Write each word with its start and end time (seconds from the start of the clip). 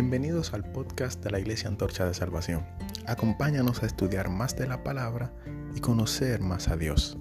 Bienvenidos 0.00 0.54
al 0.54 0.62
podcast 0.62 1.24
de 1.24 1.32
la 1.32 1.40
Iglesia 1.40 1.68
Antorcha 1.68 2.06
de 2.06 2.14
Salvación. 2.14 2.64
Acompáñanos 3.08 3.82
a 3.82 3.86
estudiar 3.86 4.28
más 4.28 4.54
de 4.54 4.68
la 4.68 4.84
palabra 4.84 5.32
y 5.74 5.80
conocer 5.80 6.38
más 6.40 6.68
a 6.68 6.76
Dios. 6.76 7.18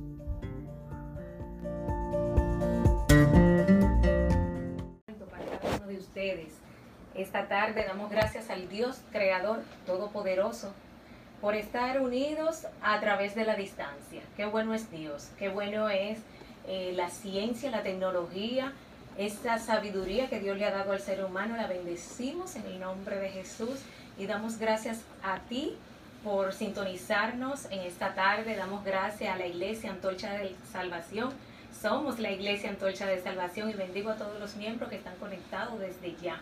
Para 5.32 5.60
cada 5.60 5.76
uno 5.76 5.88
de 5.88 5.98
ustedes. 5.98 6.54
Esta 7.16 7.48
tarde 7.48 7.84
damos 7.84 8.12
gracias 8.12 8.52
al 8.52 8.70
Dios 8.70 9.02
Creador 9.12 9.64
Todopoderoso 9.88 10.72
por 11.42 11.56
estar 11.56 12.00
unidos 12.00 12.68
a 12.84 13.00
través 13.00 13.34
de 13.34 13.46
la 13.46 13.56
distancia. 13.56 14.22
Qué 14.36 14.46
bueno 14.46 14.76
es 14.76 14.92
Dios, 14.92 15.32
qué 15.40 15.50
bueno 15.50 15.90
es 15.90 16.20
eh, 16.68 16.94
la 16.96 17.10
ciencia, 17.10 17.72
la 17.72 17.82
tecnología, 17.82 18.72
esta 19.18 19.58
sabiduría 19.60 20.30
que 20.30 20.40
Dios 20.40 20.58
le 20.58 20.66
ha 20.66 20.72
dado 20.72 20.92
al 20.92 21.02
ser 21.02 21.24
humano. 21.24 21.58
La 21.58 21.68
bendecimos 21.68 22.56
en 22.56 22.66
el 22.66 22.80
nombre 22.80 23.20
de 23.20 23.30
Jesús 23.30 23.80
y 24.18 24.28
damos 24.28 24.58
gracias 24.58 25.02
a 25.24 25.40
ti 25.40 25.76
por 26.24 26.54
sintonizarnos 26.54 27.66
en 27.72 27.80
esta 27.80 28.14
tarde. 28.14 28.56
Damos 28.56 28.84
gracias 28.84 29.34
a 29.34 29.38
la 29.38 29.48
Iglesia 29.48 29.92
Antorcha 29.92 30.34
de 30.34 30.56
Salvación. 30.72 31.32
Somos 31.82 32.20
la 32.20 32.32
Iglesia 32.32 32.70
Antorcha 32.70 33.06
de 33.06 33.22
Salvación 33.22 33.70
y 33.70 33.74
bendigo 33.74 34.12
a 34.12 34.16
todos 34.16 34.40
los 34.40 34.56
miembros 34.56 34.90
que 34.90 34.98
están 34.98 35.16
conectados 35.16 35.80
desde 35.80 36.16
ya. 36.22 36.40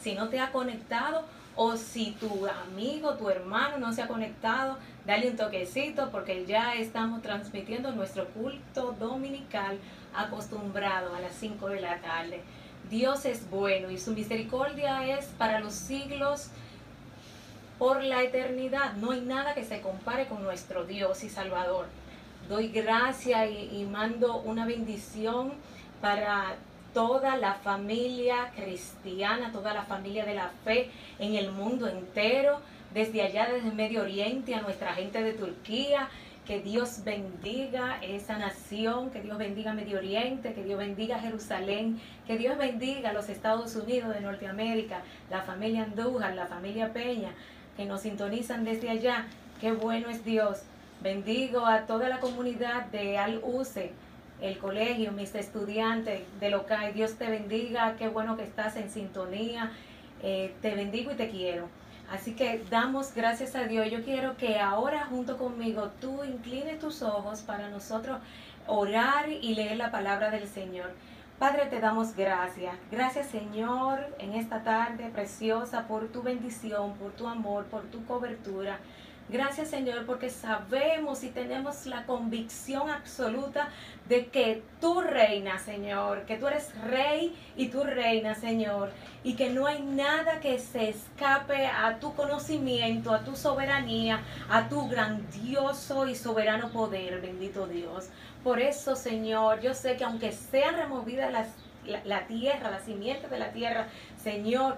Si 0.00 0.14
no 0.14 0.28
te 0.28 0.40
ha 0.40 0.50
conectado 0.50 1.24
o 1.56 1.76
si 1.76 2.12
tu 2.12 2.46
amigo, 2.46 3.14
tu 3.14 3.30
hermano 3.30 3.78
no 3.78 3.92
se 3.92 4.02
ha 4.02 4.08
conectado, 4.08 4.78
dale 5.06 5.30
un 5.30 5.36
toquecito 5.36 6.10
porque 6.10 6.46
ya 6.46 6.74
estamos 6.74 7.22
transmitiendo 7.22 7.92
nuestro 7.92 8.26
culto 8.28 8.92
dominical 8.98 9.78
acostumbrado 10.14 11.14
a 11.14 11.20
las 11.20 11.34
5 11.34 11.68
de 11.68 11.80
la 11.80 12.00
tarde. 12.00 12.40
Dios 12.90 13.24
es 13.24 13.48
bueno 13.50 13.90
y 13.90 13.98
su 13.98 14.12
misericordia 14.12 15.18
es 15.18 15.26
para 15.38 15.60
los 15.60 15.74
siglos 15.74 16.48
por 17.78 18.02
la 18.02 18.22
eternidad. 18.22 18.94
No 18.94 19.12
hay 19.12 19.20
nada 19.20 19.54
que 19.54 19.64
se 19.64 19.80
compare 19.80 20.26
con 20.26 20.42
nuestro 20.42 20.84
Dios 20.84 21.24
y 21.24 21.28
Salvador. 21.28 21.86
Doy 22.48 22.68
gracia 22.68 23.46
y, 23.46 23.80
y 23.80 23.84
mando 23.84 24.38
una 24.42 24.66
bendición 24.66 25.54
para 26.00 26.56
toda 26.92 27.36
la 27.36 27.54
familia 27.54 28.52
cristiana, 28.54 29.50
toda 29.50 29.74
la 29.74 29.82
familia 29.82 30.24
de 30.24 30.34
la 30.34 30.50
fe 30.64 30.90
en 31.18 31.34
el 31.34 31.50
mundo 31.50 31.88
entero, 31.88 32.60
desde 32.94 33.22
allá, 33.22 33.48
desde 33.52 33.68
el 33.68 33.74
Medio 33.74 34.02
Oriente, 34.02 34.54
a 34.54 34.62
nuestra 34.62 34.94
gente 34.94 35.22
de 35.22 35.32
Turquía. 35.32 36.08
Que 36.46 36.60
Dios 36.60 37.04
bendiga 37.04 37.98
esa 38.02 38.36
nación, 38.36 39.10
que 39.10 39.22
Dios 39.22 39.38
bendiga 39.38 39.72
Medio 39.72 39.96
Oriente, 39.96 40.52
que 40.52 40.62
Dios 40.62 40.78
bendiga 40.78 41.18
Jerusalén, 41.18 41.98
que 42.26 42.36
Dios 42.36 42.58
bendiga 42.58 43.14
los 43.14 43.30
Estados 43.30 43.74
Unidos 43.76 44.14
de 44.14 44.20
Norteamérica, 44.20 45.00
la 45.30 45.40
familia 45.40 45.84
Andújar, 45.84 46.34
la 46.34 46.46
familia 46.46 46.92
Peña, 46.92 47.30
que 47.78 47.86
nos 47.86 48.02
sintonizan 48.02 48.64
desde 48.64 48.90
allá. 48.90 49.26
Qué 49.58 49.72
bueno 49.72 50.10
es 50.10 50.22
Dios. 50.24 50.60
Bendigo 51.02 51.64
a 51.64 51.86
toda 51.86 52.10
la 52.10 52.20
comunidad 52.20 52.86
de 52.86 53.16
Al-Use, 53.16 53.92
el 54.42 54.58
colegio, 54.58 55.12
mis 55.12 55.34
estudiantes 55.34 56.20
de 56.40 56.50
local. 56.50 56.92
Dios 56.92 57.14
te 57.14 57.26
bendiga, 57.30 57.96
qué 57.96 58.08
bueno 58.08 58.36
que 58.36 58.42
estás 58.42 58.76
en 58.76 58.90
sintonía. 58.90 59.72
Eh, 60.22 60.52
te 60.60 60.74
bendigo 60.74 61.10
y 61.10 61.14
te 61.14 61.30
quiero. 61.30 61.68
Así 62.10 62.34
que 62.34 62.64
damos 62.70 63.14
gracias 63.14 63.54
a 63.56 63.64
Dios. 63.64 63.90
Yo 63.90 64.04
quiero 64.04 64.36
que 64.36 64.60
ahora 64.60 65.06
junto 65.06 65.38
conmigo 65.38 65.90
tú 66.00 66.22
inclines 66.24 66.78
tus 66.78 67.02
ojos 67.02 67.40
para 67.40 67.68
nosotros 67.70 68.18
orar 68.66 69.28
y 69.28 69.54
leer 69.54 69.76
la 69.76 69.90
palabra 69.90 70.30
del 70.30 70.48
Señor. 70.48 70.90
Padre, 71.38 71.66
te 71.66 71.80
damos 71.80 72.14
gracias. 72.14 72.76
Gracias 72.90 73.26
Señor 73.26 74.14
en 74.18 74.34
esta 74.34 74.62
tarde 74.62 75.10
preciosa 75.12 75.86
por 75.88 76.08
tu 76.08 76.22
bendición, 76.22 76.94
por 76.94 77.12
tu 77.12 77.26
amor, 77.26 77.64
por 77.64 77.82
tu 77.84 78.04
cobertura. 78.06 78.78
Gracias 79.30 79.70
Señor 79.70 80.04
porque 80.04 80.28
sabemos 80.28 81.24
y 81.24 81.30
tenemos 81.30 81.86
la 81.86 82.04
convicción 82.04 82.90
absoluta 82.90 83.70
de 84.06 84.26
que 84.26 84.62
tú 84.82 85.00
reinas 85.00 85.62
Señor, 85.62 86.26
que 86.26 86.36
tú 86.36 86.46
eres 86.46 86.78
rey 86.82 87.34
y 87.56 87.68
tú 87.68 87.84
reinas 87.84 88.38
Señor 88.38 88.90
y 89.22 89.34
que 89.34 89.48
no 89.48 89.66
hay 89.66 89.80
nada 89.80 90.40
que 90.40 90.58
se 90.58 90.90
escape 90.90 91.66
a 91.66 91.98
tu 92.00 92.14
conocimiento, 92.14 93.14
a 93.14 93.24
tu 93.24 93.34
soberanía, 93.34 94.20
a 94.50 94.68
tu 94.68 94.88
grandioso 94.88 96.06
y 96.06 96.14
soberano 96.14 96.70
poder, 96.70 97.22
bendito 97.22 97.66
Dios. 97.66 98.10
Por 98.42 98.60
eso 98.60 98.94
Señor, 98.94 99.62
yo 99.62 99.72
sé 99.72 99.96
que 99.96 100.04
aunque 100.04 100.32
sean 100.32 100.76
removidas 100.76 101.32
las, 101.32 101.48
la, 101.86 102.04
la 102.04 102.26
tierra, 102.26 102.70
la 102.70 102.80
simiente 102.80 103.26
de 103.28 103.38
la 103.38 103.52
tierra, 103.52 103.88
Señor, 104.22 104.76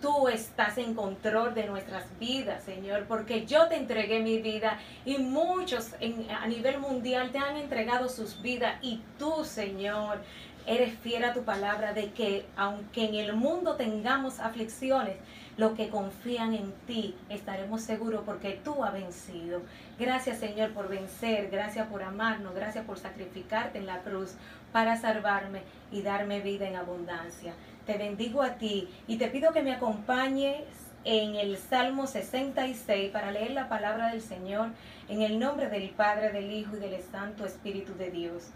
tú 0.00 0.28
estás 0.28 0.78
en 0.78 0.94
control 0.94 1.54
de 1.54 1.66
nuestras 1.66 2.06
vidas, 2.18 2.64
Señor, 2.64 3.04
porque 3.06 3.46
yo 3.46 3.68
te 3.68 3.76
entregué 3.76 4.20
mi 4.20 4.40
vida 4.40 4.78
y 5.04 5.18
muchos 5.18 5.94
a 6.40 6.46
nivel 6.46 6.78
mundial 6.78 7.30
te 7.30 7.38
han 7.38 7.56
entregado 7.56 8.08
sus 8.08 8.40
vidas 8.40 8.76
y 8.82 9.00
tú, 9.18 9.44
Señor, 9.44 10.18
eres 10.66 10.98
fiel 10.98 11.24
a 11.24 11.32
tu 11.32 11.42
palabra 11.42 11.92
de 11.92 12.10
que 12.12 12.46
aunque 12.56 13.04
en 13.04 13.14
el 13.14 13.34
mundo 13.34 13.76
tengamos 13.76 14.40
aflicciones, 14.40 15.16
los 15.56 15.72
que 15.72 15.88
confían 15.88 16.54
en 16.54 16.72
ti 16.86 17.14
estaremos 17.28 17.82
seguros 17.82 18.22
porque 18.24 18.58
tú 18.64 18.82
has 18.82 18.92
vencido. 18.92 19.60
Gracias 19.98 20.38
Señor 20.38 20.70
por 20.70 20.88
vencer, 20.88 21.50
gracias 21.50 21.86
por 21.88 22.02
amarnos, 22.02 22.54
gracias 22.54 22.84
por 22.86 22.98
sacrificarte 22.98 23.78
en 23.78 23.86
la 23.86 24.00
cruz 24.00 24.34
para 24.72 24.96
salvarme 24.96 25.62
y 25.90 26.02
darme 26.02 26.40
vida 26.40 26.66
en 26.68 26.76
abundancia 26.76 27.52
te 27.86 27.96
bendigo 27.98 28.42
a 28.42 28.54
ti 28.54 28.88
y 29.06 29.16
te 29.16 29.28
pido 29.28 29.52
que 29.52 29.62
me 29.62 29.72
acompañes 29.72 30.64
en 31.04 31.34
el 31.36 31.56
Salmo 31.56 32.06
66 32.06 33.10
para 33.10 33.30
leer 33.32 33.52
la 33.52 33.68
palabra 33.68 34.10
del 34.10 34.20
Señor 34.20 34.68
en 35.08 35.22
el 35.22 35.38
nombre 35.38 35.68
del 35.68 35.90
Padre, 35.90 36.30
del 36.30 36.52
Hijo 36.52 36.76
y 36.76 36.80
del 36.80 37.02
Santo 37.02 37.46
Espíritu 37.46 37.94
de 37.94 38.10
Dios. 38.10 38.48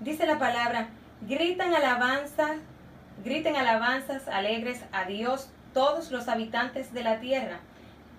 Dice 0.00 0.26
la 0.26 0.38
palabra, 0.38 0.88
gritan 1.28 1.74
alabanzas, 1.74 2.56
griten 3.22 3.56
alabanzas 3.56 4.26
alegres 4.28 4.82
a 4.92 5.04
Dios 5.04 5.50
todos 5.74 6.10
los 6.10 6.28
habitantes 6.28 6.92
de 6.92 7.04
la 7.04 7.20
tierra. 7.20 7.60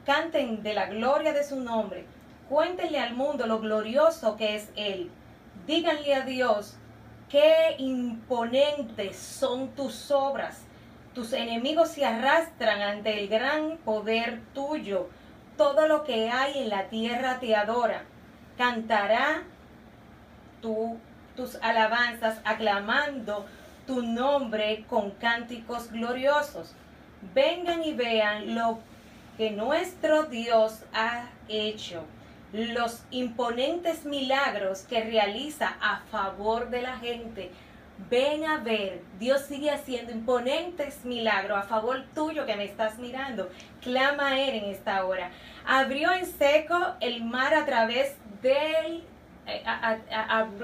Canten 0.06 0.64
de 0.64 0.74
la 0.74 0.88
gloria 0.88 1.34
de 1.34 1.44
su 1.44 1.60
nombre. 1.60 2.06
Cuéntenle 2.50 3.00
al 3.00 3.16
mundo 3.16 3.48
lo 3.48 3.60
glorioso 3.60 4.36
que 4.36 4.56
es 4.56 4.70
Él. 4.76 5.10
Díganle 5.66 6.16
a 6.16 6.22
Dios 6.22 6.78
Qué 7.32 7.76
imponentes 7.78 9.16
son 9.16 9.70
tus 9.70 10.12
obras. 10.12 10.66
Tus 11.14 11.32
enemigos 11.32 11.92
se 11.92 12.04
arrastran 12.04 12.82
ante 12.82 13.22
el 13.22 13.30
gran 13.30 13.78
poder 13.78 14.42
tuyo. 14.54 15.08
Todo 15.56 15.88
lo 15.88 16.04
que 16.04 16.30
hay 16.30 16.60
en 16.60 16.68
la 16.68 16.90
tierra 16.90 17.40
te 17.40 17.56
adora. 17.56 18.04
Cantará 18.58 19.44
tus 20.62 21.56
alabanzas 21.62 22.42
aclamando 22.44 23.46
tu 23.88 24.02
nombre 24.02 24.84
con 24.90 25.12
cánticos 25.12 25.90
gloriosos. 25.90 26.76
Vengan 27.34 27.82
y 27.82 27.94
vean 27.94 28.56
lo 28.56 28.80
que 29.38 29.52
nuestro 29.52 30.24
Dios 30.24 30.84
ha 30.94 31.30
hecho 31.48 32.04
los 32.54 33.04
imponentes 33.12 34.06
milagros 34.06 34.82
que 34.82 35.04
realiza 35.04 35.76
a 35.82 36.02
favor 36.12 36.70
de 36.70 36.82
la 36.82 36.98
gente. 36.98 37.52
Ven 38.10 38.46
a 38.46 38.58
ver, 38.58 39.02
Dios 39.20 39.42
sigue 39.42 39.70
haciendo 39.70 40.12
imponentes 40.12 41.06
milagros 41.06 41.60
a 41.60 41.64
favor 41.64 42.04
tuyo 42.16 42.46
que 42.46 42.56
me 42.56 42.66
estás 42.66 42.98
mirando. 42.98 43.50
Clama 43.82 44.30
a 44.30 44.40
Él 44.40 44.56
en 44.56 44.66
esta 44.66 45.06
hora. 45.06 45.32
Abrió 45.66 46.12
en 46.12 46.26
seco 46.26 46.76
el 47.00 47.24
mar 47.24 47.54
a 47.54 47.66
través 47.66 48.16
del 48.42 49.04
eh, 49.48 49.64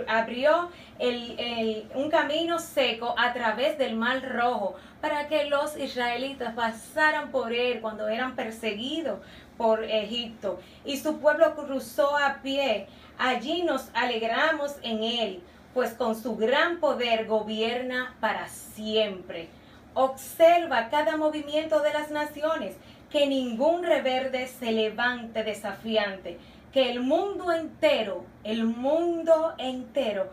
abrió 0.08 0.70
un 1.00 2.10
camino 2.12 2.60
seco 2.60 3.16
a 3.18 3.34
través 3.34 3.78
del 3.78 3.96
mar 3.96 4.22
rojo 4.24 4.76
para 5.02 5.28
que 5.28 5.46
los 5.46 5.76
israelitas 5.78 6.54
pasaran 6.54 7.32
por 7.32 7.54
él 7.54 7.82
cuando 7.82 8.08
eran 8.08 8.36
perseguidos 8.36 9.20
por 9.58 9.84
Egipto. 9.84 10.60
Y 10.86 10.98
su 10.98 11.20
pueblo 11.20 11.56
cruzó 11.56 12.16
a 12.18 12.42
pie. 12.42 12.88
Allí 13.18 13.64
nos 13.64 13.90
alegramos 13.94 14.76
en 14.84 15.04
él, 15.04 15.44
pues 15.74 15.94
con 15.94 16.16
su 16.16 16.36
gran 16.36 16.80
poder 16.80 17.26
gobierna 17.26 18.16
para 18.20 18.48
siempre. 18.48 19.50
Observa 19.94 20.90
cada 20.90 21.18
movimiento 21.18 21.82
de 21.82 21.94
las 21.94 22.12
naciones, 22.12 22.76
que 23.10 23.26
ningún 23.28 23.84
reverde 23.84 24.48
se 24.48 24.72
levante 24.72 25.44
desafiante, 25.44 26.38
que 26.72 26.92
el 26.92 27.00
mundo 27.00 27.52
entero, 27.52 28.24
el 28.44 28.66
mundo 28.66 29.56
entero, 29.58 30.30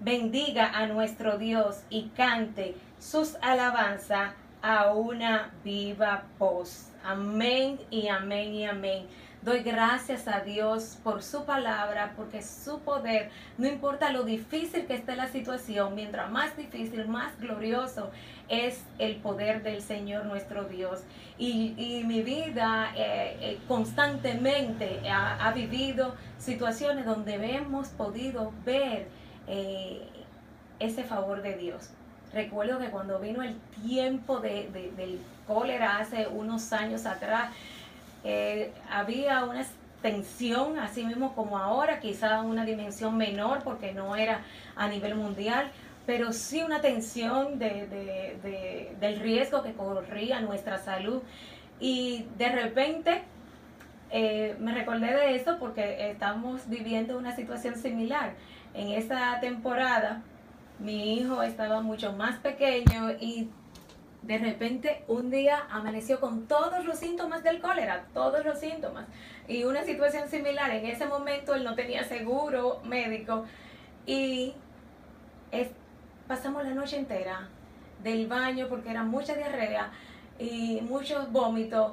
bendiga 0.00 0.70
a 0.74 0.86
nuestro 0.86 1.38
Dios 1.38 1.82
y 1.90 2.08
cante 2.16 2.74
sus 2.98 3.36
alabanzas 3.42 4.32
a 4.62 4.92
una 4.92 5.52
viva 5.62 6.24
voz. 6.38 6.93
Amén 7.04 7.78
y 7.90 8.08
amén 8.08 8.54
y 8.54 8.64
amén. 8.64 9.06
Doy 9.42 9.60
gracias 9.60 10.26
a 10.26 10.40
Dios 10.40 10.96
por 11.04 11.22
su 11.22 11.44
palabra, 11.44 12.14
porque 12.16 12.40
su 12.40 12.80
poder, 12.80 13.28
no 13.58 13.68
importa 13.68 14.10
lo 14.10 14.22
difícil 14.22 14.86
que 14.86 14.94
esté 14.94 15.14
la 15.14 15.28
situación, 15.28 15.94
mientras 15.94 16.30
más 16.30 16.56
difícil, 16.56 17.06
más 17.06 17.38
glorioso 17.38 18.10
es 18.48 18.82
el 18.98 19.16
poder 19.16 19.62
del 19.62 19.82
Señor 19.82 20.24
nuestro 20.24 20.64
Dios. 20.64 21.02
Y, 21.36 22.02
mi 22.06 22.22
vida 22.22 22.94
eh, 22.96 23.36
eh, 23.40 23.58
constantemente 23.68 25.00
ha, 25.10 25.52
vivido 25.52 26.14
situaciones 26.38 27.04
donde 27.04 27.34
hemos 27.54 27.88
podido 27.88 28.50
ver 28.64 29.08
eh, 29.46 30.08
ese 30.78 31.04
favor 31.04 31.42
de 31.42 31.54
Dios. 31.56 31.90
Recuerdo 32.34 32.80
que 32.80 32.88
cuando 32.88 33.20
vino 33.20 33.42
el 33.42 33.54
tiempo 33.86 34.40
de, 34.40 34.68
del 34.96 35.20
cólera 35.46 35.98
hace 35.98 36.26
unos 36.26 36.72
años 36.72 37.06
atrás, 37.06 37.52
eh, 38.24 38.72
había 38.90 39.44
una 39.44 39.64
tensión, 40.02 40.78
así 40.78 41.04
mismo 41.04 41.34
como 41.36 41.58
ahora, 41.58 42.00
quizá 42.00 42.40
una 42.40 42.64
dimensión 42.64 43.16
menor 43.16 43.62
porque 43.62 43.92
no 43.92 44.16
era 44.16 44.40
a 44.74 44.88
nivel 44.88 45.14
mundial, 45.14 45.70
pero 46.06 46.32
sí 46.32 46.62
una 46.62 46.80
tensión 46.80 47.58
de, 47.60 48.92
del 49.00 49.20
riesgo 49.20 49.62
que 49.62 49.72
corría 49.72 50.40
nuestra 50.40 50.78
salud. 50.78 51.22
Y 51.78 52.26
de 52.36 52.48
repente 52.48 53.22
eh, 54.10 54.56
me 54.58 54.74
recordé 54.74 55.14
de 55.14 55.36
eso 55.36 55.56
porque 55.60 56.10
estamos 56.10 56.68
viviendo 56.68 57.16
una 57.16 57.34
situación 57.36 57.76
similar. 57.76 58.34
En 58.74 58.88
esta 58.88 59.38
temporada 59.40 60.20
mi 60.78 61.14
hijo 61.14 61.42
estaba 61.42 61.80
mucho 61.80 62.12
más 62.12 62.38
pequeño 62.38 63.12
y 63.20 63.48
de 64.22 64.38
repente 64.38 65.04
un 65.06 65.30
día 65.30 65.66
amaneció 65.70 66.18
con 66.18 66.46
todos 66.46 66.84
los 66.84 66.98
síntomas 66.98 67.42
del 67.42 67.60
cólera, 67.60 68.06
todos 68.14 68.44
los 68.44 68.58
síntomas. 68.58 69.06
Y 69.48 69.64
una 69.64 69.84
situación 69.84 70.28
similar, 70.28 70.70
en 70.70 70.86
ese 70.86 71.06
momento 71.06 71.54
él 71.54 71.64
no 71.64 71.74
tenía 71.74 72.04
seguro 72.04 72.80
médico 72.84 73.44
y 74.06 74.54
pasamos 76.26 76.64
la 76.64 76.74
noche 76.74 76.96
entera 76.96 77.48
del 78.02 78.26
baño 78.26 78.66
porque 78.68 78.90
era 78.90 79.04
mucha 79.04 79.34
diarrea 79.34 79.92
y 80.38 80.80
muchos 80.82 81.30
vómitos 81.30 81.92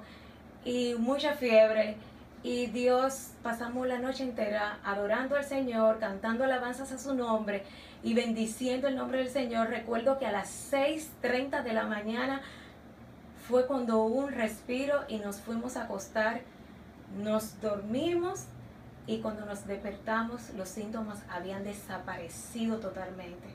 y 0.63 0.95
mucha 0.97 1.33
fiebre. 1.33 1.97
Y 2.43 2.67
Dios 2.67 3.33
pasamos 3.43 3.85
la 3.87 3.99
noche 3.99 4.23
entera 4.23 4.79
adorando 4.83 5.35
al 5.35 5.43
Señor, 5.43 5.99
cantando 5.99 6.43
alabanzas 6.43 6.91
a 6.91 6.97
su 6.97 7.13
nombre 7.13 7.63
y 8.03 8.13
bendiciendo 8.13 8.87
el 8.87 8.95
nombre 8.95 9.19
del 9.19 9.29
Señor. 9.29 9.69
Recuerdo 9.69 10.17
que 10.17 10.25
a 10.25 10.31
las 10.31 10.71
6.30 10.71 11.63
de 11.63 11.73
la 11.73 11.85
mañana 11.85 12.41
fue 13.47 13.67
cuando 13.67 14.03
hubo 14.03 14.19
un 14.25 14.31
respiro 14.31 15.01
y 15.07 15.17
nos 15.17 15.37
fuimos 15.37 15.77
a 15.77 15.83
acostar. 15.83 16.41
Nos 17.21 17.59
dormimos 17.61 18.45
y 19.07 19.19
cuando 19.19 19.45
nos 19.45 19.67
despertamos 19.67 20.51
los 20.55 20.69
síntomas 20.69 21.19
habían 21.29 21.63
desaparecido 21.63 22.77
totalmente. 22.79 23.47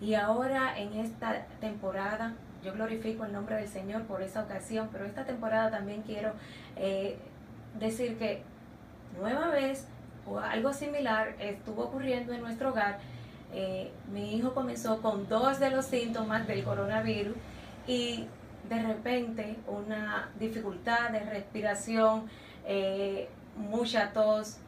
Y 0.00 0.14
ahora 0.14 0.78
en 0.78 0.94
esta 0.94 1.46
temporada, 1.60 2.34
yo 2.64 2.72
glorifico 2.72 3.24
el 3.24 3.32
nombre 3.32 3.56
del 3.56 3.68
Señor 3.68 4.04
por 4.04 4.22
esa 4.22 4.42
ocasión, 4.42 4.88
pero 4.92 5.04
esta 5.04 5.24
temporada 5.24 5.70
también 5.70 6.02
quiero 6.02 6.32
eh, 6.76 7.18
decir 7.78 8.18
que 8.18 8.42
nueva 9.18 9.48
vez 9.48 9.86
o 10.26 10.38
algo 10.38 10.72
similar 10.72 11.34
estuvo 11.38 11.84
ocurriendo 11.84 12.32
en 12.32 12.40
nuestro 12.40 12.70
hogar 12.70 12.98
eh, 13.52 13.90
mi 14.12 14.36
hijo 14.36 14.54
comenzó 14.54 15.00
con 15.02 15.28
dos 15.28 15.58
de 15.58 15.70
los 15.70 15.86
síntomas 15.86 16.46
del 16.46 16.62
coronavirus 16.62 17.36
y 17.86 18.26
de 18.68 18.82
repente 18.82 19.56
una 19.66 20.30
dificultad 20.38 21.10
de 21.10 21.20
respiración, 21.20 22.28
eh, 22.66 23.28
mucha 23.56 24.12
tos, 24.12 24.58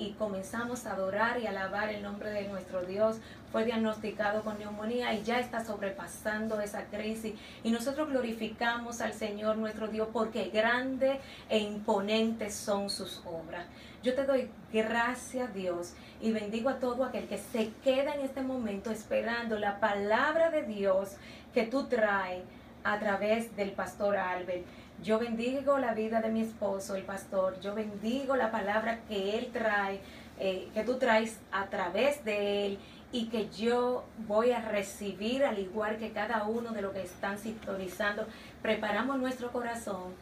y 0.00 0.12
comenzamos 0.12 0.86
a 0.86 0.94
adorar 0.94 1.38
y 1.40 1.46
alabar 1.46 1.90
el 1.90 2.02
nombre 2.02 2.30
de 2.30 2.48
nuestro 2.48 2.82
Dios. 2.82 3.18
Fue 3.52 3.66
diagnosticado 3.66 4.42
con 4.42 4.58
neumonía 4.58 5.12
y 5.12 5.22
ya 5.22 5.38
está 5.38 5.62
sobrepasando 5.62 6.58
esa 6.60 6.84
crisis. 6.84 7.34
Y 7.62 7.70
nosotros 7.70 8.08
glorificamos 8.08 9.02
al 9.02 9.12
Señor 9.12 9.58
nuestro 9.58 9.88
Dios 9.88 10.08
porque 10.10 10.48
grande 10.48 11.20
e 11.50 11.58
imponentes 11.58 12.54
son 12.54 12.88
sus 12.88 13.22
obras. 13.26 13.66
Yo 14.02 14.14
te 14.14 14.24
doy 14.24 14.50
gracias 14.72 15.52
Dios 15.52 15.92
y 16.22 16.32
bendigo 16.32 16.70
a 16.70 16.78
todo 16.78 17.04
aquel 17.04 17.28
que 17.28 17.36
se 17.36 17.70
queda 17.84 18.14
en 18.14 18.22
este 18.22 18.40
momento 18.40 18.90
esperando 18.90 19.58
la 19.58 19.80
palabra 19.80 20.50
de 20.50 20.62
Dios 20.62 21.16
que 21.52 21.64
tú 21.64 21.84
traes 21.88 22.42
a 22.84 22.98
través 22.98 23.54
del 23.56 23.72
pastor 23.72 24.16
Albert. 24.16 24.64
Yo 25.02 25.18
bendigo 25.18 25.78
la 25.78 25.94
vida 25.94 26.20
de 26.20 26.28
mi 26.28 26.42
esposo, 26.42 26.94
el 26.94 27.04
pastor. 27.04 27.58
Yo 27.60 27.74
bendigo 27.74 28.36
la 28.36 28.50
palabra 28.50 29.00
que 29.08 29.38
él 29.38 29.48
trae, 29.50 30.00
eh, 30.38 30.68
que 30.74 30.82
tú 30.84 30.98
traes 30.98 31.38
a 31.52 31.66
través 31.66 32.22
de 32.24 32.66
él 32.66 32.78
y 33.10 33.28
que 33.28 33.48
yo 33.48 34.04
voy 34.28 34.52
a 34.52 34.60
recibir 34.60 35.42
al 35.44 35.58
igual 35.58 35.96
que 35.96 36.10
cada 36.10 36.44
uno 36.44 36.72
de 36.72 36.82
los 36.82 36.92
que 36.92 37.02
están 37.02 37.38
sintonizando. 37.38 38.26
Preparamos 38.60 39.18
nuestro 39.18 39.50
corazón 39.52 40.12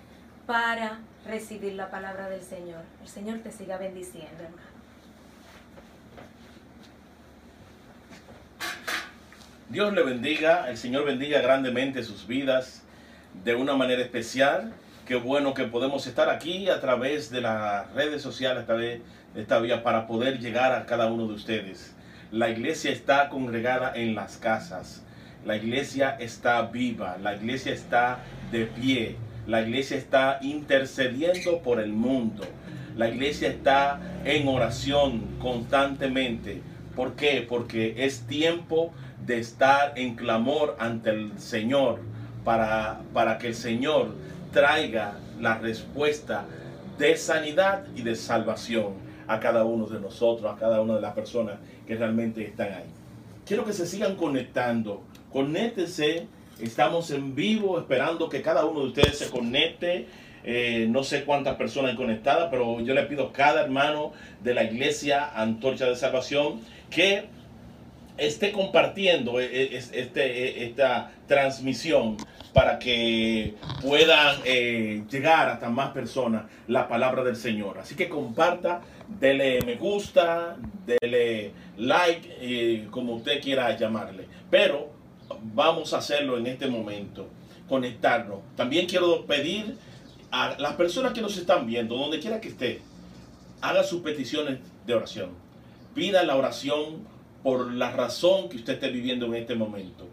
para 0.47 1.01
recibir 1.27 1.75
la 1.75 1.91
palabra 1.91 2.29
del 2.29 2.43
Señor. 2.43 2.83
El 3.03 3.09
Señor 3.09 3.41
te 3.41 3.51
siga 3.51 3.79
bendiciendo, 3.79 4.45
hermano. 4.45 4.79
Dios 9.71 9.93
le 9.93 10.03
bendiga, 10.05 10.71
el 10.71 10.79
Señor 10.79 11.05
bendiga 11.05 11.41
grandemente 11.41 12.03
sus 12.05 12.27
vidas 12.27 12.85
de 13.45 13.55
una 13.55 13.75
manera 13.75 14.03
especial. 14.03 14.73
Qué 15.07 15.17
bueno 15.17 15.55
que 15.55 15.65
podemos 15.65 16.07
estar 16.07 16.29
aquí 16.29 16.69
a 16.69 16.81
través 16.81 17.31
de 17.31 17.41
las 17.41 17.91
redes 17.95 18.21
sociales, 18.23 18.65
a 18.65 18.67
través 18.67 19.01
de 19.35 19.41
esta 19.41 19.59
vía, 19.59 19.83
para 19.83 20.07
poder 20.07 20.39
llegar 20.39 20.73
a 20.73 20.87
cada 20.87 21.07
uno 21.07 21.27
de 21.27 21.35
ustedes. 21.35 21.95
La 22.31 22.51
iglesia 22.51 22.91
está 22.91 23.29
congregada 23.31 23.93
en 23.95 24.15
las 24.15 24.37
casas. 24.37 25.03
La 25.47 25.57
iglesia 25.57 26.17
está 26.21 26.63
viva. 26.63 27.17
La 27.23 27.35
iglesia 27.35 27.73
está 27.73 28.19
de 28.53 28.67
pie. 28.67 29.17
La 29.47 29.63
iglesia 29.63 29.97
está 29.97 30.39
intercediendo 30.43 31.63
por 31.63 31.81
el 31.81 31.91
mundo. 31.91 32.45
La 32.97 33.09
iglesia 33.09 33.49
está 33.49 34.01
en 34.25 34.47
oración 34.47 35.39
constantemente. 35.41 36.61
¿Por 36.95 37.15
qué? 37.15 37.47
Porque 37.49 37.95
es 38.05 38.27
tiempo 38.27 38.93
de 39.25 39.39
estar 39.39 39.93
en 39.97 40.17
clamor 40.17 40.77
ante 40.79 41.11
el 41.11 41.39
Señor 41.39 42.01
para, 42.49 43.03
para 43.13 43.37
que 43.37 43.49
el 43.49 43.55
Señor 43.55 44.15
traiga 44.55 45.19
la 45.39 45.59
respuesta 45.59 46.47
de 46.97 47.15
sanidad 47.19 47.85
y 47.95 48.01
de 48.01 48.17
salvación 48.17 48.95
a 49.27 49.39
cada 49.39 49.65
uno 49.65 49.85
de 49.85 50.01
nosotros, 50.01 50.51
a 50.51 50.57
cada 50.57 50.81
una 50.81 50.95
de 50.95 51.03
las 51.03 51.13
personas 51.13 51.59
que 51.87 51.95
realmente 51.95 52.43
están 52.43 52.69
ahí. 52.69 52.87
Quiero 53.45 53.67
que 53.67 53.75
se 53.75 53.87
sigan 53.87 54.17
conectando. 54.17 55.03
Conéctense. 55.31 56.27
Estamos 56.59 57.11
en 57.11 57.35
vivo 57.35 57.79
esperando 57.79 58.31
que 58.31 58.41
cada 58.41 58.65
uno 58.65 58.81
de 58.81 58.87
ustedes 58.87 59.19
se 59.19 59.29
conecte. 59.29 60.07
Eh, 60.43 60.87
no 60.89 61.05
sé 61.05 61.25
cuántas 61.25 61.57
personas 61.57 61.97
conectadas, 61.97 62.49
pero 62.51 62.81
yo 62.81 62.95
le 62.95 63.03
pido 63.03 63.27
a 63.27 63.33
cada 63.35 63.61
hermano 63.61 64.13
de 64.43 64.55
la 64.55 64.65
iglesia 64.65 65.39
Antorcha 65.39 65.85
de 65.85 65.97
Salvación 65.97 66.63
que 66.89 67.27
esté 68.19 68.53
compartiendo 68.53 69.41
e, 69.41 69.45
e, 69.45 69.77
este, 69.77 70.23
e, 70.23 70.67
esta 70.67 71.13
transmisión 71.27 72.17
para 72.53 72.79
que 72.79 73.55
puedan 73.81 74.41
eh, 74.45 75.05
llegar 75.11 75.49
hasta 75.49 75.69
más 75.69 75.91
personas 75.91 76.45
la 76.67 76.89
palabra 76.89 77.23
del 77.23 77.37
Señor. 77.37 77.79
Así 77.79 77.95
que 77.95 78.09
comparta, 78.09 78.81
dele 79.09 79.61
me 79.65 79.77
gusta, 79.77 80.57
dele 80.85 81.53
like, 81.77 82.37
eh, 82.41 82.89
como 82.91 83.15
usted 83.15 83.41
quiera 83.41 83.77
llamarle. 83.77 84.27
Pero 84.51 84.91
vamos 85.55 85.95
a 85.95 85.99
hacerlo 85.99 86.37
en 86.37 86.47
este 86.47 86.67
momento, 86.67 87.29
conectarnos. 87.69 88.41
También 88.57 88.87
quiero 88.87 89.25
pedir 89.27 89.77
a 90.31 90.57
las 90.59 90.75
personas 90.75 91.13
que 91.13 91.21
nos 91.21 91.37
están 91.37 91.67
viendo, 91.67 91.97
donde 91.97 92.19
quiera 92.19 92.41
que 92.41 92.49
esté, 92.49 92.81
haga 93.61 93.85
sus 93.85 94.03
peticiones 94.03 94.59
de 94.87 94.95
oración. 94.95 95.31
Pida 95.95 96.23
la 96.25 96.37
oración 96.37 97.07
por 97.49 97.73
la 97.73 97.91
razón 97.91 98.51
que 98.51 98.59
usted 98.59 98.75
esté 98.75 98.91
viviendo 98.91 99.25
en 99.25 99.37
este 99.37 99.55
momento. 99.55 100.07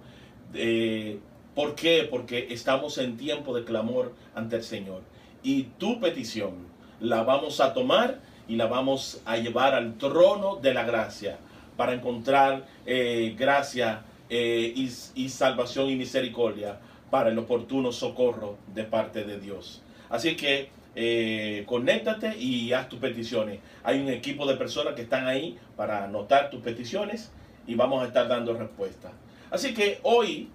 Eh, 0.53 1.19
¿Por 1.53 1.75
qué? 1.75 2.07
Porque 2.09 2.47
estamos 2.49 2.97
en 2.97 3.17
tiempo 3.17 3.53
de 3.53 3.65
clamor 3.65 4.13
ante 4.33 4.55
el 4.55 4.63
Señor. 4.63 5.01
Y 5.43 5.63
tu 5.77 5.99
petición 5.99 6.53
la 7.01 7.23
vamos 7.23 7.59
a 7.59 7.73
tomar 7.73 8.21
y 8.47 8.55
la 8.55 8.67
vamos 8.67 9.19
a 9.25 9.35
llevar 9.35 9.75
al 9.75 9.97
trono 9.97 10.55
de 10.61 10.73
la 10.73 10.85
gracia 10.85 11.37
para 11.75 11.91
encontrar 11.91 12.67
eh, 12.85 13.35
gracia 13.37 14.05
eh, 14.29 14.71
y, 14.73 14.89
y 15.15 15.27
salvación 15.27 15.89
y 15.89 15.97
misericordia 15.97 16.79
para 17.11 17.31
el 17.31 17.37
oportuno 17.37 17.91
socorro 17.91 18.59
de 18.73 18.85
parte 18.85 19.25
de 19.25 19.41
Dios. 19.41 19.81
Así 20.09 20.37
que 20.37 20.69
eh, 20.95 21.63
conéctate 21.67 22.37
y 22.37 22.71
haz 22.73 22.89
tus 22.89 22.99
peticiones. 22.99 23.59
Hay 23.83 23.99
un 23.99 24.09
equipo 24.09 24.47
de 24.47 24.55
personas 24.55 24.93
que 24.93 25.01
están 25.01 25.27
ahí 25.27 25.57
para 25.75 26.05
anotar 26.05 26.49
tus 26.49 26.61
peticiones 26.61 27.31
y 27.67 27.75
vamos 27.75 28.03
a 28.03 28.07
estar 28.07 28.27
dando 28.27 28.53
respuesta. 28.53 29.11
Así 29.51 29.73
que 29.73 29.99
hoy, 30.03 30.49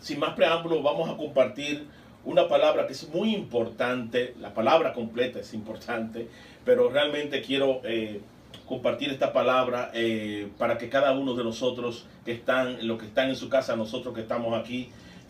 sin 0.00 0.20
más 0.20 0.34
preámbulos, 0.34 0.82
vamos 0.82 1.10
a 1.10 1.16
compartir 1.16 1.86
una 2.24 2.48
palabra 2.48 2.86
que 2.86 2.92
es 2.92 3.08
muy 3.08 3.34
importante, 3.34 4.34
la 4.40 4.54
palabra 4.54 4.92
completa 4.92 5.40
es 5.40 5.52
importante, 5.52 6.28
pero 6.64 6.88
realmente 6.88 7.42
quiero 7.42 7.80
eh, 7.84 8.20
compartir 8.66 9.10
esta 9.10 9.32
palabra 9.32 9.90
eh, 9.92 10.48
para 10.58 10.78
que 10.78 10.88
cada 10.88 11.12
uno 11.12 11.34
de 11.34 11.44
nosotros 11.44 12.06
que 12.24 12.32
están, 12.32 12.86
los 12.86 12.98
que 12.98 13.06
están 13.06 13.28
en 13.28 13.36
su 13.36 13.48
casa, 13.48 13.76
nosotros 13.76 14.14
que 14.14 14.22
estamos 14.22 14.58
aquí, 14.58 14.88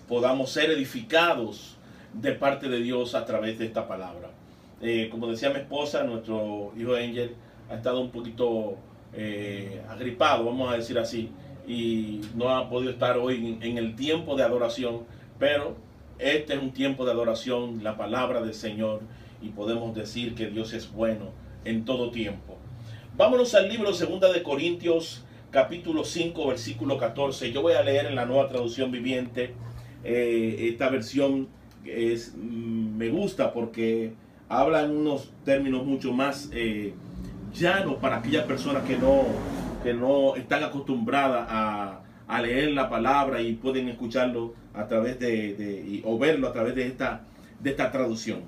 podamos 0.09 0.51
ser 0.51 0.71
edificados 0.71 1.74
de 2.15 2.33
parte 2.33 2.69
de 2.69 2.81
Dios 2.81 3.15
a 3.15 3.25
través 3.25 3.59
de 3.59 3.67
esta 3.67 3.87
palabra. 3.87 4.31
Eh, 4.81 5.09
como 5.11 5.29
decía 5.29 5.51
mi 5.51 5.61
esposa, 5.61 6.05
nuestro 6.05 6.73
hijo 6.79 6.95
Angel 6.95 7.35
ha 7.71 7.75
estado 7.75 8.01
un 8.01 8.11
poquito 8.11 8.77
agripado, 9.89 10.45
vamos 10.45 10.73
a 10.73 10.77
decir 10.77 10.99
así, 10.99 11.31
y 11.69 12.21
no 12.35 12.49
ha 12.49 12.69
podido 12.69 12.91
estar 12.91 13.17
hoy 13.17 13.59
en 13.61 13.79
el 13.79 13.95
tiempo 13.95 14.35
de 14.35 14.43
adoración, 14.43 15.03
pero 15.39 15.77
este 16.19 16.55
es 16.55 16.61
un 16.61 16.73
tiempo 16.73 17.05
de 17.05 17.13
adoración, 17.13 17.83
la 17.83 17.97
palabra 17.97 18.41
del 18.41 18.55
Señor, 18.55 19.03
y 19.43 19.49
podemos 19.49 19.95
decir 19.95 20.35
que 20.35 20.47
Dios 20.47 20.73
es 20.73 20.93
bueno 20.93 21.31
en 21.65 21.85
todo 21.85 22.11
tiempo. 22.11 22.57
Vámonos 23.17 23.55
al 23.55 23.69
libro 23.69 23.91
2 23.91 24.33
de 24.33 24.43
Corintios, 24.43 25.25
capítulo 25.51 26.05
5, 26.05 26.49
versículo 26.49 26.99
14. 26.99 27.53
Yo 27.53 27.63
voy 27.63 27.75
a 27.75 27.83
leer 27.83 28.07
en 28.07 28.15
la 28.15 28.27
nueva 28.27 28.49
traducción 28.49 28.91
viviente. 28.91 29.55
Eh, 30.03 30.69
esta 30.71 30.89
versión 30.89 31.49
es, 31.87 32.35
mm, 32.37 32.97
me 32.97 33.09
gusta 33.09 33.53
porque 33.53 34.13
habla 34.49 34.83
en 34.83 34.91
unos 34.91 35.33
términos 35.45 35.85
mucho 35.85 36.13
más 36.13 36.51
eh, 36.53 36.95
llanos 37.53 37.97
para 37.97 38.17
aquellas 38.17 38.45
personas 38.45 38.85
que 38.85 38.97
no, 38.97 39.25
que 39.83 39.95
no 39.95 40.37
están 40.37 40.65
acostumbradas 40.65 41.47
a, 41.49 42.01
a 42.27 42.43
leer 42.43 42.73
la 42.73 42.89
palabra 42.89 43.41
y 43.43 43.55
pueden 43.55 43.89
escucharlo 43.89 44.55
a 44.75 44.87
través 44.87 45.19
de, 45.19 46.03
o 46.05 46.19
verlo 46.19 46.49
a 46.49 46.53
través 46.53 46.75
de 46.75 46.87
esta, 46.87 47.23
de 47.61 47.71
esta 47.71 47.91
traducción. 47.91 48.41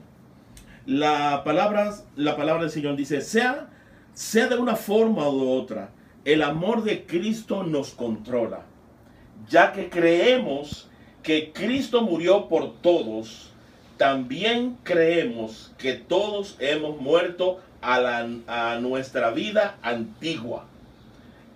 La 0.87 1.43
palabra, 1.45 1.95
la 2.15 2.37
palabra 2.37 2.63
del 2.63 2.71
Señor 2.71 2.97
dice, 2.97 3.21
sea, 3.21 3.69
sea 4.13 4.49
de 4.49 4.57
una 4.57 4.77
forma 4.77 5.29
u 5.29 5.49
otra, 5.51 5.91
el 6.25 6.43
amor 6.43 6.83
de 6.83 7.07
Cristo 7.07 7.63
nos 7.65 7.91
controla, 7.91 8.63
ya 9.49 9.73
que 9.73 9.89
creemos 9.89 10.86
que 11.27 11.51
Cristo 11.53 12.03
murió 12.03 12.47
por 12.47 12.81
todos, 12.83 13.51
también 13.97 14.79
creemos 14.85 15.73
que 15.77 15.95
todos 15.95 16.55
hemos 16.61 17.01
muerto 17.01 17.61
a, 17.81 17.99
la, 17.99 18.29
a 18.47 18.79
nuestra 18.79 19.33
vida 19.33 19.77
antigua. 19.83 20.67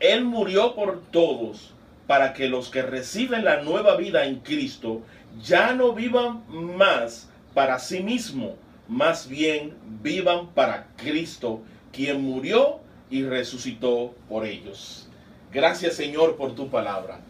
Él 0.01 0.25
murió 0.25 0.75
por 0.75 1.01
todos 1.13 1.73
para 2.09 2.33
que 2.33 2.49
los 2.49 2.69
que 2.69 2.83
reciben 2.83 3.45
la 3.45 3.63
nueva 3.63 3.95
vida 3.95 4.25
en 4.25 4.41
Cristo 4.41 5.03
ya 5.41 5.73
no 5.73 5.93
vivan 5.93 6.43
más 6.49 7.31
para 7.55 7.79
sí 7.79 8.03
mismo, 8.03 8.57
más 8.89 9.29
bien 9.29 9.77
vivan 10.03 10.49
para 10.49 10.89
Cristo, 10.97 11.61
quien 11.93 12.23
murió 12.23 12.81
y 13.09 13.23
resucitó 13.23 14.17
por 14.29 14.47
ellos. 14.47 15.09
Gracias 15.53 15.95
Señor 15.95 16.37
por 16.37 16.57
tu 16.57 16.69
palabra. 16.71 17.21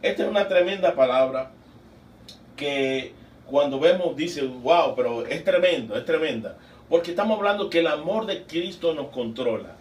Esta 0.00 0.22
es 0.22 0.30
una 0.30 0.48
tremenda 0.48 0.94
palabra 0.94 1.50
que 2.60 3.12
cuando 3.46 3.80
vemos 3.80 4.14
dice, 4.14 4.42
wow, 4.42 4.94
pero 4.94 5.26
es 5.26 5.42
tremendo, 5.42 5.96
es 5.96 6.04
tremenda. 6.04 6.56
Porque 6.88 7.10
estamos 7.10 7.38
hablando 7.38 7.68
que 7.68 7.80
el 7.80 7.88
amor 7.88 8.26
de 8.26 8.44
Cristo 8.44 8.94
nos 8.94 9.08
controla 9.08 9.80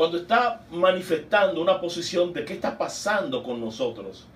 cuando 0.00 0.16
está 0.16 0.62
manifestando 0.70 1.60
una 1.60 1.78
posición 1.78 2.32
de 2.32 2.46
qué 2.46 2.54
está 2.54 2.78
pasando 2.78 3.42
con 3.42 3.60
nosotros, 3.60 4.26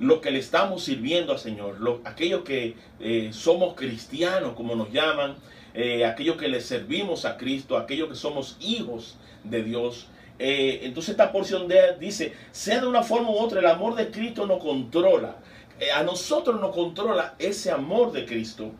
lo 0.00 0.20
que 0.20 0.32
le 0.32 0.40
estamos 0.40 0.82
sirviendo 0.82 1.32
al 1.32 1.38
Señor, 1.38 1.76
aquellos 2.04 2.42
que 2.42 2.74
eh, 2.98 3.30
somos 3.32 3.74
cristianos, 3.74 4.54
como 4.54 4.74
nos 4.74 4.90
llaman, 4.90 5.36
eh, 5.74 6.04
aquellos 6.04 6.36
que 6.36 6.48
le 6.48 6.60
servimos 6.60 7.24
a 7.24 7.36
Cristo, 7.36 7.76
aquellos 7.76 8.08
que 8.08 8.16
somos 8.16 8.56
hijos 8.58 9.16
de 9.44 9.62
Dios. 9.62 10.08
Eh, 10.40 10.80
entonces 10.82 11.10
esta 11.10 11.30
porción 11.30 11.68
de, 11.68 11.96
dice, 12.00 12.32
sea 12.50 12.80
de 12.80 12.88
una 12.88 13.04
forma 13.04 13.30
u 13.30 13.36
otra, 13.38 13.60
el 13.60 13.66
amor 13.66 13.94
de 13.94 14.10
Cristo 14.10 14.46
nos 14.46 14.60
controla. 14.60 15.36
A 15.90 16.02
nosotros 16.02 16.60
nos 16.60 16.74
controla 16.74 17.34
ese 17.38 17.70
amor 17.70 18.12
de 18.12 18.24
Cristo, 18.24 18.70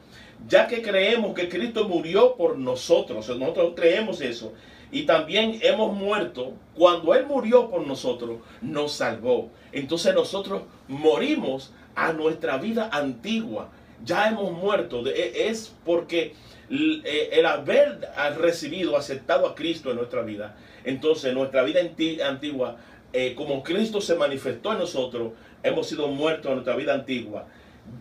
ya 0.47 0.67
que 0.67 0.83
creemos 0.83 1.35
que 1.35 1.49
Cristo 1.49 1.89
murió 1.89 2.37
por 2.37 2.59
nosotros, 2.59 3.29
nosotros 3.29 3.73
creemos 3.75 4.21
eso 4.21 4.53
y 4.93 5.05
también 5.05 5.59
hemos 5.63 5.97
muerto. 5.97 6.53
Cuando 6.75 7.15
Él 7.15 7.27
murió 7.27 7.71
por 7.71 7.87
nosotros, 7.87 8.41
nos 8.61 8.93
salvó. 8.93 9.51
Entonces 9.73 10.15
nosotros 10.15 10.63
morimos 10.87 11.73
a 11.95 12.13
nuestra 12.13 12.59
vida 12.59 12.91
antigua. 12.93 13.71
Ya 14.05 14.29
hemos 14.29 14.53
muerto. 14.53 15.05
E, 15.07 15.49
es 15.49 15.75
porque 15.85 16.35
e, 16.71 17.29
el 17.33 17.47
haber 17.47 18.01
recibido, 18.39 18.97
aceptado 18.97 19.47
a 19.47 19.55
Cristo 19.55 19.91
en 19.91 19.97
nuestra 19.97 20.23
vida, 20.23 20.57
entonces 20.85 21.33
nuestra 21.33 21.63
vida 21.63 21.81
antigua, 22.27 22.77
eh, 23.13 23.35
como 23.35 23.63
Cristo 23.63 24.01
se 24.01 24.15
manifestó 24.15 24.73
en 24.73 24.79
nosotros, 24.79 25.33
hemos 25.63 25.87
sido 25.87 26.09
muertos 26.09 26.47
en 26.47 26.55
nuestra 26.55 26.77
vida 26.77 26.95
antigua. 26.95 27.47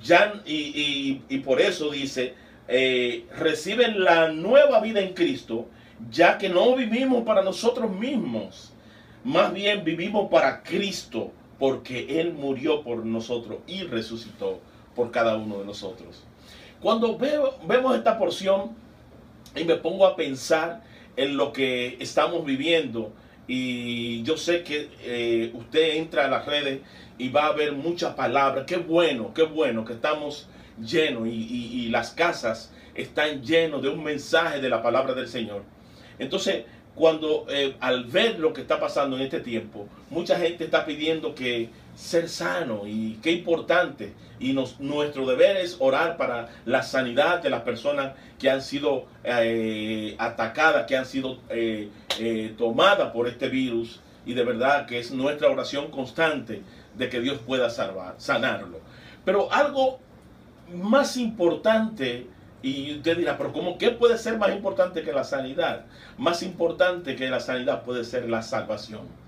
Ya, 0.02 0.42
y, 0.46 1.16
por 1.44 1.60
eso 1.60 1.90
dice, 1.90 2.36
eh, 2.68 3.26
reciben 3.38 4.04
la 4.04 4.30
nueva 4.30 4.80
vida 4.80 5.02
en 5.02 5.14
Cristo 5.14 5.68
ya 6.10 6.38
que 6.38 6.50
no 6.50 6.76
vivimos 6.76 7.24
para 7.24 7.44
nosotros 7.44 7.92
mismos, 7.92 8.74
más 9.24 9.54
bien 9.54 9.84
vivimos 9.84 10.30
para 10.30 10.64
Cristo, 10.64 11.32
porque 11.60 12.20
Él 12.20 12.34
murió 12.34 12.82
por 12.82 13.06
nosotros 13.06 13.60
y 13.68 13.84
resucitó 13.84 14.60
por 14.96 15.12
cada 15.12 15.38
uno 15.38 15.60
de 15.60 15.66
nosotros. 15.66 16.24
Cuando 16.82 17.18
veo, 17.18 17.56
vemos 17.68 17.96
esta 17.96 18.18
porción 18.18 18.72
y 19.56 19.64
me 19.64 19.76
pongo 19.76 20.08
a 20.08 20.16
pensar 20.16 20.82
en 21.16 21.38
lo 21.38 21.54
que 21.54 21.98
estamos 22.00 22.44
viviendo, 22.46 23.14
y 23.54 24.24
yo 24.24 24.38
sé 24.38 24.64
que 24.64 24.88
eh, 25.04 25.52
usted 25.54 25.98
entra 25.98 26.24
a 26.24 26.30
las 26.30 26.46
redes 26.46 26.80
y 27.18 27.28
va 27.28 27.48
a 27.48 27.52
ver 27.52 27.74
muchas 27.74 28.16
palabras. 28.16 28.64
Qué 28.66 28.78
bueno, 28.78 29.34
qué 29.34 29.44
bueno 29.44 29.84
que 29.84 29.92
estamos 29.92 30.48
llenos 30.82 31.28
y, 31.28 31.90
las 31.90 32.12
casas 32.12 32.74
están 32.96 33.44
llenos 33.44 33.82
de 33.82 33.90
un 33.90 34.06
mensaje 34.06 34.62
de 34.62 34.70
la 34.70 34.82
palabra 34.82 35.14
del 35.14 35.28
Señor. 35.28 35.64
Entonces, 36.18 36.64
cuando 36.96 37.46
eh, 37.50 37.76
al 37.82 38.06
ver 38.06 38.40
lo 38.40 38.54
que 38.54 38.62
está 38.62 38.80
pasando 38.80 39.18
en 39.18 39.24
este 39.24 39.42
tiempo, 39.42 39.90
mucha 40.10 40.40
gente 40.40 40.64
está 40.64 40.86
pidiendo 40.86 41.36
que 41.36 41.68
ser 41.96 42.30
sano 42.30 42.84
y 42.86 43.20
qué 43.22 43.32
importante. 43.32 44.14
Y 44.40 44.54
nuestro 44.54 45.26
deber 45.26 45.58
es 45.58 45.78
orar 45.80 46.18
para 46.18 46.50
la 46.66 46.82
sanidad 46.82 47.42
de 47.42 47.50
las 47.50 47.62
personas 47.62 48.14
que 48.40 48.50
han 48.50 48.62
sido 48.62 49.06
eh, 49.24 50.16
atacadas, 50.18 50.86
que 50.88 50.98
han 50.98 51.06
sido 51.06 51.40
eh, 51.50 51.90
tomadas 52.58 53.12
por 53.12 53.28
este 53.28 53.50
virus. 53.50 54.00
Y 54.26 54.34
de 54.34 54.44
verdad 54.44 54.86
que 54.86 55.00
es 55.00 55.12
nuestra 55.12 55.50
oración 55.50 55.92
constante 55.92 56.62
de 56.96 57.10
que 57.10 57.20
Dios 57.22 57.40
pueda 57.46 57.70
salvar, 57.70 58.16
sanarlo. 58.18 58.80
Pero 59.24 59.52
algo 59.52 60.00
más 60.74 61.18
importante 61.18 62.28
y 62.64 62.98
usted 62.98 63.18
dirá, 63.18 63.38
pero 63.38 63.52
¿cómo 63.54 63.78
qué 63.78 63.90
puede 63.92 64.18
ser 64.18 64.38
más 64.38 64.52
importante 64.52 65.02
que 65.02 65.12
la 65.12 65.24
sanidad? 65.24 65.86
Más 66.18 66.44
importante 66.44 67.16
que 67.16 67.30
la 67.30 67.40
sanidad 67.40 67.84
puede 67.84 68.04
ser 68.04 68.30
la 68.30 68.44
salvación. 68.44 69.21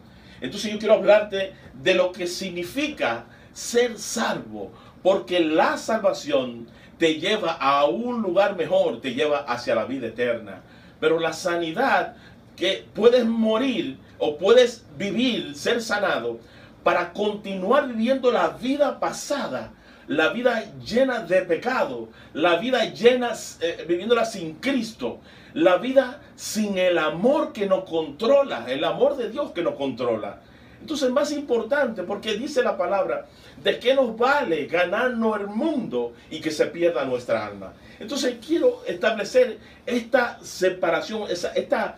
Entonces 0.44 0.74
yo 0.74 0.78
quiero 0.78 0.96
hablarte 0.96 1.54
de 1.82 1.96
lo 1.96 2.12
que 2.12 2.28
significa 2.28 3.26
ser 3.54 3.98
salvo, 3.98 4.72
porque 5.02 5.40
la 5.40 5.78
salvación 5.78 6.68
te 6.98 7.16
lleva 7.16 7.54
a 7.54 7.86
un 7.86 8.22
lugar 8.22 8.56
mejor, 8.56 9.02
te 9.02 9.14
lleva 9.14 9.40
hacia 9.40 9.74
la 9.74 9.86
vida 9.86 10.08
eterna. 10.08 10.62
Pero 11.00 11.20
la 11.20 11.32
sanidad, 11.34 12.16
que 12.58 12.86
puedes 12.94 13.26
morir 13.26 13.98
o 14.20 14.38
puedes 14.38 14.86
vivir, 14.98 15.56
ser 15.56 15.82
sanado, 15.82 16.40
para 16.84 17.14
continuar 17.14 17.88
viviendo 17.88 18.30
la 18.30 18.50
vida 18.50 19.00
pasada 19.00 19.72
la 20.08 20.30
vida 20.30 20.66
llena 20.86 21.20
de 21.20 21.44
pecado, 21.44 22.10
la 22.34 22.58
vida 22.58 22.86
llena, 22.86 23.32
eh, 23.62 23.86
viviéndola 23.88 24.26
sin 24.26 24.56
Cristo, 24.56 25.22
la 25.54 25.78
vida 25.78 26.22
sin 26.36 26.78
el 26.78 26.98
amor 26.98 27.54
que 27.54 27.66
nos 27.66 27.84
controla, 27.84 28.66
el 28.68 28.84
amor 28.84 29.18
de 29.18 29.30
Dios 29.30 29.52
que 29.52 29.62
nos 29.62 29.76
controla. 29.76 30.42
Entonces 30.82 31.08
es 31.08 31.14
más 31.14 31.32
importante 31.32 32.04
porque 32.04 32.34
dice 32.34 32.62
la 32.62 32.78
palabra, 32.78 33.26
¿de 33.64 33.80
qué 33.80 33.94
nos 33.94 34.18
vale 34.18 34.66
ganarnos 34.66 35.40
el 35.40 35.48
mundo 35.48 36.14
y 36.30 36.42
que 36.42 36.52
se 36.52 36.66
pierda 36.66 37.06
nuestra 37.06 37.46
alma? 37.46 37.74
Entonces 38.00 38.36
quiero 38.46 38.84
establecer 38.86 39.60
esta 39.86 40.40
separación, 40.42 41.28
esta, 41.30 41.96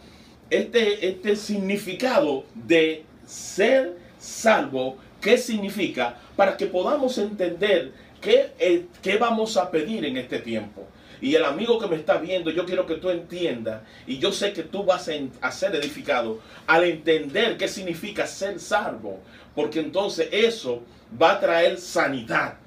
este, 0.49 1.07
este 1.07 1.35
significado 1.35 2.43
de 2.53 3.05
ser 3.25 3.97
salvo 4.19 4.97
qué 5.19 5.39
significa, 5.39 6.17
para 6.35 6.55
que 6.55 6.67
podamos 6.67 7.17
entender 7.17 7.91
qué, 8.21 8.53
eh, 8.59 8.85
qué 9.01 9.17
vamos 9.17 9.57
a 9.57 9.71
pedir 9.71 10.05
en 10.05 10.17
este 10.17 10.37
tiempo. 10.37 10.85
Y 11.25 11.33
el 11.33 11.43
amigo 11.43 11.79
que 11.79 11.87
me 11.87 11.95
está 11.95 12.19
viendo, 12.19 12.51
yo 12.51 12.67
quiero 12.67 12.85
que 12.85 12.97
tú 12.97 13.09
entiendas, 13.09 13.81
y 14.05 14.19
yo 14.19 14.31
sé 14.31 14.53
que 14.53 14.61
tú 14.61 14.83
vas 14.83 15.09
a 15.41 15.51
ser 15.51 15.75
edificado 15.75 16.39
al 16.67 16.83
entender 16.83 17.57
qué 17.57 17.67
significa 17.67 18.27
ser 18.27 18.59
salvo, 18.59 19.21
porque 19.55 19.79
entonces 19.79 20.29
eso 20.31 20.83
va 21.19 21.31
a 21.31 21.39
traer 21.39 21.79
sanidad. 21.79 22.59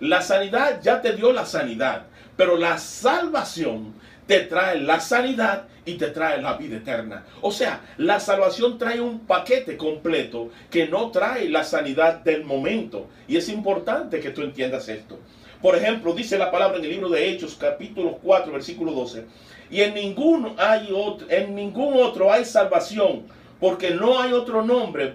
La 0.00 0.22
sanidad 0.22 0.80
ya 0.80 1.02
te 1.02 1.12
dio 1.12 1.30
la 1.30 1.44
sanidad, 1.44 2.06
Pero 2.38 2.56
la 2.56 2.78
salvación 2.78 3.92
te 4.26 4.40
trae 4.40 4.80
la 4.80 5.00
sanidad 5.00 5.64
y 5.84 5.94
te 5.94 6.06
trae 6.06 6.40
la 6.40 6.54
vida 6.54 6.76
eterna. 6.76 7.24
O 7.42 7.50
sea, 7.50 7.82
la 7.98 8.18
salvación 8.18 8.78
trae 8.78 8.98
un 8.98 9.26
paquete 9.26 9.76
completo 9.76 10.50
que 10.70 10.86
no 10.86 11.10
trae 11.10 11.50
la 11.50 11.64
sanidad 11.64 12.20
del 12.20 12.44
momento. 12.44 13.08
Y 13.28 13.36
es 13.36 13.50
importante 13.50 14.20
que 14.20 14.30
tú 14.30 14.40
entiendas 14.42 14.88
esto. 14.88 15.18
Por 15.62 15.74
ejemplo, 15.74 16.12
dice 16.12 16.38
la 16.38 16.50
palabra 16.50 16.78
en 16.78 16.84
el 16.84 16.90
libro 16.90 17.08
de 17.08 17.28
Hechos, 17.28 17.56
capítulo 17.58 18.18
4, 18.22 18.52
versículo 18.52 18.92
12. 18.92 19.24
Y 19.70 19.80
en 19.80 19.94
ningún, 19.94 20.54
hay 20.58 20.88
otro, 20.94 21.26
en 21.30 21.54
ningún 21.54 21.94
otro 22.00 22.30
hay 22.30 22.44
salvación, 22.44 23.26
porque 23.58 23.90
no 23.90 24.20
hay 24.20 24.32
otro 24.32 24.62
nombre 24.62 25.14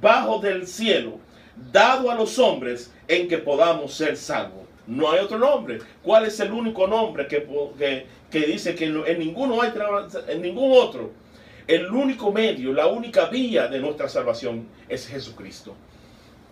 bajo 0.00 0.38
del 0.38 0.66
cielo 0.66 1.18
dado 1.72 2.10
a 2.10 2.14
los 2.14 2.38
hombres 2.38 2.92
en 3.06 3.28
que 3.28 3.38
podamos 3.38 3.94
ser 3.94 4.16
salvos. 4.16 4.60
No 4.86 5.10
hay 5.10 5.20
otro 5.20 5.38
nombre. 5.38 5.78
¿Cuál 6.02 6.26
es 6.26 6.40
el 6.40 6.52
único 6.52 6.86
nombre 6.86 7.28
que, 7.28 7.46
que, 8.30 8.40
dice 8.40 8.74
que 8.74 8.86
en 8.86 9.18
ninguno 9.18 9.62
hay 9.62 9.72
en 10.28 10.42
ningún 10.42 10.72
otro? 10.72 11.12
El 11.66 11.86
único 11.86 12.32
medio, 12.32 12.72
la 12.72 12.88
única 12.88 13.26
vía 13.26 13.68
de 13.68 13.78
nuestra 13.78 14.08
salvación 14.08 14.66
es 14.88 15.06
Jesucristo. 15.06 15.76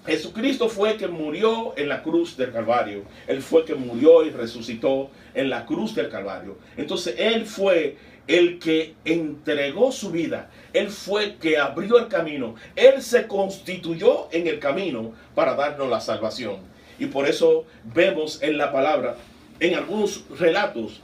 Jesucristo 0.08 0.70
fue 0.70 0.96
que 0.96 1.06
murió 1.06 1.74
en 1.76 1.88
la 1.88 2.02
cruz 2.02 2.36
del 2.36 2.50
Calvario. 2.50 3.02
Él 3.26 3.42
fue 3.42 3.66
que 3.66 3.74
murió 3.74 4.24
y 4.24 4.30
resucitó 4.30 5.10
en 5.34 5.50
la 5.50 5.66
cruz 5.66 5.94
del 5.94 6.08
Calvario. 6.08 6.56
Entonces 6.78 7.14
Él 7.18 7.44
fue 7.44 7.96
el 8.26 8.58
que 8.58 8.94
entregó 9.04 9.92
su 9.92 10.10
vida. 10.10 10.50
Él 10.72 10.88
fue 10.88 11.36
que 11.36 11.58
abrió 11.58 11.98
el 11.98 12.08
camino. 12.08 12.54
Él 12.74 13.02
se 13.02 13.26
constituyó 13.26 14.28
en 14.32 14.46
el 14.46 14.58
camino 14.58 15.12
para 15.34 15.54
darnos 15.54 15.90
la 15.90 16.00
salvación. 16.00 16.56
Y 16.98 17.06
por 17.06 17.28
eso 17.28 17.66
vemos 17.84 18.42
en 18.42 18.56
la 18.56 18.72
palabra, 18.72 19.16
en 19.60 19.74
algunos 19.74 20.24
relatos, 20.38 21.02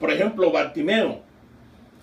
por 0.00 0.10
ejemplo, 0.10 0.50
Bartimeo. 0.50 1.20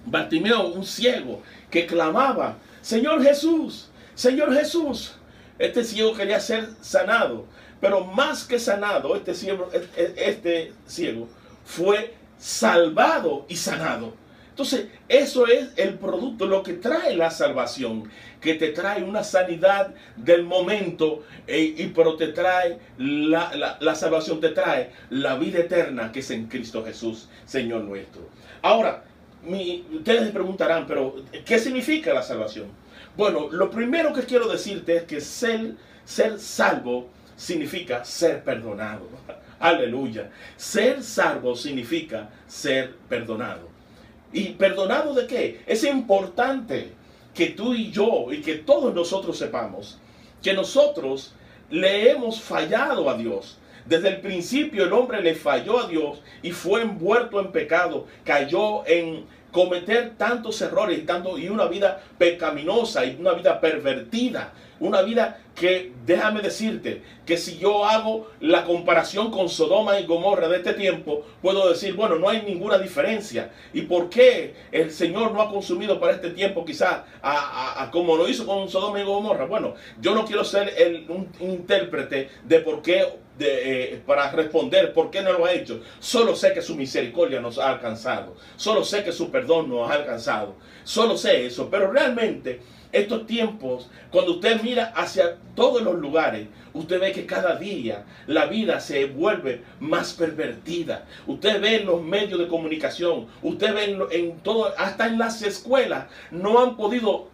Bartimeo, 0.05 0.67
un 0.67 0.85
ciego, 0.85 1.41
que 1.69 1.85
clamaba, 1.85 2.57
Señor 2.81 3.21
Jesús, 3.21 3.89
Señor 4.15 4.53
Jesús, 4.53 5.16
este 5.59 5.83
ciego 5.83 6.13
quería 6.13 6.39
ser 6.39 6.69
sanado, 6.81 7.45
pero 7.79 8.03
más 8.03 8.43
que 8.43 8.59
sanado, 8.59 9.15
este 9.15 9.33
ciego, 9.33 9.69
este 10.15 10.73
ciego 10.85 11.27
fue 11.65 12.13
salvado 12.37 13.45
y 13.49 13.55
sanado. 13.55 14.13
Entonces, 14.49 14.87
eso 15.07 15.45
es 15.45 15.69
el 15.75 15.99
producto, 15.99 16.47
lo 16.47 16.63
que 16.63 16.73
trae 16.73 17.15
la 17.15 17.29
salvación, 17.29 18.09
que 18.41 18.55
te 18.55 18.69
trae 18.69 19.03
una 19.03 19.23
sanidad 19.23 19.93
del 20.15 20.43
momento, 20.43 21.23
eh, 21.45 21.75
y, 21.77 21.87
pero 21.89 22.15
te 22.15 22.29
trae 22.29 22.79
la, 22.97 23.77
la, 23.79 23.95
salvación, 23.95 24.41
te 24.41 24.49
trae 24.49 24.91
la 25.11 25.35
vida 25.35 25.59
eterna 25.59 26.11
que 26.11 26.21
es 26.21 26.31
en 26.31 26.47
Cristo 26.47 26.83
Jesús, 26.83 27.29
Señor 27.45 27.83
nuestro. 27.83 28.29
Ahora, 28.63 29.03
ustedes 29.93 30.23
me 30.23 30.31
preguntarán, 30.31 30.87
pero 30.87 31.15
¿qué 31.45 31.59
significa 31.59 32.11
la 32.11 32.23
salvación? 32.23 32.65
Bueno, 33.17 33.49
lo 33.51 33.71
primero 33.71 34.13
que 34.13 34.21
quiero 34.21 34.47
decirte 34.47 34.95
es 34.95 35.03
que 35.03 35.19
ser, 35.19 35.73
ser 36.05 36.39
salvo 36.39 37.07
significa 37.35 38.05
ser 38.05 38.43
perdonado. 38.43 39.09
Aleluya. 39.59 40.29
Ser 40.55 41.03
salvo 41.03 41.55
significa 41.55 42.29
ser 42.47 42.93
perdonado. 43.09 43.69
¿Y 44.31 44.49
perdonado 44.49 45.15
de 45.15 45.25
qué? 45.25 45.61
Es 45.65 45.83
importante 45.83 46.91
que 47.33 47.47
tú 47.47 47.73
y 47.73 47.91
yo 47.91 48.27
y 48.31 48.41
que 48.41 48.55
todos 48.55 48.93
nosotros 48.93 49.37
sepamos 49.37 49.99
que 50.41 50.53
nosotros 50.53 51.33
le 51.69 52.11
hemos 52.11 52.39
fallado 52.39 53.09
a 53.09 53.17
Dios. 53.17 53.57
Desde 53.85 54.09
el 54.09 54.21
principio 54.21 54.83
el 54.83 54.93
hombre 54.93 55.21
le 55.21 55.33
falló 55.33 55.79
a 55.79 55.87
Dios 55.87 56.21
y 56.43 56.51
fue 56.51 56.81
envuelto 56.81 57.39
en 57.39 57.51
pecado, 57.51 58.05
cayó 58.23 58.85
en, 58.85 59.25
cometer 59.57 60.11
tantos 60.19 60.61
errores 60.61 60.99
y, 60.99 61.01
tanto, 61.01 61.35
y 61.35 61.49
una 61.49 61.65
vida 61.65 61.99
pecaminosa 62.19 63.03
y 63.05 63.17
una 63.19 63.33
vida 63.33 63.59
pervertida, 63.59 64.53
una 64.79 65.01
vida 65.01 65.39
que, 65.55 65.91
déjame 66.05 66.41
decirte, 66.41 67.01
que 67.25 67.37
si 67.37 67.57
yo 67.57 67.83
hago 67.85 68.29
la 68.39 68.63
comparación 68.63 69.31
con 69.31 69.49
Sodoma 69.49 69.99
y 69.99 70.05
Gomorra 70.05 70.47
de 70.47 70.57
este 70.57 70.73
tiempo, 70.73 71.25
puedo 71.41 71.67
decir, 71.69 71.95
bueno, 71.95 72.15
no 72.15 72.29
hay 72.29 72.43
ninguna 72.43 72.77
diferencia. 72.77 73.51
¿Y 73.73 73.81
por 73.83 74.09
qué 74.09 74.53
el 74.71 74.91
Señor 74.91 75.31
no 75.31 75.41
ha 75.41 75.49
consumido 75.49 75.99
para 75.99 76.13
este 76.13 76.29
tiempo 76.29 76.63
quizás 76.63 77.01
a, 77.21 77.89
como 77.91 78.15
lo 78.15 78.27
hizo 78.27 78.45
con 78.45 78.69
Sodoma 78.69 78.99
y 78.99 79.03
Gomorra? 79.03 79.45
Bueno, 79.45 79.73
yo 79.99 80.13
no 80.13 80.25
quiero 80.25 80.43
ser 80.43 80.73
el, 80.77 81.05
un 81.09 81.29
intérprete 81.39 82.29
de 82.43 82.59
por 82.59 82.81
qué 82.81 83.05
eh, 83.39 84.01
para 84.05 84.31
responder 84.31 84.93
por 84.93 85.11
qué 85.11 85.21
no 85.21 85.33
lo 85.33 85.45
ha 85.45 85.53
hecho. 85.53 85.81
Solo 85.99 86.35
sé 86.35 86.53
que 86.53 86.61
su 86.61 86.75
misericordia 86.75 87.39
nos 87.39 87.57
ha 87.59 87.69
alcanzado. 87.69 88.35
Solo 88.55 88.83
sé 88.83 89.03
que 89.03 89.11
su 89.11 89.29
perdón 89.29 89.69
nos 89.69 89.89
ha 89.89 89.93
alcanzado. 89.93 90.55
Solo 90.83 91.17
sé 91.17 91.45
eso. 91.45 91.69
Pero 91.69 91.91
realmente 91.91 92.61
estos 92.91 93.25
tiempos, 93.25 93.89
cuando 94.11 94.33
usted 94.33 94.61
mira 94.61 94.93
hacia 94.95 95.37
todos 95.55 95.81
los 95.81 95.95
lugares, 95.95 96.47
usted 96.73 96.99
ve 96.99 97.11
que 97.11 97.25
cada 97.25 97.55
día 97.55 98.05
la 98.27 98.45
vida 98.45 98.79
se 98.79 99.05
vuelve 99.05 99.61
más 99.79 100.13
pervertida. 100.13 101.05
Usted 101.25 101.61
ve 101.61 101.75
en 101.77 101.85
los 101.85 102.01
medios 102.01 102.39
de 102.39 102.47
comunicación, 102.47 103.27
usted 103.41 103.73
ve 103.73 103.97
en, 104.11 104.39
todo, 104.39 104.73
hasta 104.77 105.07
en 105.07 105.17
las 105.17 105.41
escuelas, 105.41 106.05
no 106.31 106.59
han 106.59 106.77
podido 106.77 107.29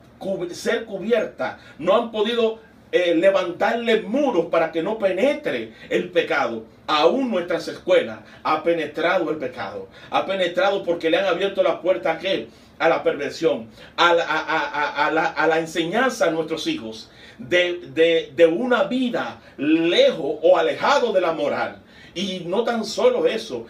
ser 0.51 0.85
cubiertas, 0.85 1.59
no 1.77 1.95
han 1.95 2.11
podido 2.11 2.59
eh, 2.91 3.15
levantarle 3.15 4.01
muros 4.01 4.45
para 4.47 4.71
que 4.71 4.83
no 4.83 4.97
penetre 4.97 5.73
el 5.89 6.09
pecado. 6.09 6.65
Aún 6.85 7.31
nuestras 7.31 7.67
escuelas 7.67 8.19
ha 8.43 8.63
penetrado 8.63 9.29
el 9.31 9.37
pecado. 9.37 9.87
Ha 10.09 10.25
penetrado 10.25 10.83
porque 10.83 11.09
le 11.09 11.17
han 11.17 11.25
abierto 11.25 11.63
la 11.63 11.81
puerta 11.81 12.13
a 12.13 12.19
qué? 12.19 12.47
A 12.79 12.89
la 12.89 13.03
perversión, 13.03 13.67
a 13.97 14.13
la, 14.13 15.59
enseñanza 15.59 16.27
a 16.27 16.31
nuestros 16.31 16.67
hijos 16.67 17.09
de, 17.37 18.31
de 18.35 18.45
una 18.45 18.83
vida 18.83 19.39
lejos 19.57 20.37
o 20.41 20.57
alejado 20.57 21.13
de 21.13 21.21
la 21.21 21.33
moral. 21.33 21.83
Y 22.15 22.43
no 22.45 22.63
tan 22.63 22.85
solo 22.85 23.25
eso, 23.25 23.65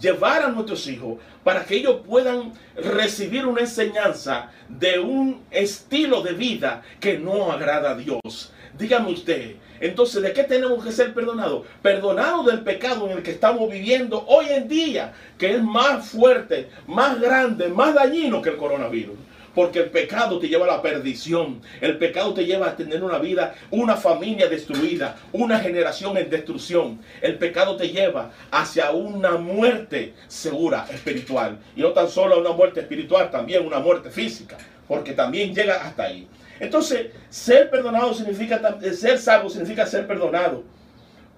llevar 0.00 0.42
a 0.42 0.48
nuestros 0.48 0.86
hijos 0.86 1.18
para 1.42 1.64
que 1.64 1.76
ellos 1.76 2.00
puedan 2.06 2.52
recibir 2.76 3.46
una 3.46 3.62
enseñanza 3.62 4.50
de 4.68 5.00
un 5.00 5.44
estilo 5.50 6.22
de 6.22 6.32
vida 6.32 6.82
que 7.00 7.18
no 7.18 7.50
agrada 7.50 7.90
a 7.90 7.94
Dios. 7.96 8.52
Dígame 8.78 9.10
usted, 9.10 9.56
entonces, 9.80 10.22
¿de 10.22 10.32
qué 10.32 10.44
tenemos 10.44 10.84
que 10.84 10.92
ser 10.92 11.12
perdonados? 11.12 11.66
Perdonados 11.82 12.46
del 12.46 12.60
pecado 12.60 13.08
en 13.08 13.18
el 13.18 13.22
que 13.22 13.32
estamos 13.32 13.70
viviendo 13.70 14.24
hoy 14.26 14.46
en 14.50 14.68
día, 14.68 15.12
que 15.38 15.54
es 15.54 15.62
más 15.62 16.08
fuerte, 16.08 16.68
más 16.86 17.20
grande, 17.20 17.68
más 17.68 17.94
dañino 17.94 18.40
que 18.40 18.50
el 18.50 18.56
coronavirus. 18.56 19.16
Porque 19.54 19.78
el 19.78 19.90
pecado 19.90 20.38
te 20.38 20.48
lleva 20.48 20.66
a 20.66 20.76
la 20.76 20.82
perdición. 20.82 21.62
El 21.80 21.96
pecado 21.96 22.34
te 22.34 22.44
lleva 22.44 22.66
a 22.66 22.76
tener 22.76 23.02
una 23.02 23.18
vida, 23.18 23.54
una 23.70 23.96
familia 23.96 24.48
destruida, 24.48 25.16
una 25.32 25.58
generación 25.58 26.18
en 26.18 26.28
destrucción. 26.28 27.00
El 27.22 27.38
pecado 27.38 27.74
te 27.76 27.88
lleva 27.88 28.32
hacia 28.50 28.90
una 28.90 29.38
muerte 29.38 30.12
segura 30.28 30.86
espiritual. 30.92 31.58
Y 31.74 31.80
no 31.80 31.92
tan 31.92 32.10
solo 32.10 32.38
una 32.38 32.50
muerte 32.52 32.80
espiritual, 32.80 33.30
también 33.30 33.66
una 33.66 33.78
muerte 33.78 34.10
física. 34.10 34.58
Porque 34.86 35.14
también 35.14 35.54
llega 35.54 35.76
hasta 35.86 36.02
ahí. 36.02 36.28
Entonces, 36.60 37.08
ser 37.28 37.70
perdonado 37.70 38.14
significa, 38.14 38.78
eh, 38.82 38.92
ser 38.92 39.18
salvo 39.18 39.48
significa 39.48 39.86
ser 39.86 40.06
perdonado. 40.06 40.64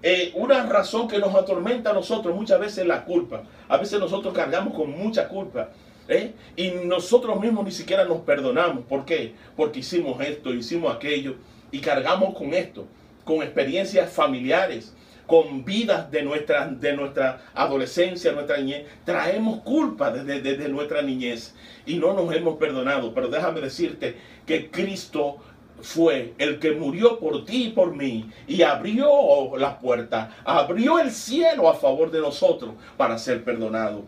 Eh, 0.01 0.31
una 0.35 0.65
razón 0.65 1.07
que 1.07 1.19
nos 1.19 1.35
atormenta 1.35 1.89
a 1.89 1.93
nosotros 1.93 2.33
muchas 2.33 2.59
veces 2.59 2.79
es 2.79 2.87
la 2.87 3.03
culpa. 3.03 3.43
A 3.67 3.77
veces 3.77 3.99
nosotros 3.99 4.33
cargamos 4.33 4.73
con 4.73 4.91
mucha 4.91 5.27
culpa. 5.27 5.69
¿Eh? 6.07 6.33
Y 6.55 6.71
nosotros 6.71 7.39
mismos 7.39 7.65
ni 7.65 7.71
siquiera 7.71 8.03
nos 8.05 8.21
perdonamos. 8.21 8.85
¿Por 8.85 9.05
qué? 9.05 9.35
Porque 9.55 9.79
hicimos 9.79 10.19
esto, 10.21 10.53
hicimos 10.53 10.95
aquello 10.95 11.35
y 11.71 11.79
cargamos 11.79 12.35
con 12.35 12.53
esto, 12.55 12.87
con 13.23 13.43
experiencias 13.43 14.11
familiares, 14.11 14.95
con 15.29 15.63
vidas 15.63 16.09
de 16.09 16.23
nuestra, 16.23 16.65
de 16.67 16.93
nuestra 16.93 17.43
adolescencia, 17.53 18.31
nuestra 18.31 18.57
niñez. 18.57 18.87
Traemos 19.05 19.59
culpa 19.61 20.09
desde, 20.11 20.41
desde 20.41 20.67
nuestra 20.67 21.03
niñez 21.03 21.53
y 21.85 21.97
no 21.97 22.13
nos 22.13 22.35
hemos 22.35 22.57
perdonado. 22.57 23.13
Pero 23.13 23.27
déjame 23.27 23.61
decirte 23.61 24.17
que 24.47 24.71
Cristo 24.71 25.37
fue 25.81 26.33
el 26.39 26.57
que 26.57 26.71
murió 26.71 27.19
por 27.19 27.45
ti 27.45 27.65
y 27.65 27.69
por 27.69 27.95
mí 27.95 28.31
y 28.47 28.63
abrió 28.63 29.55
la 29.57 29.77
puerta, 29.77 30.35
abrió 30.43 30.99
el 30.99 31.11
cielo 31.11 31.69
a 31.69 31.75
favor 31.75 32.09
de 32.09 32.21
nosotros 32.21 32.73
para 32.97 33.19
ser 33.19 33.43
perdonado. 33.43 34.03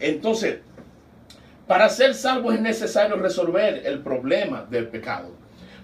Entonces, 0.00 0.58
para 1.68 1.88
ser 1.88 2.14
salvo 2.14 2.50
es 2.50 2.60
necesario 2.60 3.14
resolver 3.14 3.86
el 3.86 4.00
problema 4.00 4.66
del 4.68 4.88
pecado. 4.88 5.30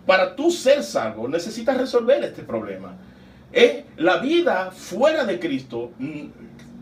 Para 0.04 0.34
tú 0.34 0.50
ser 0.50 0.82
salvo 0.82 1.28
necesitas 1.28 1.78
resolver 1.78 2.24
este 2.24 2.42
problema. 2.42 2.96
¿Eh? 3.56 3.86
La 3.96 4.18
vida 4.18 4.70
fuera 4.70 5.24
de 5.24 5.40
Cristo, 5.40 5.92
mm, 5.98 6.26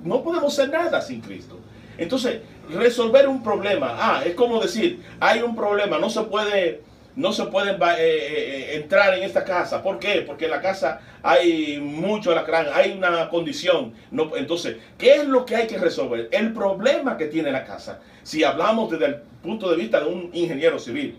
no 0.03 0.25
podemos 0.25 0.53
ser 0.53 0.71
nada 0.71 1.01
sin 1.01 1.21
Cristo. 1.21 1.61
Entonces, 1.97 2.41
resolver 2.69 3.29
un 3.29 3.45
problema, 3.45 3.95
ah, 3.97 4.23
es 4.27 4.35
como 4.35 4.61
decir, 4.61 5.01
hay 5.21 5.41
un 5.41 5.55
problema, 5.55 5.99
no 5.99 6.11
se 6.11 6.23
puede 6.23 6.83
no 7.17 7.33
se 7.33 7.45
pueden 7.45 7.77
eh, 7.77 7.97
eh, 7.99 8.71
entrar 8.75 9.15
en 9.15 9.23
esta 9.23 9.45
casa. 9.45 9.85
¿Por 9.85 10.01
qué? 10.01 10.25
Porque 10.27 10.47
en 10.47 10.51
la 10.51 10.61
casa 10.61 11.01
hay 11.23 11.79
mucho 11.81 12.33
alacrán, 12.33 12.67
hay 12.75 12.91
una 12.91 13.29
condición. 13.29 13.95
No, 14.11 14.35
entonces, 14.37 14.79
¿qué 14.99 15.15
es 15.15 15.29
lo 15.29 15.45
que 15.45 15.55
hay 15.55 15.69
que 15.69 15.79
resolver? 15.79 16.29
El 16.33 16.53
problema 16.53 17.17
que 17.17 17.27
tiene 17.27 17.53
la 17.53 17.65
casa. 17.65 18.01
Si 18.25 18.43
hablamos 18.43 18.91
desde 18.91 19.07
el 19.07 19.15
punto 19.45 19.71
de 19.71 19.77
vista 19.77 20.01
de 20.01 20.07
un 20.07 20.31
ingeniero 20.33 20.81
civil, 20.81 21.17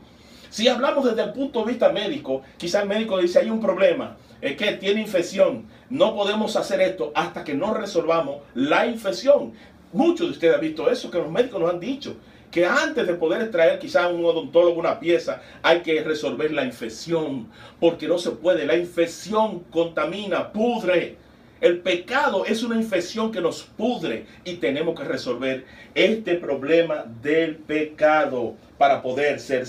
si 0.49 0.67
hablamos 0.67 1.05
desde 1.05 1.23
el 1.23 1.33
punto 1.33 1.63
de 1.63 1.71
vista 1.71 1.89
médico, 1.91 2.41
quizá 2.57 2.81
el 2.81 2.89
médico 2.89 3.19
dice 3.19 3.39
hay 3.39 3.49
un 3.49 3.59
problema, 3.59 4.17
es 4.41 4.55
que 4.55 4.73
tiene 4.73 5.01
infección, 5.01 5.65
no 5.89 6.15
podemos 6.15 6.55
hacer 6.55 6.81
esto 6.81 7.11
hasta 7.15 7.43
que 7.43 7.53
no 7.53 7.73
resolvamos 7.73 8.41
la 8.53 8.85
infección. 8.85 9.53
Muchos 9.93 10.27
de 10.27 10.33
ustedes 10.33 10.55
han 10.55 10.61
visto 10.61 10.89
eso, 10.89 11.09
que 11.09 11.17
los 11.17 11.31
médicos 11.31 11.59
nos 11.59 11.71
han 11.71 11.79
dicho 11.79 12.17
que 12.55 12.65
antes 12.65 13.05
de 13.05 13.15
poder 13.15 13.41
extraer 13.41 13.79
quizás 13.79 14.09
un 14.09 14.23
odontólogo 14.23 14.79
una 14.79 14.97
pieza, 14.97 15.41
hay 15.61 15.81
que 15.81 16.01
resolver 16.01 16.53
la 16.53 16.63
infección, 16.63 17.49
porque 17.81 18.07
no 18.07 18.17
se 18.17 18.31
puede. 18.31 18.65
La 18.65 18.77
infección 18.77 19.59
contamina, 19.71 20.53
pudre. 20.53 21.17
El 21.59 21.79
pecado 21.79 22.45
es 22.45 22.63
una 22.63 22.77
infección 22.77 23.29
que 23.29 23.41
nos 23.41 23.63
pudre 23.63 24.25
y 24.45 24.53
tenemos 24.53 24.97
que 24.97 25.05
resolver 25.05 25.65
este 25.95 26.35
problema 26.35 27.03
del 27.21 27.57
pecado 27.57 28.55
para 28.77 29.01
poder 29.01 29.41
ser 29.41 29.67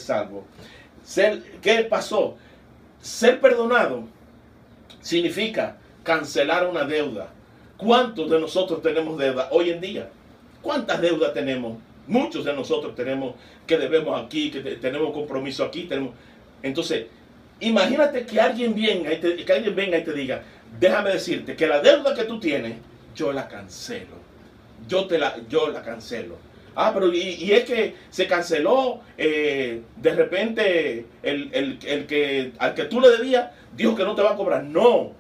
salvo. 1.07 1.43
¿Qué 1.63 1.85
pasó? 1.85 2.37
Ser 3.01 3.41
perdonado 3.41 4.05
significa 5.01 5.77
cancelar 6.03 6.67
una 6.67 6.85
deuda. 6.85 7.29
¿Cuántos 7.77 8.31
de 8.31 8.41
nosotros 8.41 8.83
tenemos 8.83 9.19
deuda 9.19 9.49
hoy 9.53 9.71
en 9.71 9.81
día? 9.81 10.09
¿Cuántas 10.63 11.01
deudas 11.01 11.33
tenemos? 11.33 11.79
Muchos 12.07 12.45
de 12.45 12.53
nosotros 12.53 12.95
tenemos 12.95 13.35
que 13.67 13.79
debemos 13.79 14.21
aquí, 14.21 14.51
que 14.51 14.61
tenemos 14.61 15.13
compromiso 15.13 15.65
aquí. 15.65 15.89
Entonces, 16.63 17.07
imagínate 17.61 18.25
que 18.25 18.41
alguien 18.41 18.75
venga 18.75 19.13
y 19.13 19.19
te, 19.19 19.45
que 19.45 19.53
alguien 19.53 19.75
venga 19.75 19.99
y 19.99 20.05
te 20.05 20.13
diga, 20.13 20.43
déjame 20.79 21.11
decirte 21.11 21.55
que 21.55 21.67
la 21.67 21.81
deuda 21.81 22.15
que 22.15 22.25
tú 22.25 22.41
tienes, 22.41 22.75
yo 23.15 23.33
la 23.33 23.49
cancelo. 23.49 24.17
Yo 24.89 25.07
te 25.07 25.19
la, 25.19 25.37
yo 25.49 25.69
la 25.69 25.83
cancelo. 25.83 26.37
Ah, 26.77 26.93
pero 26.95 27.13
y, 27.13 27.51
es 27.51 27.65
que 27.65 27.95
se 28.11 28.29
canceló 28.29 29.01
eh, 29.19 29.83
de 29.97 30.15
repente 30.15 31.07
el, 31.23 31.51
el, 31.53 32.07
que 32.07 32.53
al 32.59 32.75
que 32.75 32.85
tú 32.85 33.01
le 33.01 33.09
debías, 33.11 33.51
dijo 33.75 33.97
que 33.97 34.05
no 34.05 34.15
te 34.15 34.23
va 34.23 34.33
a 34.33 34.37
cobrar. 34.37 34.63
No, 34.63 35.13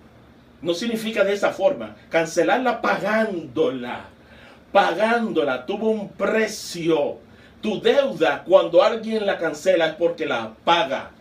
no 0.62 0.74
significa 0.74 1.24
de 1.24 1.32
esa 1.32 1.50
forma. 1.50 1.96
Cancelarla 2.10 2.80
pagándola 2.80 4.10
pagándola, 4.76 5.64
tuvo 5.64 5.88
un 5.88 6.10
precio. 6.10 7.16
Tu 7.62 7.80
deuda, 7.80 8.44
cuando 8.44 8.82
alguien 8.82 9.24
la 9.24 9.38
cancela, 9.38 9.86
es 9.86 9.94
porque 9.94 10.26
la 10.26 10.52
paga. 10.64 11.12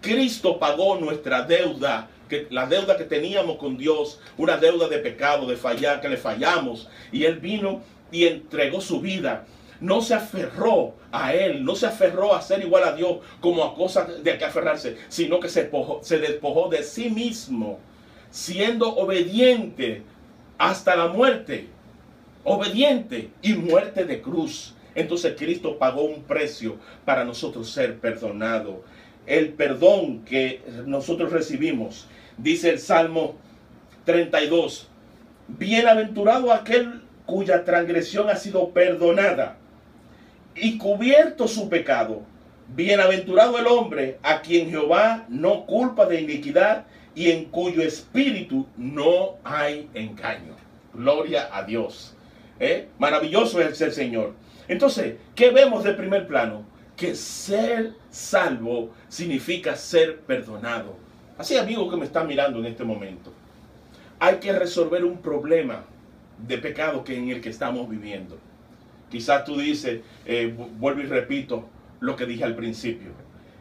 Cristo 0.00 0.58
pagó 0.58 0.96
nuestra 0.96 1.42
deuda, 1.42 2.08
que, 2.28 2.48
la 2.50 2.66
deuda 2.66 2.96
que 2.96 3.04
teníamos 3.04 3.56
con 3.58 3.78
Dios, 3.78 4.20
una 4.36 4.56
deuda 4.56 4.88
de 4.88 4.98
pecado, 4.98 5.46
de 5.46 5.56
fallar, 5.56 6.00
que 6.00 6.08
le 6.08 6.16
fallamos. 6.16 6.88
Y 7.12 7.24
Él 7.24 7.38
vino 7.38 7.82
y 8.10 8.26
entregó 8.26 8.80
su 8.80 9.00
vida. 9.00 9.44
No 9.80 10.00
se 10.00 10.14
aferró 10.14 10.94
a 11.10 11.34
Él, 11.34 11.64
no 11.64 11.74
se 11.74 11.86
aferró 11.86 12.34
a 12.34 12.42
ser 12.42 12.62
igual 12.62 12.84
a 12.84 12.94
Dios 12.94 13.18
como 13.40 13.64
a 13.64 13.74
cosas 13.74 14.22
de 14.22 14.38
que 14.38 14.44
aferrarse, 14.44 14.96
sino 15.08 15.40
que 15.40 15.48
se, 15.48 15.68
despojó 16.18 16.68
de 16.68 16.82
sí 16.82 17.10
mismo, 17.10 17.78
siendo 18.30 18.94
obediente 18.94 20.02
hasta 20.58 20.96
la 20.96 21.08
muerte 21.08 21.68
obediente 22.44 23.30
y 23.42 23.54
muerte 23.54 24.04
de 24.04 24.20
cruz. 24.20 24.74
Entonces 24.94 25.34
Cristo 25.36 25.78
pagó 25.78 26.02
un 26.02 26.22
precio 26.22 26.76
para 27.04 27.24
nosotros 27.24 27.70
ser 27.70 27.98
perdonados. 27.98 28.76
El 29.26 29.54
perdón 29.54 30.24
que 30.24 30.62
nosotros 30.86 31.32
recibimos, 31.32 32.06
dice 32.36 32.70
el 32.70 32.78
Salmo 32.78 33.36
32, 34.04 34.88
bienaventurado 35.48 36.52
aquel 36.52 37.02
cuya 37.24 37.64
transgresión 37.64 38.28
ha 38.28 38.36
sido 38.36 38.68
perdonada 38.70 39.56
y 40.54 40.78
cubierto 40.78 41.48
su 41.48 41.68
pecado. 41.68 42.22
Bienaventurado 42.74 43.58
el 43.58 43.66
hombre 43.66 44.18
a 44.22 44.40
quien 44.40 44.70
Jehová 44.70 45.26
no 45.28 45.66
culpa 45.66 46.06
de 46.06 46.20
iniquidad 46.20 46.86
y 47.14 47.30
en 47.30 47.46
cuyo 47.46 47.82
espíritu 47.82 48.66
no 48.76 49.36
hay 49.44 49.88
engaño. 49.94 50.54
Gloria 50.92 51.48
a 51.52 51.62
Dios. 51.64 52.14
¿Eh? 52.58 52.88
Maravilloso 52.98 53.60
es 53.60 53.80
el 53.80 53.92
Señor. 53.92 54.34
Entonces, 54.68 55.16
¿qué 55.34 55.50
vemos 55.50 55.84
de 55.84 55.92
primer 55.92 56.26
plano? 56.26 56.64
Que 56.96 57.14
ser 57.14 57.92
salvo 58.10 58.90
significa 59.08 59.76
ser 59.76 60.20
perdonado. 60.20 60.96
Así, 61.36 61.56
amigo 61.56 61.90
que 61.90 61.96
me 61.96 62.04
está 62.04 62.24
mirando 62.24 62.60
en 62.60 62.66
este 62.66 62.84
momento, 62.84 63.32
hay 64.20 64.36
que 64.36 64.52
resolver 64.52 65.04
un 65.04 65.18
problema 65.18 65.84
de 66.38 66.58
pecado 66.58 67.04
que 67.04 67.16
en 67.16 67.30
el 67.30 67.40
que 67.40 67.50
estamos 67.50 67.88
viviendo. 67.88 68.38
Quizás 69.14 69.44
tú 69.44 69.56
dices, 69.56 70.00
eh, 70.26 70.52
vuelvo 70.76 71.00
y 71.00 71.04
repito 71.04 71.68
lo 72.00 72.16
que 72.16 72.26
dije 72.26 72.42
al 72.42 72.56
principio. 72.56 73.12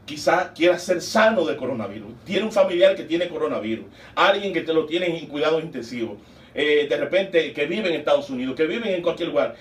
Quizás 0.04 0.48
quieras 0.56 0.82
ser 0.82 1.00
sano 1.00 1.46
de 1.46 1.56
coronavirus. 1.56 2.12
Tiene 2.26 2.46
un 2.46 2.52
familiar 2.52 2.96
que 2.96 3.04
tiene 3.04 3.28
coronavirus. 3.28 3.86
Alguien 4.16 4.52
que 4.52 4.62
te 4.62 4.74
lo 4.74 4.88
tiene 4.88 5.16
en 5.16 5.28
cuidado 5.28 5.60
intensivo. 5.60 6.18
Eh, 6.56 6.88
de 6.89 6.98
repente 6.98 7.54
que 7.54 7.68
vive 7.68 7.89
en 7.89 8.00
Estados 8.00 8.32
Unidos, 8.32 8.56
que 8.56 8.66
vive 8.66 8.96
en 8.96 9.04
cualquier 9.04 9.30
lugar. 9.30 9.56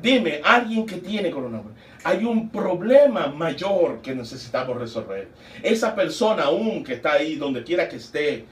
Dime, 0.00 0.40
alguien 0.44 0.86
que 0.86 0.98
tiene 0.98 1.28
coronavirus. 1.32 1.72
Hay 2.04 2.24
un 2.24 2.48
problema 2.48 3.26
mayor 3.26 4.00
que 4.00 4.14
necesitamos 4.14 4.78
resolver. 4.78 5.26
Esa 5.60 5.92
persona 5.92 6.44
aún 6.44 6.84
que 6.84 6.92
está 6.92 7.14
ahí, 7.14 7.34
donde 7.34 7.64
quiera 7.64 7.88
que 7.88 7.96
esté, 7.96 8.44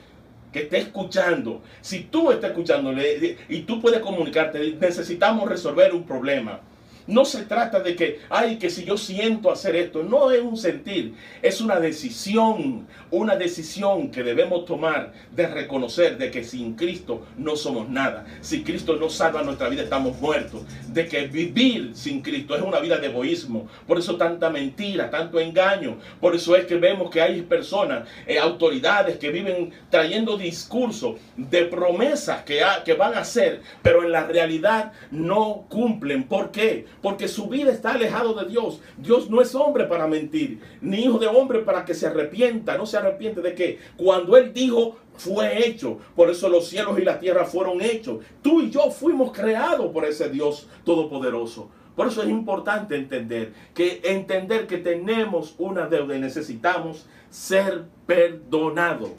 que 0.53 0.62
esté 0.62 0.79
escuchando, 0.79 1.62
si 1.81 2.00
tú 2.00 2.33
estás 2.33 2.50
escuchándole 2.50 3.37
y 3.48 3.61
tú 3.61 3.81
puedes 3.81 4.00
comunicarte, 4.00 4.76
necesitamos 4.81 5.48
resolver 5.48 5.94
un 5.94 6.03
problema. 6.03 6.61
No 7.06 7.24
se 7.24 7.44
trata 7.44 7.80
de 7.80 7.96
que, 7.96 8.20
ay, 8.28 8.56
que 8.56 8.70
si 8.70 8.84
yo 8.84 8.96
siento 8.96 9.50
hacer 9.50 9.76
esto, 9.76 10.02
no 10.02 10.30
es 10.30 10.40
un 10.40 10.56
sentir, 10.56 11.14
es 11.42 11.60
una 11.60 11.80
decisión, 11.80 12.86
una 13.10 13.36
decisión 13.36 14.10
que 14.10 14.22
debemos 14.22 14.64
tomar 14.64 15.12
de 15.32 15.46
reconocer 15.46 16.18
de 16.18 16.30
que 16.30 16.44
sin 16.44 16.74
Cristo 16.74 17.26
no 17.36 17.56
somos 17.56 17.88
nada. 17.88 18.26
Si 18.40 18.62
Cristo 18.62 18.96
no 18.96 19.10
salva 19.10 19.42
nuestra 19.42 19.68
vida, 19.68 19.82
estamos 19.82 20.20
muertos. 20.20 20.62
De 20.88 21.06
que 21.06 21.26
vivir 21.26 21.92
sin 21.94 22.22
Cristo 22.22 22.54
es 22.54 22.62
una 22.62 22.80
vida 22.80 22.98
de 22.98 23.08
egoísmo. 23.08 23.68
Por 23.86 23.98
eso 23.98 24.16
tanta 24.16 24.50
mentira, 24.50 25.10
tanto 25.10 25.40
engaño. 25.40 25.98
Por 26.20 26.34
eso 26.34 26.56
es 26.56 26.66
que 26.66 26.76
vemos 26.76 27.10
que 27.10 27.22
hay 27.22 27.42
personas, 27.42 28.08
eh, 28.26 28.38
autoridades 28.38 29.18
que 29.18 29.30
viven 29.30 29.72
trayendo 29.90 30.36
discursos 30.36 31.16
de 31.36 31.64
promesas 31.64 32.42
que, 32.42 32.60
que 32.84 32.94
van 32.94 33.14
a 33.14 33.20
hacer, 33.20 33.62
pero 33.82 34.04
en 34.04 34.12
la 34.12 34.26
realidad 34.26 34.92
no 35.10 35.66
cumplen. 35.68 36.24
¿Por 36.24 36.50
qué? 36.50 36.86
Porque 37.02 37.28
su 37.28 37.48
vida 37.48 37.70
está 37.70 37.92
alejado 37.92 38.34
de 38.34 38.46
Dios. 38.46 38.80
Dios 38.98 39.30
no 39.30 39.40
es 39.40 39.54
hombre 39.54 39.84
para 39.84 40.06
mentir, 40.06 40.60
ni 40.80 41.04
hijo 41.04 41.18
de 41.18 41.26
hombre 41.26 41.60
para 41.60 41.84
que 41.84 41.94
se 41.94 42.06
arrepienta. 42.06 42.76
No 42.76 42.86
se 42.86 42.96
arrepiente 42.96 43.40
de 43.40 43.54
que 43.54 43.78
cuando 43.96 44.36
Él 44.36 44.52
dijo, 44.52 44.96
fue 45.14 45.66
hecho. 45.66 45.98
Por 46.14 46.30
eso 46.30 46.48
los 46.48 46.68
cielos 46.68 46.98
y 46.98 47.04
la 47.04 47.18
tierra 47.18 47.44
fueron 47.44 47.80
hechos. 47.80 48.24
Tú 48.42 48.60
y 48.60 48.70
yo 48.70 48.90
fuimos 48.90 49.32
creados 49.32 49.92
por 49.92 50.04
ese 50.04 50.28
Dios 50.28 50.68
todopoderoso. 50.84 51.70
Por 51.96 52.06
eso 52.06 52.22
es 52.22 52.28
importante 52.28 52.96
entender 52.96 53.52
que 53.74 54.00
entender 54.04 54.66
que 54.66 54.78
tenemos 54.78 55.54
una 55.58 55.86
deuda 55.86 56.16
y 56.16 56.20
necesitamos 56.20 57.06
ser 57.28 57.84
perdonados. 58.06 59.12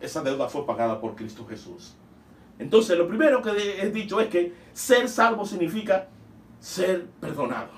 Esa 0.00 0.22
deuda 0.22 0.48
fue 0.48 0.66
pagada 0.66 1.00
por 1.00 1.14
Cristo 1.14 1.46
Jesús. 1.48 1.94
Entonces, 2.58 2.96
lo 2.98 3.08
primero 3.08 3.42
que 3.42 3.50
he 3.80 3.90
dicho 3.90 4.20
es 4.20 4.28
que 4.28 4.52
ser 4.72 5.08
salvo 5.08 5.44
significa 5.44 6.08
ser 6.62 7.06
perdonado. 7.20 7.70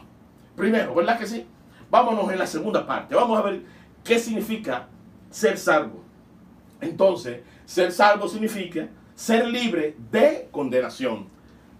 Primero, 0.54 0.94
¿verdad 0.94 1.18
que 1.18 1.26
sí? 1.26 1.46
Vámonos 1.90 2.30
en 2.30 2.38
la 2.38 2.46
segunda 2.46 2.86
parte. 2.86 3.14
Vamos 3.14 3.38
a 3.38 3.42
ver 3.42 3.62
qué 4.04 4.18
significa 4.18 4.88
ser 5.30 5.56
salvo. 5.56 6.02
Entonces, 6.82 7.40
ser 7.64 7.90
salvo 7.90 8.28
significa 8.28 8.88
ser 9.14 9.48
libre 9.48 9.96
de 10.12 10.48
condenación. 10.50 11.28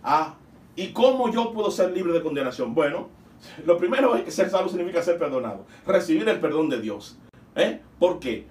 Ah, 0.03 0.37
¿y 0.75 0.88
cómo 0.88 1.31
yo 1.31 1.53
puedo 1.53 1.71
ser 1.71 1.93
libre 1.93 2.14
de 2.14 2.23
condenación? 2.23 2.75
Bueno, 2.75 3.11
lo 3.67 3.77
primero 3.77 4.17
es 4.17 4.23
que 4.25 4.31
ser 4.31 4.49
salvo 4.49 4.71
significa 4.71 5.03
ser 5.03 5.19
perdonado, 5.19 5.67
recibir 5.87 6.27
el 6.27 6.40
perdón 6.40 6.71
de 6.71 6.81
Dios. 6.81 7.19
¿Eh? 7.55 7.83
¿Por 7.99 8.19
qué? 8.19 8.47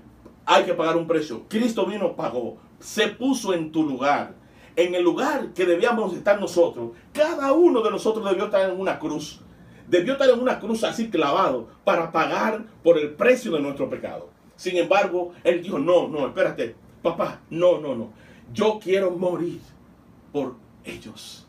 Hay 0.45 0.63
que 0.63 0.75
pagar 0.75 0.95
un 0.95 1.07
precio. 1.07 1.43
Cristo 1.49 1.87
vino, 1.87 2.15
pagó, 2.15 2.57
se 2.79 3.07
puso 3.07 3.53
en 3.55 3.71
tu 3.71 3.83
lugar 3.83 4.35
en 4.75 4.95
el 4.95 5.03
lugar 5.03 5.53
que 5.53 5.65
debíamos 5.65 6.13
estar 6.13 6.39
nosotros, 6.39 6.91
cada 7.11 7.53
uno 7.53 7.81
de 7.81 7.91
nosotros 7.91 8.25
debió 8.25 8.45
estar 8.45 8.69
en 8.69 8.79
una 8.79 8.99
cruz. 8.99 9.41
Debió 9.87 10.13
estar 10.13 10.29
en 10.29 10.39
una 10.39 10.59
cruz 10.59 10.83
así 10.83 11.09
clavado 11.09 11.67
para 11.83 12.11
pagar 12.11 12.65
por 12.83 12.97
el 12.97 13.11
precio 13.11 13.51
de 13.51 13.59
nuestro 13.59 13.89
pecado. 13.89 14.29
Sin 14.55 14.77
embargo, 14.77 15.33
él 15.43 15.61
dijo, 15.61 15.77
no, 15.77 16.07
no, 16.07 16.27
espérate, 16.27 16.75
papá, 17.01 17.41
no, 17.49 17.79
no, 17.79 17.95
no. 17.95 18.09
Yo 18.53 18.79
quiero 18.81 19.11
morir 19.11 19.59
por 20.31 20.55
ellos. 20.83 21.47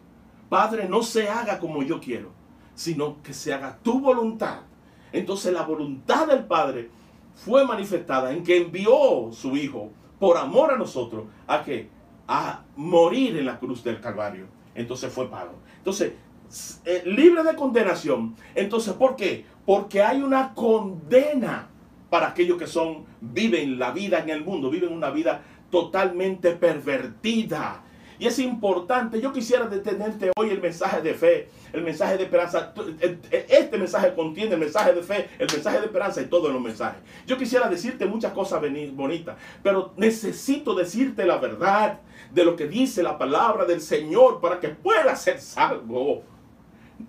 Padre, 0.48 0.88
no 0.88 1.02
se 1.02 1.28
haga 1.28 1.58
como 1.58 1.82
yo 1.82 2.00
quiero, 2.00 2.30
sino 2.74 3.22
que 3.22 3.32
se 3.32 3.54
haga 3.54 3.78
tu 3.82 4.00
voluntad. 4.00 4.60
Entonces 5.12 5.52
la 5.52 5.62
voluntad 5.62 6.26
del 6.26 6.44
Padre 6.44 6.90
fue 7.34 7.64
manifestada 7.64 8.32
en 8.32 8.42
que 8.42 8.56
envió 8.56 9.30
su 9.32 9.56
Hijo 9.56 9.90
por 10.18 10.36
amor 10.36 10.72
a 10.72 10.76
nosotros 10.76 11.24
a 11.46 11.62
que 11.62 11.88
a 12.26 12.62
morir 12.76 13.36
en 13.36 13.46
la 13.46 13.58
cruz 13.58 13.82
del 13.84 14.00
Calvario. 14.00 14.46
Entonces 14.74 15.12
fue 15.12 15.30
pago. 15.30 15.54
Entonces, 15.78 16.12
eh, 16.84 17.02
libre 17.06 17.42
de 17.42 17.54
condenación. 17.54 18.36
Entonces, 18.54 18.94
¿por 18.94 19.16
qué? 19.16 19.44
Porque 19.64 20.02
hay 20.02 20.22
una 20.22 20.54
condena 20.54 21.68
para 22.10 22.28
aquellos 22.28 22.58
que 22.58 22.66
son 22.66 23.06
viven 23.20 23.78
la 23.78 23.90
vida 23.90 24.20
en 24.20 24.30
el 24.30 24.44
mundo, 24.44 24.70
viven 24.70 24.92
una 24.92 25.10
vida 25.10 25.42
totalmente 25.70 26.52
pervertida. 26.52 27.82
Y 28.18 28.26
es 28.26 28.38
importante, 28.38 29.20
yo 29.20 29.32
quisiera 29.32 29.66
detenerte 29.66 30.30
hoy 30.36 30.50
el 30.50 30.60
mensaje 30.60 31.00
de 31.00 31.14
fe, 31.14 31.48
el 31.72 31.82
mensaje 31.82 32.16
de 32.16 32.24
esperanza. 32.24 32.72
Este 33.30 33.76
mensaje 33.76 34.14
contiene 34.14 34.54
el 34.54 34.60
mensaje 34.60 34.92
de 34.92 35.02
fe, 35.02 35.28
el 35.38 35.48
mensaje 35.50 35.80
de 35.80 35.86
esperanza 35.86 36.22
y 36.22 36.26
todos 36.26 36.52
los 36.52 36.62
mensajes. 36.62 37.02
Yo 37.26 37.36
quisiera 37.36 37.68
decirte 37.68 38.06
muchas 38.06 38.32
cosas 38.32 38.62
bonitas, 38.92 39.36
pero 39.62 39.92
necesito 39.96 40.74
decirte 40.74 41.26
la 41.26 41.38
verdad 41.38 42.00
de 42.34 42.44
lo 42.44 42.56
que 42.56 42.66
dice 42.66 43.02
la 43.02 43.16
palabra 43.16 43.64
del 43.64 43.80
Señor 43.80 44.40
para 44.40 44.58
que 44.58 44.68
puedas 44.68 45.22
ser 45.22 45.40
salvo. 45.40 46.24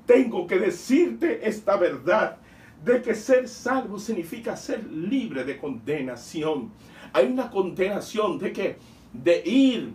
Tengo 0.06 0.46
que 0.46 0.60
decirte 0.60 1.48
esta 1.48 1.78
verdad 1.78 2.38
de 2.84 3.02
que 3.02 3.16
ser 3.16 3.50
salvo 3.50 3.98
significa 3.98 4.56
ser 4.56 4.86
libre 4.86 5.44
de 5.44 5.58
condenación. 5.58 6.72
Hay 7.12 7.26
una 7.26 7.50
condenación 7.50 8.38
de 8.38 8.54
que 8.54 8.78
de 9.12 9.42
ir 9.44 9.94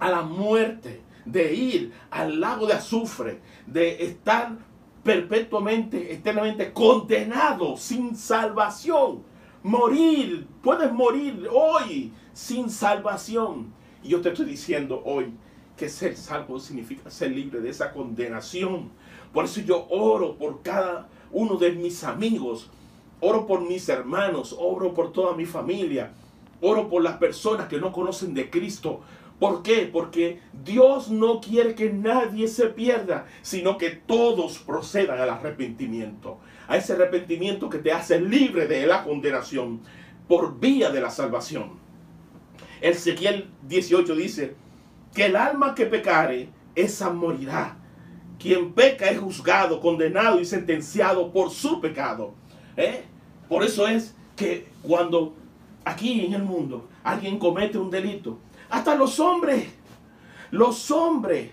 a 0.00 0.10
la 0.10 0.22
muerte, 0.22 1.00
de 1.24 1.54
ir 1.54 1.92
al 2.10 2.40
lago 2.40 2.66
de 2.66 2.72
azufre, 2.72 3.40
de 3.66 4.04
estar 4.04 4.56
perpetuamente, 5.04 6.12
eternamente 6.12 6.72
condenado, 6.72 7.76
sin 7.76 8.16
salvación. 8.16 9.22
Morir, 9.62 10.48
puedes 10.60 10.90
morir 10.92 11.48
hoy 11.52 12.12
sin 12.32 12.68
salvación. 12.68 13.78
Y 14.02 14.08
yo 14.08 14.20
te 14.20 14.30
estoy 14.30 14.46
diciendo 14.46 15.02
hoy 15.04 15.32
que 15.76 15.88
ser 15.88 16.16
salvo 16.16 16.58
significa 16.58 17.10
ser 17.10 17.32
libre 17.32 17.60
de 17.60 17.70
esa 17.70 17.92
condenación. 17.92 18.90
Por 19.32 19.44
eso 19.44 19.60
yo 19.60 19.86
oro 19.88 20.36
por 20.36 20.62
cada 20.62 21.08
uno 21.32 21.56
de 21.56 21.72
mis 21.72 22.04
amigos, 22.04 22.70
oro 23.20 23.46
por 23.46 23.62
mis 23.62 23.88
hermanos, 23.88 24.54
oro 24.58 24.94
por 24.94 25.12
toda 25.12 25.34
mi 25.34 25.46
familia, 25.46 26.12
oro 26.60 26.88
por 26.88 27.02
las 27.02 27.16
personas 27.16 27.68
que 27.68 27.78
no 27.78 27.92
conocen 27.92 28.34
de 28.34 28.50
Cristo. 28.50 29.00
¿Por 29.38 29.62
qué? 29.62 29.88
Porque 29.90 30.40
Dios 30.64 31.10
no 31.10 31.40
quiere 31.40 31.74
que 31.74 31.90
nadie 31.90 32.46
se 32.46 32.66
pierda, 32.66 33.26
sino 33.40 33.78
que 33.78 33.88
todos 33.90 34.58
procedan 34.58 35.18
al 35.18 35.30
arrepentimiento, 35.30 36.38
a 36.68 36.76
ese 36.76 36.92
arrepentimiento 36.92 37.70
que 37.70 37.78
te 37.78 37.90
hace 37.90 38.20
libre 38.20 38.66
de 38.66 38.86
la 38.86 39.02
condenación 39.02 39.80
por 40.28 40.60
vía 40.60 40.90
de 40.90 41.00
la 41.00 41.10
salvación. 41.10 41.79
Ezequiel 42.80 43.50
18 43.68 44.14
dice 44.14 44.54
que 45.14 45.26
el 45.26 45.36
alma 45.36 45.74
que 45.74 45.86
pecare, 45.86 46.48
esa 46.74 47.10
morirá. 47.10 47.76
Quien 48.38 48.72
peca 48.72 49.10
es 49.10 49.18
juzgado, 49.18 49.80
condenado 49.80 50.40
y 50.40 50.44
sentenciado 50.44 51.30
por 51.30 51.50
su 51.50 51.80
pecado. 51.80 52.34
¿eh? 52.76 53.04
Por 53.48 53.64
eso 53.64 53.86
es 53.86 54.14
que 54.34 54.68
cuando 54.82 55.34
aquí 55.84 56.24
en 56.24 56.32
el 56.32 56.42
mundo 56.42 56.88
alguien 57.04 57.38
comete 57.38 57.76
un 57.76 57.90
delito, 57.90 58.38
hasta 58.70 58.94
los 58.94 59.20
hombres, 59.20 59.66
los 60.50 60.90
hombres 60.90 61.50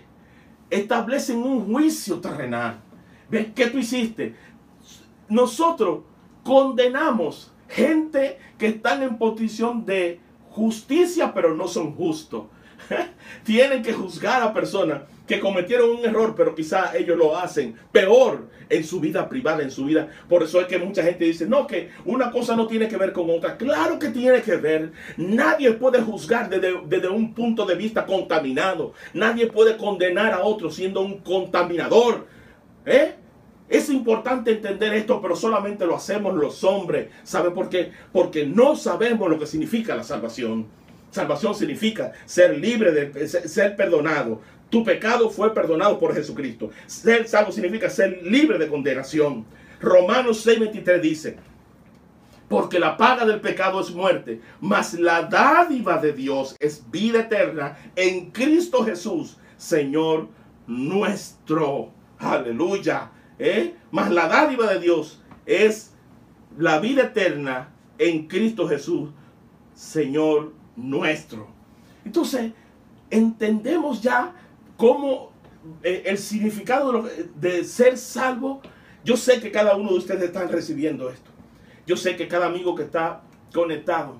establecen 0.70 1.38
un 1.38 1.66
juicio 1.66 2.20
terrenal. 2.20 2.80
¿Ves 3.30 3.48
qué 3.54 3.66
tú 3.66 3.78
hiciste? 3.78 4.34
Nosotros 5.28 6.00
condenamos 6.42 7.52
gente 7.68 8.38
que 8.56 8.68
están 8.68 9.02
en 9.02 9.18
posición 9.18 9.84
de 9.84 10.20
justicia, 10.58 11.32
pero 11.32 11.54
no 11.54 11.68
son 11.68 11.94
justos. 11.94 12.44
Tienen 13.44 13.82
que 13.82 13.92
juzgar 13.92 14.42
a 14.42 14.52
personas 14.52 15.02
que 15.26 15.40
cometieron 15.40 15.90
un 15.90 16.04
error, 16.04 16.34
pero 16.36 16.54
quizá 16.54 16.96
ellos 16.96 17.16
lo 17.16 17.36
hacen 17.36 17.76
peor 17.92 18.48
en 18.68 18.82
su 18.82 18.98
vida 18.98 19.28
privada, 19.28 19.62
en 19.62 19.70
su 19.70 19.84
vida. 19.84 20.08
Por 20.28 20.42
eso 20.42 20.60
es 20.60 20.66
que 20.66 20.78
mucha 20.78 21.02
gente 21.02 21.24
dice, 21.24 21.46
no, 21.46 21.66
que 21.66 21.90
una 22.04 22.30
cosa 22.30 22.56
no 22.56 22.66
tiene 22.66 22.88
que 22.88 22.96
ver 22.96 23.12
con 23.12 23.28
otra. 23.30 23.56
Claro 23.56 23.98
que 23.98 24.08
tiene 24.08 24.42
que 24.42 24.56
ver. 24.56 24.92
Nadie 25.16 25.72
puede 25.72 26.00
juzgar 26.00 26.48
desde, 26.48 26.80
desde 26.86 27.08
un 27.08 27.34
punto 27.34 27.66
de 27.66 27.74
vista 27.74 28.06
contaminado. 28.06 28.94
Nadie 29.12 29.46
puede 29.46 29.76
condenar 29.76 30.32
a 30.32 30.42
otro 30.42 30.70
siendo 30.70 31.02
un 31.02 31.18
contaminador. 31.18 32.26
¿Eh? 32.86 33.14
Es 33.68 33.90
importante 33.90 34.52
entender 34.52 34.94
esto, 34.94 35.20
pero 35.20 35.36
solamente 35.36 35.84
lo 35.84 35.96
hacemos 35.96 36.34
los 36.34 36.64
hombres. 36.64 37.08
¿Sabe 37.22 37.50
por 37.50 37.68
qué? 37.68 37.92
Porque 38.12 38.46
no 38.46 38.76
sabemos 38.76 39.28
lo 39.28 39.38
que 39.38 39.46
significa 39.46 39.94
la 39.94 40.04
salvación. 40.04 40.66
Salvación 41.10 41.54
significa 41.54 42.12
ser 42.24 42.58
libre, 42.58 42.92
de 42.92 43.28
ser 43.28 43.76
perdonado. 43.76 44.40
Tu 44.70 44.84
pecado 44.84 45.30
fue 45.30 45.54
perdonado 45.54 45.98
por 45.98 46.14
Jesucristo. 46.14 46.70
Ser 46.86 47.26
salvo 47.26 47.52
significa 47.52 47.88
ser 47.88 48.22
libre 48.22 48.58
de 48.58 48.68
condenación. 48.68 49.44
Romanos 49.80 50.46
6:23 50.46 51.00
dice, 51.00 51.36
porque 52.48 52.78
la 52.78 52.96
paga 52.96 53.26
del 53.26 53.40
pecado 53.40 53.80
es 53.80 53.90
muerte, 53.90 54.40
mas 54.60 54.94
la 54.94 55.22
dádiva 55.22 55.98
de 55.98 56.12
Dios 56.12 56.56
es 56.58 56.82
vida 56.90 57.20
eterna 57.20 57.76
en 57.94 58.30
Cristo 58.30 58.84
Jesús, 58.84 59.36
Señor 59.56 60.28
nuestro. 60.66 61.90
Aleluya. 62.18 63.10
¿Eh? 63.38 63.74
Mas 63.90 64.10
la 64.10 64.28
dádiva 64.28 64.72
de 64.72 64.80
Dios 64.80 65.22
es 65.46 65.92
la 66.56 66.78
vida 66.80 67.04
eterna 67.04 67.70
en 67.98 68.26
Cristo 68.26 68.68
Jesús, 68.68 69.10
Señor 69.74 70.52
nuestro. 70.76 71.48
Entonces, 72.04 72.52
entendemos 73.10 74.02
ya 74.02 74.34
cómo 74.76 75.32
eh, 75.82 76.04
el 76.06 76.18
significado 76.18 77.08
de, 77.34 77.64
ser 77.64 77.98
salvo. 77.98 78.60
Yo 79.04 79.16
sé 79.16 79.40
que 79.40 79.50
cada 79.50 79.76
uno 79.76 79.90
de 79.90 79.98
ustedes 79.98 80.22
están 80.24 80.48
recibiendo 80.48 81.10
esto. 81.10 81.30
Yo 81.86 81.96
sé 81.96 82.16
que 82.16 82.28
cada 82.28 82.46
amigo 82.46 82.74
que 82.74 82.82
está 82.82 83.22
conectado, 83.52 84.16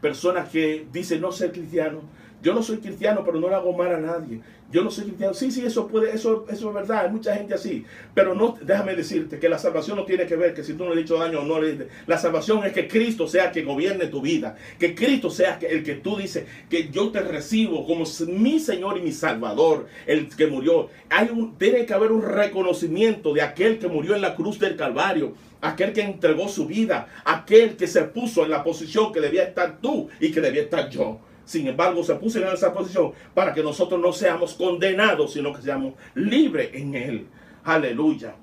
personas 0.00 0.48
que 0.48 0.86
dicen 0.92 1.20
no 1.20 1.32
ser 1.32 1.52
cristiano, 1.52 2.00
yo 2.42 2.54
no 2.54 2.62
soy 2.62 2.78
cristiano, 2.78 3.22
pero 3.24 3.38
no 3.38 3.48
le 3.48 3.54
hago 3.54 3.72
mal 3.76 3.94
a 3.94 3.98
nadie. 3.98 4.40
Yo 4.72 4.84
no 4.84 4.90
soy 4.90 5.04
cristiano. 5.04 5.34
Sí, 5.34 5.50
sí, 5.50 5.64
eso 5.64 5.88
puede, 5.88 6.14
eso, 6.14 6.46
eso 6.48 6.68
es 6.68 6.74
verdad. 6.74 7.06
Hay 7.06 7.10
mucha 7.10 7.34
gente 7.34 7.54
así. 7.54 7.84
Pero 8.14 8.34
no, 8.34 8.56
déjame 8.62 8.94
decirte 8.94 9.38
que 9.38 9.48
la 9.48 9.58
salvación 9.58 9.96
no 9.96 10.04
tiene 10.04 10.26
que 10.26 10.36
ver 10.36 10.54
que 10.54 10.62
si 10.62 10.74
tú 10.74 10.84
no 10.84 10.94
le 10.94 11.00
has 11.00 11.04
hecho 11.06 11.18
daño 11.18 11.40
o 11.40 11.44
no 11.44 11.60
le 11.60 11.88
La 12.06 12.18
salvación 12.18 12.64
es 12.64 12.72
que 12.72 12.86
Cristo 12.86 13.26
sea 13.26 13.50
que 13.50 13.62
gobierne 13.62 14.06
tu 14.06 14.22
vida. 14.22 14.56
Que 14.78 14.94
Cristo 14.94 15.28
sea 15.28 15.58
el 15.60 15.82
que 15.82 15.96
tú 15.96 16.16
dices 16.16 16.46
que 16.68 16.88
yo 16.88 17.10
te 17.10 17.20
recibo 17.20 17.84
como 17.84 18.04
mi 18.28 18.60
Señor 18.60 18.96
y 18.98 19.02
mi 19.02 19.12
Salvador, 19.12 19.86
el 20.06 20.28
que 20.28 20.46
murió. 20.46 20.88
Hay 21.10 21.28
un, 21.30 21.58
tiene 21.58 21.84
que 21.84 21.92
haber 21.92 22.12
un 22.12 22.22
reconocimiento 22.22 23.34
de 23.34 23.42
aquel 23.42 23.78
que 23.78 23.88
murió 23.88 24.14
en 24.14 24.22
la 24.22 24.34
cruz 24.34 24.58
del 24.58 24.76
Calvario 24.76 25.34
aquel 25.62 25.92
que 25.92 26.00
entregó 26.00 26.48
su 26.48 26.66
vida, 26.66 27.06
aquel 27.22 27.76
que 27.76 27.86
se 27.86 28.02
puso 28.04 28.44
en 28.44 28.50
la 28.50 28.64
posición 28.64 29.12
que 29.12 29.20
debía 29.20 29.42
estar 29.42 29.78
tú 29.78 30.08
y 30.18 30.30
que 30.32 30.40
debía 30.40 30.62
estar 30.62 30.88
yo. 30.88 31.20
Sin 31.50 31.66
embargo, 31.66 32.04
se 32.04 32.14
puso 32.14 32.38
en 32.38 32.46
esa 32.46 32.72
posición 32.72 33.10
para 33.34 33.52
que 33.52 33.60
nosotros 33.60 34.00
no 34.00 34.12
seamos 34.12 34.54
condenados, 34.54 35.32
sino 35.32 35.52
que 35.52 35.60
seamos 35.60 35.94
libres 36.14 36.70
en 36.74 36.94
Él. 36.94 37.26
Aleluya. 37.64 38.36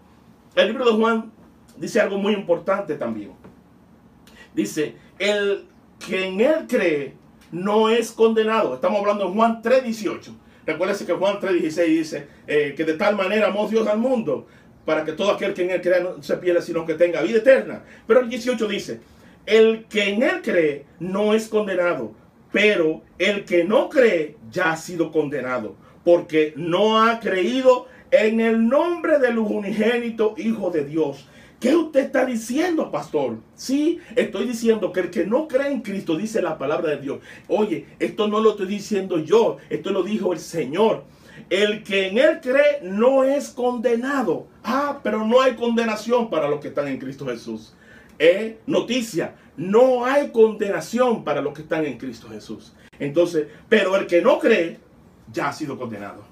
El 0.54 0.67
libro 0.67 0.84
de 0.84 0.91
Juan 0.91 1.32
dice 1.78 2.02
algo 2.02 2.17
muy 2.17 2.34
importante 2.34 2.96
también. 2.96 3.32
Dice, 4.54 4.96
el 5.17 5.67
que 6.06 6.28
en 6.28 6.41
Él 6.41 6.65
cree 6.67 7.13
no 7.54 7.88
es 7.88 8.12
condenado. 8.12 8.76
Estamos 8.76 9.00
hablando 9.00 9.30
de 9.30 9.34
Juan 9.34 9.62
3.18. 9.62 10.36
Recuérdese 10.65 11.06
que 11.06 11.13
Juan 11.13 11.39
3.16 11.39 11.86
dice 11.86 12.28
eh, 12.46 12.74
que 12.76 12.84
de 12.84 12.96
tal 12.96 13.15
manera 13.15 13.48
amó 13.48 13.70
Dios 13.70 13.88
al 13.88 14.00
mundo 14.00 14.48
para 14.84 15.06
que 15.06 15.13
todo 15.13 15.32
aquel 15.32 15.54
que 15.54 15.63
en 15.63 15.70
Él 15.70 15.82
crea 15.82 16.02
no 16.02 16.22
se 16.22 16.36
pierda, 16.36 16.62
sino 16.62 16.86
que 16.86 16.96
tenga 16.96 17.22
vida 17.22 17.38
eterna. 17.38 17.84
Pero 18.06 18.20
el 18.20 18.28
18 18.28 18.67
dice, 18.67 19.00
el 19.46 19.86
que 19.86 20.10
en 20.10 20.24
Él 20.24 20.41
cree 20.43 20.86
no 21.00 21.34
es 21.34 21.48
condenado 21.48 22.27
pero 22.52 23.02
el 23.18 23.46
que 23.46 23.64
no 23.64 23.90
cree 23.90 24.38
ya 24.52 24.72
ha 24.72 24.78
sido 24.78 25.12
condenado, 25.12 25.76
porque 26.04 26.54
no 26.56 27.02
ha 27.02 27.20
creído 27.20 27.88
en 28.12 28.40
el 28.40 28.68
nombre 28.68 29.20
del 29.20 29.38
unigénito 29.38 30.36
Hijo 30.38 30.70
de 30.70 30.86
Dios. 30.86 31.28
¿Qué 31.60 31.76
usted 31.76 32.02
está 32.02 32.24
diciendo, 32.24 32.92
pastor? 32.92 33.40
Sí, 33.56 34.00
estoy 34.16 34.46
diciendo 34.46 34.92
que 34.92 35.00
el 35.00 35.10
que 35.10 35.26
no 35.26 35.48
cree 35.48 35.72
en 35.72 35.82
Cristo, 35.82 36.16
dice 36.16 36.40
la 36.40 36.58
palabra 36.58 36.92
de 36.92 37.02
Dios. 37.02 37.20
Oye, 37.48 37.88
esto 38.00 38.28
no 38.28 38.40
lo 38.40 38.52
estoy 38.52 38.68
diciendo 38.68 39.18
yo, 39.18 39.58
esto 39.70 39.90
lo 39.90 40.04
dijo 40.04 40.34
el 40.34 40.40
Señor. 40.40 41.04
El 41.50 41.84
que 41.84 42.08
en 42.08 42.20
él 42.20 42.40
cree 42.42 42.82
no 42.84 43.24
es 43.24 43.50
condenado. 43.50 44.48
Ah, 44.64 45.00
pero 45.02 45.26
no 45.26 45.42
hay 45.42 45.56
condenación 45.56 46.30
para 46.30 46.48
los 46.48 46.60
que 46.60 46.68
están 46.68 46.88
en 46.88 47.00
Cristo 47.00 47.26
Jesús. 47.26 47.74
Eh, 48.19 48.60
noticia, 48.65 49.36
no 49.58 50.06
hay 50.06 50.32
condenación 50.32 51.23
para 51.23 51.41
los 51.41 51.53
que 51.53 51.62
están 51.63 51.86
en 51.86 51.97
Cristo 51.97 52.30
Jesús. 52.30 52.73
Entonces, 52.99 53.47
pero 53.69 53.95
el 53.95 54.08
que 54.08 54.21
no 54.21 54.39
cree, 54.39 54.80
ya 55.32 55.49
ha 55.49 55.53
sido 55.53 55.77
condenado. 55.77 56.23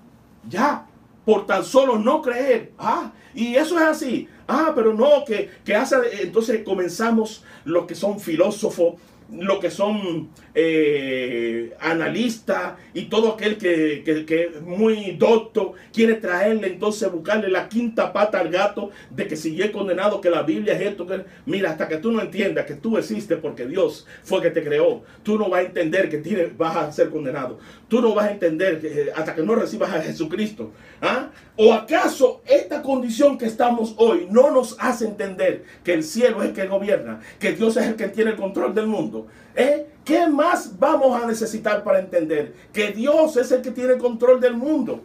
Ya. 0.47 0.87
por 1.25 1.47
tan 1.47 1.63
solo 1.63 1.97
no 1.97 2.21
creer. 2.21 2.73
Ah, 2.77 3.11
y 3.33 3.55
eso 3.55 3.77
es 3.79 3.85
así. 3.85 4.27
Ah, 4.47 4.73
pero 4.75 4.93
no, 4.93 5.25
que, 5.25 5.49
que 5.65 5.75
hace, 5.75 5.95
entonces 6.21 6.61
comenzamos 6.63 7.43
los 7.63 7.87
que 7.87 7.95
son 7.95 8.19
filósofos, 8.19 8.93
lo 9.31 9.59
que 9.59 9.71
son 9.71 10.29
eh, 10.53 11.73
analistas 11.79 12.75
y 12.93 13.05
todo 13.05 13.33
aquel 13.33 13.57
que, 13.57 14.03
es 14.05 14.61
muy 14.61 15.11
docto 15.13 15.73
quiere 15.91 16.15
traerle 16.15 16.67
entonces 16.67 17.11
buscarle 17.11 17.49
la 17.49 17.67
quinta 17.67 18.13
pata 18.13 18.39
al 18.39 18.49
gato 18.49 18.91
de 19.09 19.27
que 19.27 19.35
si 19.35 19.59
es 19.61 19.71
condenado 19.71 20.21
que 20.21 20.29
la 20.29 20.43
Biblia 20.43 20.75
es 20.75 20.81
esto 20.81 21.07
que 21.07 21.25
mira 21.45 21.71
hasta 21.71 21.87
que 21.87 21.97
tú 21.97 22.11
no 22.11 22.21
entiendas 22.21 22.65
que 22.65 22.75
tú 22.75 22.97
existes 22.97 23.39
porque 23.41 23.65
Dios 23.65 24.05
fue 24.23 24.41
que 24.41 24.51
te 24.51 24.63
creó 24.63 25.03
tú 25.23 25.39
no 25.39 25.49
vas 25.49 25.61
a 25.61 25.67
entender 25.67 26.09
que 26.09 26.19
tienes, 26.19 26.55
vas 26.57 26.75
a 26.77 26.91
ser 26.91 27.09
condenado 27.09 27.59
tú 27.87 28.01
no 28.01 28.13
vas 28.13 28.27
a 28.27 28.31
entender 28.31 28.79
que, 28.79 28.87
eh, 28.87 29.11
hasta 29.15 29.33
que 29.33 29.41
no 29.41 29.55
recibas 29.55 29.91
a 29.91 30.01
Jesucristo 30.01 30.71
¿Ah? 31.01 31.31
o 31.57 31.73
acaso 31.73 32.41
esta 32.45 32.81
condición 32.81 33.37
que 33.37 33.45
estamos 33.45 33.95
hoy 33.97 34.27
no 34.29 34.51
nos 34.51 34.75
hace 34.79 35.05
entender 35.05 35.63
que 35.83 35.93
el 35.93 36.03
cielo 36.03 36.43
es 36.43 36.49
el 36.49 36.55
que 36.55 36.67
gobierna 36.67 37.21
que 37.39 37.53
Dios 37.53 37.75
es 37.77 37.87
el 37.87 37.95
que 37.95 38.07
tiene 38.09 38.31
el 38.31 38.37
control 38.37 38.73
del 38.75 38.87
mundo 38.87 39.14
¿Eh? 39.55 39.87
¿Qué 40.03 40.27
más 40.27 40.77
vamos 40.79 41.21
a 41.21 41.25
necesitar 41.25 41.83
para 41.83 41.99
entender 41.99 42.53
que 42.71 42.91
Dios 42.91 43.37
es 43.37 43.51
el 43.51 43.61
que 43.61 43.71
tiene 43.71 43.97
control 43.97 44.39
del 44.39 44.55
mundo? 44.55 45.01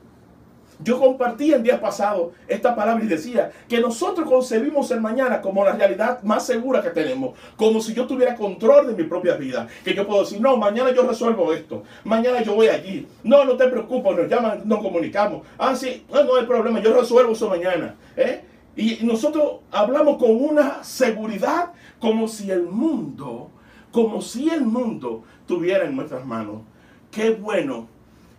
Yo 0.82 0.98
compartí 0.98 1.52
el 1.52 1.62
día 1.62 1.80
pasado 1.80 2.32
esta 2.48 2.74
palabra 2.74 3.04
y 3.04 3.06
decía 3.06 3.50
que 3.68 3.80
nosotros 3.80 4.28
concebimos 4.28 4.90
el 4.90 5.00
mañana 5.00 5.40
como 5.40 5.64
la 5.64 5.72
realidad 5.72 6.22
más 6.22 6.46
segura 6.46 6.80
que 6.80 6.90
tenemos, 6.90 7.38
como 7.56 7.80
si 7.80 7.92
yo 7.92 8.06
tuviera 8.06 8.34
control 8.34 8.86
de 8.86 8.94
mi 8.94 9.08
propia 9.08 9.34
vida, 9.36 9.68
que 9.84 9.94
yo 9.94 10.06
puedo 10.06 10.22
decir, 10.22 10.40
no, 10.40 10.56
mañana 10.56 10.90
yo 10.92 11.02
resuelvo 11.02 11.52
esto, 11.52 11.82
mañana 12.04 12.42
yo 12.42 12.54
voy 12.54 12.68
allí, 12.68 13.06
no, 13.24 13.44
no 13.44 13.56
te 13.56 13.68
preocupes, 13.68 14.16
nos 14.16 14.28
llaman, 14.28 14.62
nos 14.64 14.80
comunicamos, 14.80 15.46
ah, 15.58 15.74
sí, 15.74 16.06
no, 16.10 16.24
no 16.24 16.36
hay 16.36 16.46
problema, 16.46 16.80
yo 16.80 16.98
resuelvo 16.98 17.32
eso 17.32 17.48
mañana. 17.50 17.94
¿eh? 18.16 18.42
Y 18.76 19.00
nosotros 19.02 19.60
hablamos 19.70 20.16
con 20.16 20.30
una 20.30 20.82
seguridad 20.82 21.72
como 21.98 22.26
si 22.28 22.50
el 22.50 22.62
mundo 22.62 23.50
como 23.92 24.20
si 24.22 24.48
el 24.50 24.62
mundo 24.62 25.24
tuviera 25.46 25.84
en 25.84 25.96
nuestras 25.96 26.24
manos. 26.26 26.62
Qué 27.10 27.30
bueno 27.30 27.88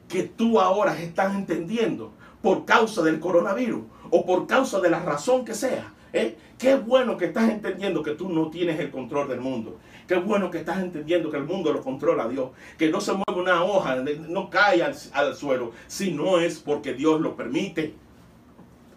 que 0.07 0.23
tú 0.23 0.59
ahora 0.59 0.99
estás 0.99 1.35
entendiendo 1.35 2.11
por 2.41 2.65
causa 2.65 3.01
del 3.01 3.19
coronavirus 3.19 3.83
o 4.09 4.25
por 4.25 4.47
causa 4.47 4.79
de 4.79 4.89
la 4.89 4.99
razón 4.99 5.45
que 5.45 5.53
sea. 5.53 5.93
¿eh? 6.13 6.37
Qué 6.57 6.75
bueno 6.75 7.17
que 7.17 7.25
estás 7.25 7.49
entendiendo 7.49 8.03
que 8.03 8.11
tú 8.11 8.29
no 8.29 8.49
tienes 8.49 8.79
el 8.79 8.91
control 8.91 9.27
del 9.27 9.41
mundo. 9.41 9.79
Qué 10.07 10.15
bueno 10.15 10.51
que 10.51 10.59
estás 10.59 10.79
entendiendo 10.79 11.31
que 11.31 11.37
el 11.37 11.45
mundo 11.45 11.71
lo 11.73 11.81
controla 11.81 12.27
Dios. 12.27 12.51
Que 12.77 12.89
no 12.89 13.01
se 13.01 13.13
mueve 13.13 13.41
una 13.41 13.63
hoja, 13.63 13.95
no 13.95 14.49
cae 14.49 14.83
al, 14.83 14.95
al 15.13 15.35
suelo, 15.35 15.71
si 15.87 16.11
no 16.11 16.39
es 16.39 16.59
porque 16.59 16.93
Dios 16.93 17.21
lo 17.21 17.35
permite. 17.35 17.95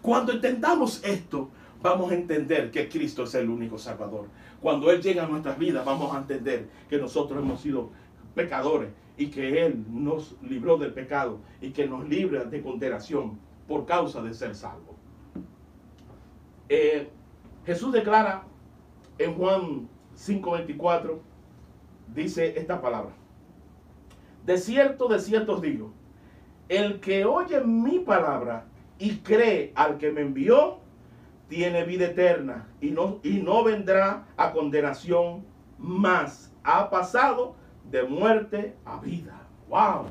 Cuando 0.01 0.33
entendamos 0.33 1.01
esto, 1.03 1.49
vamos 1.85 2.11
a 2.11 2.15
entender 2.15 2.71
que 2.71 2.89
Cristo 2.89 3.25
es 3.25 3.35
el 3.35 3.47
único 3.47 3.77
Salvador. 3.77 4.25
Cuando 4.59 4.89
Él 4.89 5.03
llega 5.03 5.23
a 5.23 5.27
nuestras 5.27 5.59
vidas, 5.59 5.85
vamos 5.85 6.15
a 6.15 6.17
entender 6.17 6.67
que 6.89 6.97
nosotros 6.97 7.39
hemos 7.39 7.61
sido 7.61 7.91
pecadores 8.33 8.89
y 9.17 9.27
que 9.27 9.63
Él 9.63 9.85
nos 9.89 10.35
libró 10.41 10.77
del 10.77 10.93
pecado 10.93 11.37
y 11.61 11.69
que 11.69 11.87
nos 11.87 12.09
libra 12.09 12.43
de 12.43 12.63
condenación 12.63 13.37
por 13.67 13.85
causa 13.85 14.23
de 14.23 14.33
ser 14.33 14.55
salvo. 14.55 14.95
Eh, 16.69 17.07
Jesús 17.67 17.93
declara 17.93 18.45
en 19.19 19.35
Juan 19.35 19.87
5:24, 20.15 21.19
dice 22.15 22.57
esta 22.57 22.81
palabra. 22.81 23.13
De 24.43 24.57
cierto, 24.57 25.07
de 25.07 25.19
cierto 25.19 25.61
digo, 25.61 25.91
el 26.67 26.99
que 26.99 27.25
oye 27.25 27.61
mi 27.61 27.99
palabra 27.99 28.65
y 28.97 29.17
cree 29.17 29.71
al 29.75 29.99
que 29.99 30.11
me 30.11 30.21
envió, 30.21 30.79
tiene 31.47 31.83
vida 31.83 32.05
eterna 32.05 32.67
y 32.81 32.91
no, 32.91 33.19
y 33.23 33.37
no 33.37 33.63
vendrá 33.63 34.25
a 34.37 34.51
condenación 34.51 35.45
más. 35.77 36.53
Ha 36.63 36.89
pasado 36.89 37.55
de 37.89 38.03
muerte 38.03 38.75
a 38.85 38.99
vida. 38.99 39.41
¡Wow! 39.69 40.07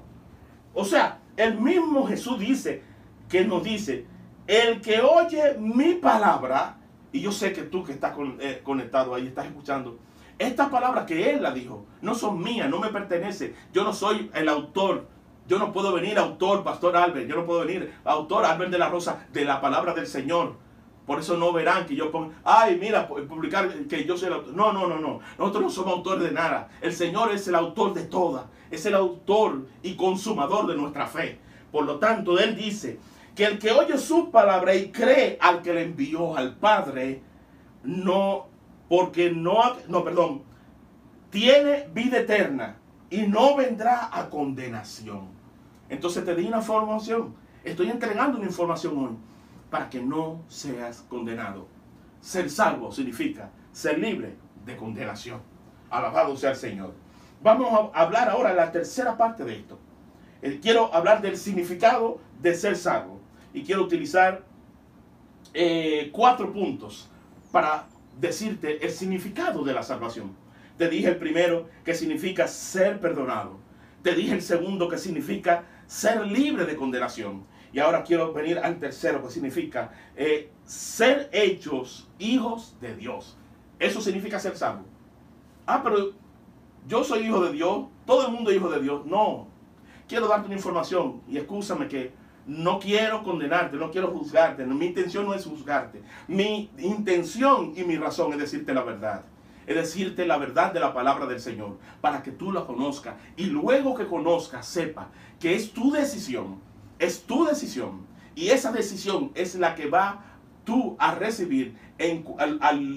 O 0.72 0.84
sea, 0.84 1.20
el 1.36 1.60
mismo 1.60 2.06
Jesús 2.06 2.38
dice, 2.38 2.82
que 3.28 3.44
nos 3.44 3.64
dice, 3.64 4.06
el 4.46 4.80
que 4.80 5.00
oye 5.00 5.56
mi 5.58 5.94
palabra, 5.94 6.78
y 7.12 7.20
yo 7.20 7.32
sé 7.32 7.52
que 7.52 7.62
tú 7.62 7.84
que 7.84 7.92
estás 7.92 8.14
eh, 8.40 8.60
conectado 8.62 9.14
ahí, 9.14 9.26
estás 9.26 9.46
escuchando, 9.46 9.98
estas 10.38 10.68
palabras 10.68 11.04
que 11.06 11.30
Él 11.30 11.42
la 11.42 11.52
dijo, 11.52 11.86
no 12.02 12.14
son 12.14 12.42
mías, 12.42 12.68
no 12.68 12.80
me 12.80 12.88
pertenecen. 12.88 13.54
Yo 13.72 13.84
no 13.84 13.92
soy 13.92 14.30
el 14.34 14.48
autor. 14.48 15.06
Yo 15.46 15.58
no 15.58 15.72
puedo 15.72 15.92
venir 15.92 16.18
autor, 16.18 16.64
Pastor 16.64 16.96
Albert. 16.96 17.28
Yo 17.28 17.36
no 17.36 17.46
puedo 17.46 17.60
venir 17.60 17.92
autor 18.04 18.44
Albert 18.44 18.70
de 18.70 18.78
la 18.78 18.88
Rosa 18.88 19.26
de 19.32 19.44
la 19.44 19.60
palabra 19.60 19.94
del 19.94 20.06
Señor. 20.06 20.56
Por 21.06 21.20
eso 21.20 21.36
no 21.36 21.52
verán 21.52 21.84
que 21.86 21.94
yo 21.94 22.10
ponga, 22.10 22.34
ay, 22.44 22.78
mira, 22.80 23.06
publicar 23.06 23.70
que 23.86 24.04
yo 24.04 24.16
soy 24.16 24.28
el 24.28 24.34
autor. 24.34 24.54
No, 24.54 24.72
no, 24.72 24.86
no, 24.86 24.98
no. 24.98 25.20
Nosotros 25.38 25.62
no 25.64 25.70
somos 25.70 25.92
autores 25.92 26.24
de 26.24 26.32
nada. 26.32 26.70
El 26.80 26.94
Señor 26.94 27.30
es 27.32 27.46
el 27.46 27.54
autor 27.54 27.92
de 27.92 28.04
toda. 28.04 28.48
Es 28.70 28.86
el 28.86 28.94
autor 28.94 29.66
y 29.82 29.96
consumador 29.96 30.66
de 30.66 30.76
nuestra 30.76 31.06
fe. 31.06 31.38
Por 31.70 31.84
lo 31.84 31.98
tanto, 31.98 32.38
Él 32.38 32.56
dice 32.56 32.98
que 33.34 33.44
el 33.44 33.58
que 33.58 33.70
oye 33.70 33.98
su 33.98 34.30
palabra 34.30 34.74
y 34.74 34.90
cree 34.90 35.36
al 35.40 35.60
que 35.60 35.74
le 35.74 35.82
envió 35.82 36.36
al 36.36 36.56
Padre, 36.56 37.20
no, 37.82 38.46
porque 38.88 39.30
no, 39.30 39.60
no, 39.88 40.04
perdón, 40.04 40.42
tiene 41.28 41.86
vida 41.92 42.20
eterna 42.20 42.78
y 43.10 43.22
no 43.22 43.56
vendrá 43.56 44.08
a 44.10 44.30
condenación. 44.30 45.28
Entonces 45.90 46.24
te 46.24 46.34
di 46.34 46.46
una 46.46 46.58
información. 46.58 47.34
Estoy 47.62 47.90
entregando 47.90 48.38
una 48.38 48.46
información 48.46 48.96
hoy 48.96 49.33
para 49.74 49.90
que 49.90 50.00
no 50.00 50.44
seas 50.46 51.04
condenado. 51.08 51.66
Ser 52.20 52.48
salvo 52.48 52.92
significa 52.92 53.50
ser 53.72 53.98
libre 53.98 54.36
de 54.64 54.76
condenación. 54.76 55.40
Alabado 55.90 56.36
sea 56.36 56.50
el 56.50 56.56
Señor. 56.56 56.94
Vamos 57.42 57.90
a 57.92 58.00
hablar 58.00 58.28
ahora 58.28 58.50
de 58.50 58.54
la 58.54 58.70
tercera 58.70 59.16
parte 59.16 59.42
de 59.42 59.56
esto. 59.56 59.76
Eh, 60.42 60.60
quiero 60.62 60.94
hablar 60.94 61.20
del 61.20 61.36
significado 61.36 62.20
de 62.40 62.54
ser 62.54 62.76
salvo. 62.76 63.20
Y 63.52 63.64
quiero 63.64 63.82
utilizar 63.82 64.44
eh, 65.52 66.08
cuatro 66.12 66.52
puntos 66.52 67.10
para 67.50 67.88
decirte 68.20 68.86
el 68.86 68.92
significado 68.92 69.64
de 69.64 69.72
la 69.72 69.82
salvación. 69.82 70.36
Te 70.78 70.88
dije 70.88 71.08
el 71.08 71.16
primero 71.16 71.68
que 71.84 71.94
significa 71.94 72.46
ser 72.46 73.00
perdonado. 73.00 73.58
Te 74.04 74.14
dije 74.14 74.34
el 74.34 74.42
segundo 74.42 74.88
que 74.88 74.98
significa 74.98 75.64
ser 75.88 76.24
libre 76.24 76.64
de 76.64 76.76
condenación. 76.76 77.52
Y 77.74 77.80
ahora 77.80 78.04
quiero 78.04 78.32
venir 78.32 78.60
al 78.60 78.78
tercero, 78.78 79.20
que 79.20 79.30
significa 79.30 79.90
eh, 80.14 80.48
ser 80.64 81.28
hechos 81.32 82.08
hijos 82.20 82.76
de 82.80 82.94
Dios. 82.94 83.36
Eso 83.80 84.00
significa 84.00 84.38
ser 84.38 84.56
salvo. 84.56 84.84
Ah, 85.66 85.80
pero 85.82 86.12
yo 86.86 87.02
soy 87.02 87.26
hijo 87.26 87.44
de 87.44 87.50
Dios, 87.50 87.86
todo 88.06 88.28
el 88.28 88.32
mundo 88.32 88.50
es 88.50 88.58
hijo 88.58 88.70
de 88.70 88.80
Dios. 88.80 89.04
No, 89.06 89.48
quiero 90.06 90.28
darte 90.28 90.46
una 90.46 90.54
información 90.54 91.22
y 91.26 91.36
escúchame 91.36 91.88
que 91.88 92.12
no 92.46 92.78
quiero 92.78 93.24
condenarte, 93.24 93.76
no 93.76 93.90
quiero 93.90 94.12
juzgarte. 94.12 94.64
Mi 94.64 94.86
intención 94.86 95.26
no 95.26 95.34
es 95.34 95.44
juzgarte. 95.44 96.00
Mi 96.28 96.70
intención 96.78 97.72
y 97.74 97.82
mi 97.82 97.96
razón 97.96 98.32
es 98.34 98.38
decirte 98.38 98.72
la 98.72 98.84
verdad. 98.84 99.24
Es 99.66 99.74
decirte 99.74 100.26
la 100.26 100.36
verdad 100.36 100.72
de 100.72 100.78
la 100.78 100.94
palabra 100.94 101.26
del 101.26 101.40
Señor 101.40 101.78
para 102.00 102.22
que 102.22 102.30
tú 102.30 102.52
la 102.52 102.66
conozcas 102.66 103.16
y 103.36 103.46
luego 103.46 103.96
que 103.96 104.06
conozcas 104.06 104.64
sepa 104.64 105.08
que 105.40 105.56
es 105.56 105.72
tu 105.72 105.90
decisión 105.90 106.60
es 106.98 107.22
tu 107.22 107.44
decisión. 107.44 108.06
Y 108.34 108.48
esa 108.48 108.72
decisión 108.72 109.30
es 109.34 109.54
la 109.54 109.74
que 109.74 109.88
va 109.88 110.24
tú 110.64 110.96
a 110.98 111.14
recibir 111.14 111.76
en 111.98 112.24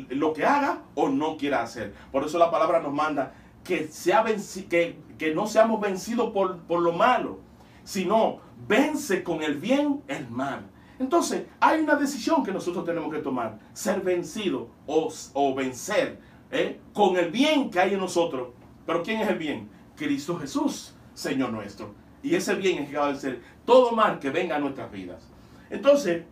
lo 0.09 0.33
que 0.33 0.45
haga 0.45 0.83
o 0.95 1.09
no 1.09 1.37
quiera 1.37 1.61
hacer. 1.61 1.93
Por 2.11 2.25
eso 2.25 2.37
la 2.37 2.49
palabra 2.49 2.79
nos 2.79 2.93
manda 2.93 3.33
que, 3.63 3.87
sea 3.87 4.23
que, 4.69 4.97
que 5.17 5.35
no 5.35 5.47
seamos 5.47 5.81
vencidos 5.81 6.31
por, 6.31 6.59
por 6.59 6.81
lo 6.81 6.93
malo, 6.93 7.39
sino 7.83 8.39
vence 8.67 9.23
con 9.23 9.43
el 9.43 9.55
bien 9.55 10.01
el 10.07 10.29
mal. 10.29 10.69
Entonces, 10.99 11.45
hay 11.59 11.81
una 11.81 11.95
decisión 11.95 12.43
que 12.43 12.51
nosotros 12.51 12.83
tenemos 12.85 13.13
que 13.13 13.19
tomar, 13.19 13.59
ser 13.73 14.01
vencido 14.01 14.69
o, 14.87 15.13
o 15.33 15.53
vencer 15.53 16.19
¿eh? 16.51 16.79
con 16.93 17.17
el 17.17 17.29
bien 17.29 17.69
que 17.69 17.79
hay 17.79 17.93
en 17.93 17.99
nosotros. 17.99 18.49
Pero 18.85 19.03
¿quién 19.03 19.21
es 19.21 19.29
el 19.29 19.37
bien? 19.37 19.69
Cristo 19.95 20.37
Jesús, 20.37 20.95
Señor 21.13 21.51
nuestro. 21.51 21.93
Y 22.23 22.35
ese 22.35 22.55
bien 22.55 22.83
es 22.83 22.89
que 22.89 22.97
va 22.97 23.09
a 23.09 23.15
ser 23.15 23.41
todo 23.65 23.91
mal 23.91 24.19
que 24.19 24.29
venga 24.29 24.55
a 24.55 24.59
nuestras 24.59 24.91
vidas. 24.91 25.27
Entonces, 25.69 26.23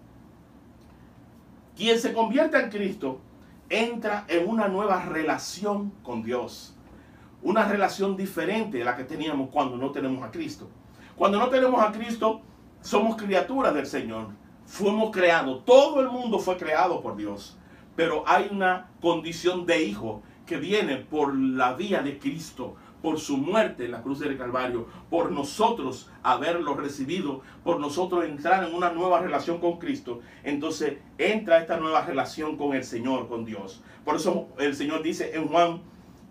quien 1.75 1.99
se 1.99 2.13
convierte 2.13 2.57
en 2.57 2.69
Cristo 2.69 3.19
entra 3.69 4.25
en 4.27 4.47
una 4.47 4.67
nueva 4.67 5.03
relación 5.03 5.91
con 6.03 6.23
Dios. 6.23 6.75
Una 7.41 7.67
relación 7.67 8.15
diferente 8.15 8.79
de 8.79 8.85
la 8.85 8.95
que 8.95 9.03
teníamos 9.03 9.49
cuando 9.49 9.77
no 9.77 9.91
tenemos 9.91 10.23
a 10.23 10.31
Cristo. 10.31 10.69
Cuando 11.15 11.37
no 11.37 11.49
tenemos 11.49 11.81
a 11.81 11.91
Cristo, 11.91 12.41
somos 12.81 13.15
criaturas 13.15 13.73
del 13.73 13.85
Señor. 13.85 14.29
Fuimos 14.65 15.11
creados. 15.11 15.63
Todo 15.65 16.01
el 16.01 16.09
mundo 16.09 16.39
fue 16.39 16.57
creado 16.57 17.01
por 17.01 17.15
Dios. 17.15 17.57
Pero 17.95 18.23
hay 18.27 18.49
una 18.51 18.89
condición 19.01 19.65
de 19.65 19.83
hijo 19.83 20.23
que 20.45 20.57
viene 20.57 20.97
por 20.97 21.35
la 21.35 21.73
vía 21.73 22.01
de 22.01 22.19
Cristo, 22.19 22.75
por 23.05 23.19
su 23.19 23.37
muerte 23.37 23.85
en 23.85 23.91
la 23.91 24.01
cruz 24.01 24.17
del 24.17 24.35
Calvario, 24.35 24.87
por 25.11 25.31
nosotros 25.31 26.09
haberlo 26.23 26.73
recibido, 26.73 27.41
por 27.63 27.79
nosotros 27.79 28.25
entrar 28.25 28.67
en 28.67 28.73
una 28.73 28.89
nueva 28.89 29.19
relación 29.19 29.59
con 29.59 29.77
Cristo, 29.77 30.21
entonces 30.43 30.97
entra 31.19 31.59
esta 31.59 31.77
nueva 31.77 32.03
relación 32.03 32.57
con 32.57 32.73
el 32.73 32.83
Señor, 32.83 33.27
con 33.27 33.45
Dios. 33.45 33.83
Por 34.03 34.15
eso 34.15 34.47
el 34.57 34.75
Señor 34.75 35.03
dice 35.03 35.35
en 35.35 35.47
Juan 35.49 35.81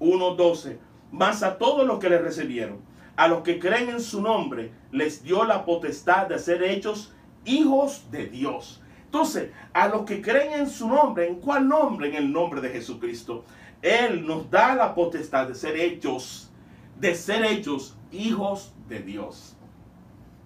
1.12, 0.00 0.78
más 1.12 1.44
a 1.44 1.58
todos 1.58 1.86
los 1.86 2.00
que 2.00 2.10
le 2.10 2.18
recibieron, 2.18 2.78
a 3.14 3.28
los 3.28 3.42
que 3.42 3.60
creen 3.60 3.90
en 3.90 4.00
su 4.00 4.20
nombre, 4.20 4.72
les 4.90 5.22
dio 5.22 5.44
la 5.44 5.64
potestad 5.64 6.26
de 6.26 6.40
ser 6.40 6.64
hechos 6.64 7.14
hijos 7.44 8.10
de 8.10 8.26
Dios. 8.26 8.82
Entonces, 9.04 9.52
a 9.72 9.86
los 9.86 10.02
que 10.02 10.20
creen 10.20 10.54
en 10.54 10.68
su 10.68 10.88
nombre, 10.88 11.28
¿en 11.28 11.36
cuál 11.36 11.68
nombre? 11.68 12.08
En 12.08 12.16
el 12.16 12.32
nombre 12.32 12.60
de 12.60 12.70
Jesucristo. 12.70 13.44
Él 13.80 14.26
nos 14.26 14.50
da 14.50 14.74
la 14.74 14.92
potestad 14.92 15.46
de 15.46 15.54
ser 15.54 15.76
hechos, 15.76 16.50
de 16.98 17.14
ser 17.14 17.44
hechos 17.44 17.96
hijos 18.12 18.72
de 18.88 19.00
Dios. 19.00 19.56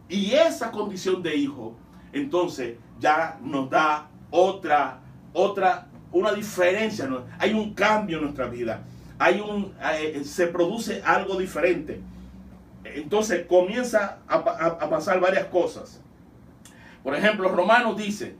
Y 0.08 0.32
esa 0.32 0.70
condición 0.70 1.22
de 1.22 1.36
hijo, 1.36 1.76
entonces 2.12 2.76
ya 2.98 3.38
nos 3.42 3.68
da 3.68 4.08
otra, 4.30 5.00
otra, 5.32 5.88
una 6.12 6.32
diferencia. 6.32 7.08
Hay 7.38 7.52
un 7.52 7.74
cambio 7.74 8.18
en 8.18 8.24
nuestra 8.24 8.46
vida. 8.46 8.84
Hay 9.18 9.40
un, 9.40 9.74
eh, 9.94 10.22
se 10.24 10.46
produce 10.46 11.02
algo 11.04 11.38
diferente. 11.38 12.00
Entonces 12.84 13.46
comienza 13.46 14.20
a, 14.26 14.36
a 14.36 14.88
pasar 14.88 15.20
varias 15.20 15.46
cosas. 15.46 16.00
Por 17.02 17.14
ejemplo, 17.14 17.48
Romanos 17.48 17.96
dice, 17.96 18.36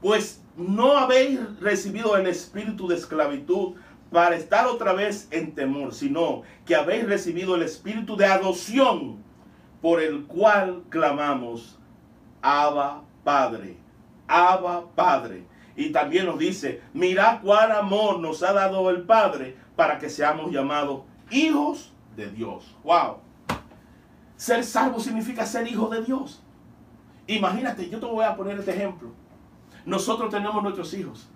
pues 0.00 0.42
no 0.56 0.98
habéis 0.98 1.40
recibido 1.60 2.16
el 2.16 2.26
espíritu 2.26 2.88
de 2.88 2.96
esclavitud 2.96 3.74
para 4.10 4.36
estar 4.36 4.66
otra 4.66 4.92
vez 4.92 5.28
en 5.30 5.54
temor, 5.54 5.94
sino 5.94 6.42
que 6.66 6.74
habéis 6.74 7.06
recibido 7.06 7.54
el 7.54 7.62
espíritu 7.62 8.16
de 8.16 8.26
adopción 8.26 9.22
por 9.80 10.02
el 10.02 10.24
cual 10.24 10.82
clamamos, 10.88 11.78
Abba 12.42 13.02
Padre, 13.24 13.76
Abba 14.26 14.86
Padre. 14.94 15.44
Y 15.76 15.90
también 15.90 16.26
nos 16.26 16.38
dice, 16.38 16.82
mirad 16.92 17.40
cuál 17.42 17.72
amor 17.72 18.18
nos 18.18 18.42
ha 18.42 18.52
dado 18.52 18.90
el 18.90 19.02
Padre 19.02 19.56
para 19.76 19.98
que 19.98 20.10
seamos 20.10 20.50
llamados 20.50 21.02
hijos 21.30 21.92
de 22.16 22.30
Dios. 22.30 22.76
Wow. 22.82 23.18
Ser 24.36 24.64
salvo 24.64 25.00
significa 25.00 25.46
ser 25.46 25.66
hijo 25.68 25.88
de 25.88 26.02
Dios. 26.02 26.42
Imagínate, 27.26 27.88
yo 27.88 28.00
te 28.00 28.06
voy 28.06 28.24
a 28.24 28.34
poner 28.34 28.58
este 28.58 28.72
ejemplo. 28.72 29.10
Nosotros 29.86 30.30
tenemos 30.30 30.62
nuestros 30.62 30.92
hijos 30.94 31.30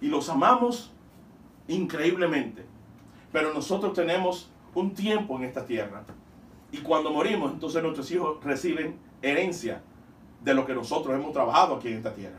y 0.00 0.08
los 0.08 0.28
amamos 0.28 0.92
increíblemente, 1.70 2.64
pero 3.32 3.54
nosotros 3.54 3.92
tenemos 3.94 4.50
un 4.74 4.94
tiempo 4.94 5.36
en 5.36 5.44
esta 5.44 5.64
tierra 5.64 6.04
y 6.72 6.78
cuando 6.78 7.10
morimos, 7.10 7.52
entonces 7.52 7.82
nuestros 7.82 8.10
hijos 8.12 8.42
reciben 8.44 8.96
herencia 9.22 9.82
de 10.42 10.54
lo 10.54 10.64
que 10.64 10.74
nosotros 10.74 11.14
hemos 11.14 11.32
trabajado 11.32 11.76
aquí 11.76 11.88
en 11.88 11.96
esta 11.98 12.14
tierra. 12.14 12.38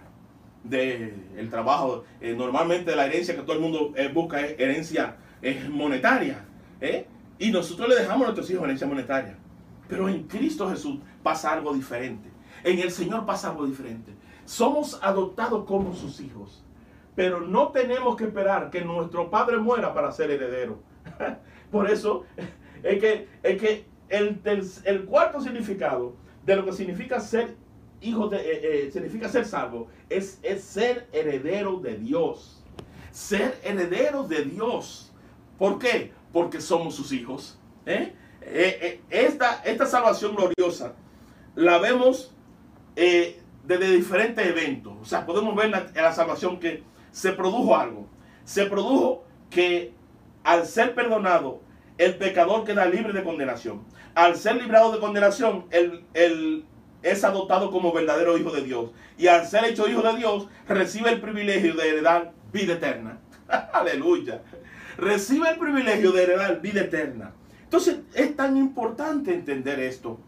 De 0.63 1.15
el 1.38 1.49
trabajo, 1.49 2.03
eh, 2.19 2.36
normalmente 2.38 2.95
la 2.95 3.07
herencia 3.07 3.36
que 3.36 3.41
todo 3.41 3.53
el 3.53 3.61
mundo 3.61 3.93
eh, 3.95 4.09
busca 4.13 4.39
es 4.39 4.59
herencia 4.59 5.17
monetaria. 5.69 6.45
¿eh? 6.79 7.07
Y 7.39 7.51
nosotros 7.51 7.89
le 7.89 7.95
dejamos 7.95 8.21
a 8.21 8.25
nuestros 8.25 8.49
hijos 8.51 8.63
herencia 8.63 8.88
monetaria. 8.88 9.38
Pero 9.88 10.07
en 10.07 10.23
Cristo 10.23 10.69
Jesús 10.69 10.99
pasa 11.23 11.51
algo 11.51 11.73
diferente. 11.73 12.29
En 12.63 12.79
el 12.79 12.91
Señor 12.91 13.25
pasa 13.25 13.49
algo 13.49 13.65
diferente. 13.65 14.13
Somos 14.45 14.99
adoptados 15.01 15.65
como 15.65 15.93
sus 15.93 16.19
hijos. 16.21 16.63
Pero 17.16 17.41
no 17.41 17.70
tenemos 17.70 18.16
que 18.16 18.26
esperar 18.26 18.70
que 18.70 18.82
nuestro 18.82 19.30
padre 19.30 19.57
muera 19.57 19.93
para 19.93 20.12
ser 20.12 20.32
heredero. 20.32 20.80
Por 21.72 21.89
eso 21.89 22.26
es 22.84 22.99
que, 22.99 23.28
es 23.43 23.62
que 23.62 23.86
el, 24.09 24.41
el, 24.86 25.05
cuarto 25.05 25.41
significado 25.41 26.16
de 26.45 26.55
lo 26.55 26.66
que 26.66 26.74
significa 26.74 27.20
ser 27.20 27.55
hijo 28.01 28.28
de, 28.28 28.38
eh, 28.38 28.88
eh, 28.88 28.91
significa 28.91 29.30
ser 29.30 29.45
salvo, 29.45 29.88
es, 30.09 30.39
es 30.41 30.64
ser 30.64 31.07
heredero 31.12 31.80
de 31.80 31.97
Dios. 31.97 32.64
Ser 33.12 33.59
heredero 33.64 34.24
de 34.24 34.43
Dios. 34.43 35.12
¿Por 35.57 35.80
qué? 35.80 36.12
Porque 36.34 36.59
somos 36.59 36.95
sus 36.95 37.12
hijos. 37.12 37.59
¿eh? 37.86 38.16
esta, 39.09 39.62
esta 39.64 39.86
salvación 39.86 40.36
gloriosa 40.36 40.95
la 41.55 41.78
vemos 41.78 42.34
desde 42.95 43.91
diferentes 43.95 44.45
eventos. 44.45 44.93
O 45.01 45.05
sea, 45.05 45.26
podemos 45.26 45.55
ver 45.55 45.70
la, 45.70 46.14
salvación 46.14 46.59
que 46.59 46.84
se 47.12 47.34
produjo 47.34 47.76
algo. 47.76 48.07
Se 48.43 48.66
produjo 48.66 49.24
que 49.49 49.93
al 50.43 50.66
ser 50.66 50.95
perdonado, 50.95 51.62
el 51.97 52.16
pecador 52.16 52.64
queda 52.64 52.86
libre 52.86 53.14
de 53.14 53.24
condenación. 53.24 53.84
Al 54.16 54.36
ser 54.36 54.55
librado 54.55 54.91
de 54.91 54.99
condenación, 54.99 55.66
él, 55.70 56.66
es 57.03 57.24
adoptado 57.24 57.72
como 57.72 57.93
verdadero 57.93 58.38
hijo 58.38 58.51
de 58.51 58.64
Dios. 58.64 58.91
Y 59.18 59.28
al 59.28 59.45
ser 59.47 59.66
hecho 59.66 59.88
hijo 59.88 60.01
de 60.01 60.18
Dios, 60.18 60.47
recibe 60.68 61.12
el 61.12 61.22
privilegio 61.22 61.76
de 61.76 61.89
heredar 61.89 62.34
vida 62.51 62.74
eterna. 62.74 63.20
Aleluya. 63.74 64.41
Recibe 64.97 65.49
el 65.49 65.57
privilegio 65.57 66.12
de 66.12 66.24
heredar 66.24 66.62
vida 66.62 66.82
eterna. 66.82 67.34
Entonces 67.64 67.99
es 68.14 68.36
tan 68.36 68.57
importante 68.57 69.34
entender 69.34 69.80
esto, 69.80 70.20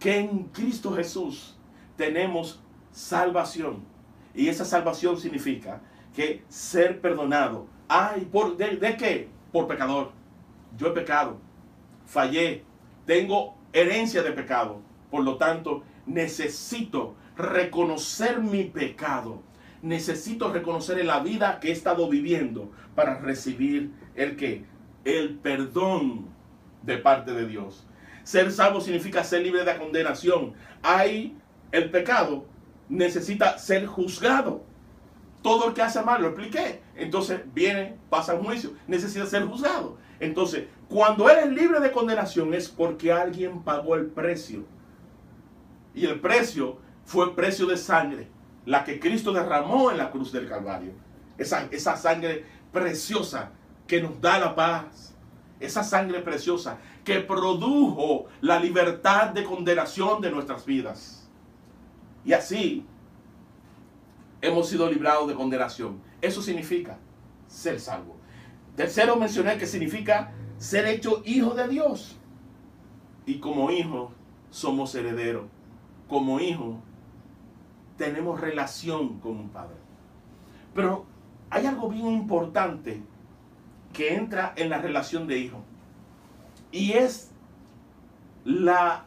que 0.00 0.18
en 0.18 0.44
Cristo 0.44 0.92
Jesús 0.92 1.56
tenemos 1.96 2.60
salvación. 2.90 3.84
Y 4.34 4.48
esa 4.48 4.64
salvación 4.64 5.18
significa 5.18 5.80
que 6.18 6.42
ser 6.48 7.00
perdonado. 7.00 7.68
Ay, 7.86 8.28
¿por, 8.32 8.56
de, 8.56 8.96
qué? 8.96 9.28
Por 9.52 9.68
pecador. 9.68 10.10
Yo 10.76 10.88
he 10.88 10.90
pecado, 10.90 11.38
fallé, 12.06 12.64
tengo 13.06 13.56
herencia 13.72 14.24
de 14.24 14.32
pecado. 14.32 14.80
Por 15.12 15.22
lo 15.22 15.36
tanto, 15.36 15.84
necesito 16.06 17.14
reconocer 17.36 18.40
mi 18.40 18.64
pecado. 18.64 19.44
Necesito 19.80 20.52
reconocer 20.52 20.98
en 20.98 21.06
la 21.06 21.20
vida 21.20 21.60
que 21.60 21.68
he 21.68 21.72
estado 21.72 22.08
viviendo 22.08 22.72
para 22.96 23.20
recibir 23.20 23.92
el 24.16 24.34
que? 24.34 24.64
El 25.04 25.36
perdón 25.36 26.26
de 26.82 26.98
parte 26.98 27.32
de 27.32 27.46
Dios. 27.46 27.86
Ser 28.24 28.50
salvo 28.50 28.80
significa 28.80 29.22
ser 29.22 29.42
libre 29.42 29.64
de 29.64 29.78
condenación. 29.78 30.54
Hay 30.82 31.36
el 31.70 31.90
pecado 31.90 32.46
necesita 32.88 33.56
ser 33.56 33.86
juzgado. 33.86 34.64
Todo 35.42 35.68
el 35.68 35.74
que 35.74 35.82
hace 35.82 36.02
mal, 36.02 36.20
lo 36.20 36.28
expliqué. 36.28 36.82
Entonces 36.96 37.40
viene, 37.54 37.96
pasa 38.10 38.34
un 38.34 38.44
juicio, 38.44 38.72
necesita 38.86 39.26
ser 39.26 39.44
juzgado. 39.44 39.96
Entonces, 40.20 40.66
cuando 40.88 41.30
eres 41.30 41.50
libre 41.50 41.80
de 41.80 41.92
condenación 41.92 42.54
es 42.54 42.68
porque 42.68 43.12
alguien 43.12 43.62
pagó 43.62 43.94
el 43.94 44.06
precio. 44.06 44.64
Y 45.94 46.06
el 46.06 46.20
precio 46.20 46.78
fue 47.04 47.34
precio 47.34 47.66
de 47.66 47.76
sangre, 47.76 48.28
la 48.66 48.84
que 48.84 48.98
Cristo 48.98 49.32
derramó 49.32 49.90
en 49.90 49.98
la 49.98 50.10
cruz 50.10 50.32
del 50.32 50.48
Calvario. 50.48 50.92
Esa, 51.36 51.68
esa 51.70 51.96
sangre 51.96 52.44
preciosa 52.72 53.52
que 53.86 54.02
nos 54.02 54.20
da 54.20 54.38
la 54.38 54.54
paz. 54.54 55.14
Esa 55.60 55.82
sangre 55.82 56.20
preciosa 56.20 56.78
que 57.04 57.20
produjo 57.20 58.26
la 58.40 58.60
libertad 58.60 59.30
de 59.30 59.44
condenación 59.44 60.20
de 60.20 60.30
nuestras 60.30 60.64
vidas. 60.64 61.28
Y 62.24 62.32
así 62.32 62.86
hemos 64.40 64.68
sido 64.68 64.90
librados 64.90 65.28
de 65.28 65.34
condenación. 65.34 66.00
Eso 66.20 66.42
significa 66.42 66.98
ser 67.46 67.80
salvo. 67.80 68.16
Tercero 68.76 69.16
mencioné 69.16 69.58
que 69.58 69.66
significa 69.66 70.32
ser 70.58 70.86
hecho 70.86 71.22
hijo 71.24 71.54
de 71.54 71.68
Dios. 71.68 72.16
Y 73.26 73.38
como 73.38 73.70
hijo 73.70 74.12
somos 74.50 74.94
herederos. 74.94 75.46
Como 76.08 76.40
hijo 76.40 76.78
tenemos 77.96 78.40
relación 78.40 79.18
con 79.18 79.32
un 79.32 79.48
padre. 79.50 79.76
Pero 80.74 81.06
hay 81.50 81.66
algo 81.66 81.88
bien 81.88 82.06
importante 82.06 83.02
que 83.92 84.14
entra 84.14 84.52
en 84.56 84.70
la 84.70 84.78
relación 84.78 85.26
de 85.26 85.38
hijo. 85.38 85.62
Y 86.70 86.92
es 86.92 87.30
la, 88.44 89.04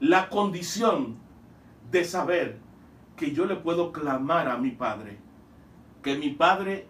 la 0.00 0.28
condición 0.28 1.16
de 1.90 2.04
saber 2.04 2.58
que 3.16 3.32
yo 3.32 3.46
le 3.46 3.56
puedo 3.56 3.92
clamar 3.92 4.48
a 4.48 4.58
mi 4.58 4.70
Padre, 4.70 5.18
que 6.02 6.16
mi 6.16 6.30
Padre 6.30 6.86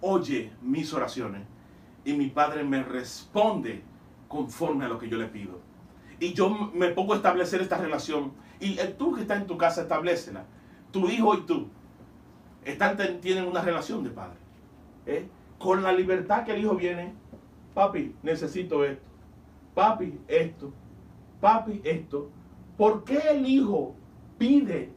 oye 0.00 0.52
mis 0.60 0.92
oraciones 0.92 1.42
y 2.04 2.12
mi 2.12 2.28
Padre 2.28 2.64
me 2.64 2.82
responde 2.82 3.82
conforme 4.28 4.84
a 4.84 4.88
lo 4.88 4.98
que 4.98 5.08
yo 5.08 5.18
le 5.18 5.26
pido. 5.26 5.60
Y 6.20 6.34
yo 6.34 6.50
me 6.50 6.88
pongo 6.88 7.14
a 7.14 7.16
establecer 7.16 7.60
esta 7.60 7.78
relación. 7.78 8.32
Y 8.60 8.76
tú 8.96 9.14
que 9.14 9.22
estás 9.22 9.40
en 9.40 9.46
tu 9.46 9.58
casa, 9.58 9.82
establecela. 9.82 10.44
Tu 10.92 11.08
hijo 11.08 11.34
y 11.34 11.40
tú 11.42 11.68
están, 12.64 12.96
tienen 13.20 13.44
una 13.44 13.60
relación 13.60 14.04
de 14.04 14.10
padre. 14.10 14.38
¿eh? 15.06 15.26
Con 15.58 15.82
la 15.82 15.92
libertad 15.92 16.44
que 16.44 16.54
el 16.54 16.62
hijo 16.62 16.76
viene, 16.76 17.12
papi, 17.74 18.14
necesito 18.22 18.84
esto. 18.84 19.02
Papi, 19.74 20.18
esto. 20.28 20.72
Papi, 21.40 21.80
esto. 21.84 22.30
¿Por 22.76 23.04
qué 23.04 23.18
el 23.30 23.46
hijo 23.46 23.94
pide 24.38 24.92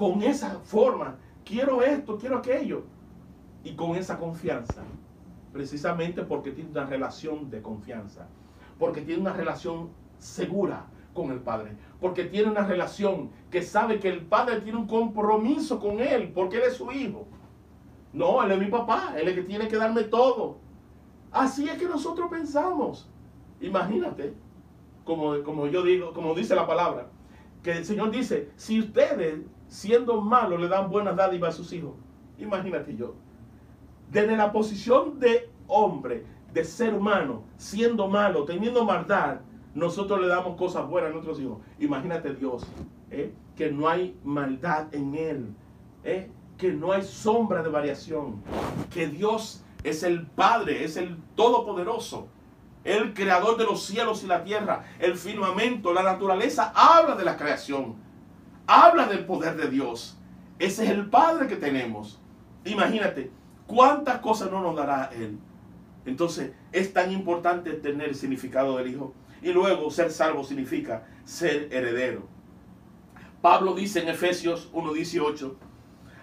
con 0.00 0.22
esa 0.22 0.58
forma, 0.60 1.18
quiero 1.44 1.82
esto, 1.82 2.16
quiero 2.16 2.38
aquello, 2.38 2.84
y 3.62 3.74
con 3.74 3.96
esa 3.96 4.18
confianza, 4.18 4.82
precisamente 5.52 6.22
porque 6.22 6.52
tiene 6.52 6.70
una 6.70 6.86
relación 6.86 7.50
de 7.50 7.60
confianza. 7.60 8.26
Porque 8.78 9.02
tiene 9.02 9.20
una 9.20 9.34
relación 9.34 9.90
segura 10.16 10.86
con 11.12 11.30
el 11.30 11.40
Padre. 11.40 11.76
Porque 12.00 12.24
tiene 12.24 12.50
una 12.50 12.66
relación 12.66 13.28
que 13.50 13.60
sabe 13.60 14.00
que 14.00 14.08
el 14.08 14.24
Padre 14.24 14.62
tiene 14.62 14.78
un 14.78 14.86
compromiso 14.86 15.78
con 15.78 16.00
él, 16.00 16.32
porque 16.34 16.56
él 16.56 16.62
es 16.68 16.78
su 16.78 16.90
hijo. 16.92 17.26
No, 18.14 18.42
él 18.42 18.52
es 18.52 18.58
mi 18.58 18.68
papá, 18.68 19.12
él 19.18 19.28
es 19.28 19.36
el 19.36 19.42
que 19.42 19.46
tiene 19.46 19.68
que 19.68 19.76
darme 19.76 20.04
todo. 20.04 20.56
Así 21.30 21.68
es 21.68 21.76
que 21.76 21.84
nosotros 21.84 22.30
pensamos. 22.30 23.06
Imagínate, 23.60 24.32
como, 25.04 25.42
como 25.42 25.66
yo 25.66 25.82
digo, 25.82 26.14
como 26.14 26.34
dice 26.34 26.54
la 26.54 26.66
palabra, 26.66 27.08
que 27.62 27.72
el 27.72 27.84
Señor 27.84 28.10
dice, 28.10 28.50
si 28.56 28.80
ustedes 28.80 29.40
siendo 29.70 30.20
malos 30.20 30.60
le 30.60 30.66
dan 30.68 30.90
buenas 30.90 31.14
dádivas 31.14 31.54
a 31.54 31.56
sus 31.56 31.72
hijos, 31.72 31.92
imagínate 32.38 32.96
yo, 32.96 33.14
desde 34.10 34.36
la 34.36 34.50
posición 34.50 35.20
de 35.20 35.48
hombre, 35.68 36.26
de 36.52 36.64
ser 36.64 36.92
humano, 36.92 37.44
siendo 37.56 38.08
malo, 38.08 38.44
teniendo 38.44 38.84
maldad, 38.84 39.38
nosotros 39.72 40.20
le 40.20 40.26
damos 40.26 40.56
cosas 40.58 40.88
buenas 40.88 41.10
a 41.10 41.12
nuestros 41.12 41.38
hijos. 41.38 41.58
Imagínate 41.78 42.34
Dios, 42.34 42.66
¿eh? 43.12 43.32
que 43.54 43.70
no 43.70 43.88
hay 43.88 44.18
maldad 44.24 44.92
en 44.92 45.14
Él, 45.14 45.54
¿eh? 46.02 46.28
que 46.58 46.72
no 46.72 46.90
hay 46.90 47.04
sombra 47.04 47.62
de 47.62 47.68
variación, 47.68 48.42
que 48.92 49.06
Dios 49.06 49.62
es 49.84 50.02
el 50.02 50.26
Padre, 50.26 50.82
es 50.82 50.96
el 50.96 51.16
Todopoderoso, 51.36 52.26
el 52.82 53.14
creador 53.14 53.56
de 53.56 53.64
los 53.64 53.84
cielos 53.84 54.24
y 54.24 54.26
la 54.26 54.42
tierra, 54.42 54.84
el 54.98 55.14
firmamento, 55.14 55.92
la 55.92 56.02
naturaleza, 56.02 56.72
habla 56.74 57.14
de 57.14 57.24
la 57.24 57.36
creación, 57.36 58.09
habla 58.70 59.06
del 59.06 59.24
poder 59.24 59.56
de 59.56 59.68
Dios. 59.68 60.16
Ese 60.60 60.84
es 60.84 60.90
el 60.90 61.10
Padre 61.10 61.48
que 61.48 61.56
tenemos. 61.56 62.20
Imagínate, 62.64 63.30
cuántas 63.66 64.20
cosas 64.20 64.50
no 64.50 64.62
nos 64.62 64.76
dará 64.76 65.10
Él. 65.12 65.38
Entonces, 66.06 66.52
es 66.70 66.92
tan 66.92 67.10
importante 67.10 67.72
tener 67.72 68.10
el 68.10 68.14
significado 68.14 68.76
del 68.76 68.88
Hijo. 68.88 69.12
Y 69.42 69.52
luego, 69.52 69.90
ser 69.90 70.12
salvo 70.12 70.44
significa 70.44 71.04
ser 71.24 71.68
heredero. 71.72 72.28
Pablo 73.42 73.74
dice 73.74 74.02
en 74.02 74.08
Efesios 74.08 74.70
1.18, 74.72 75.54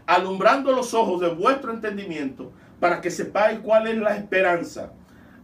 alumbrando 0.05 0.71
los 0.71 0.93
ojos 0.93 1.19
de 1.19 1.29
vuestro 1.29 1.73
entendimiento, 1.73 2.53
para 2.79 3.01
que 3.01 3.11
sepáis 3.11 3.59
cuál 3.59 3.87
es 3.87 3.97
la 3.97 4.15
esperanza 4.15 4.93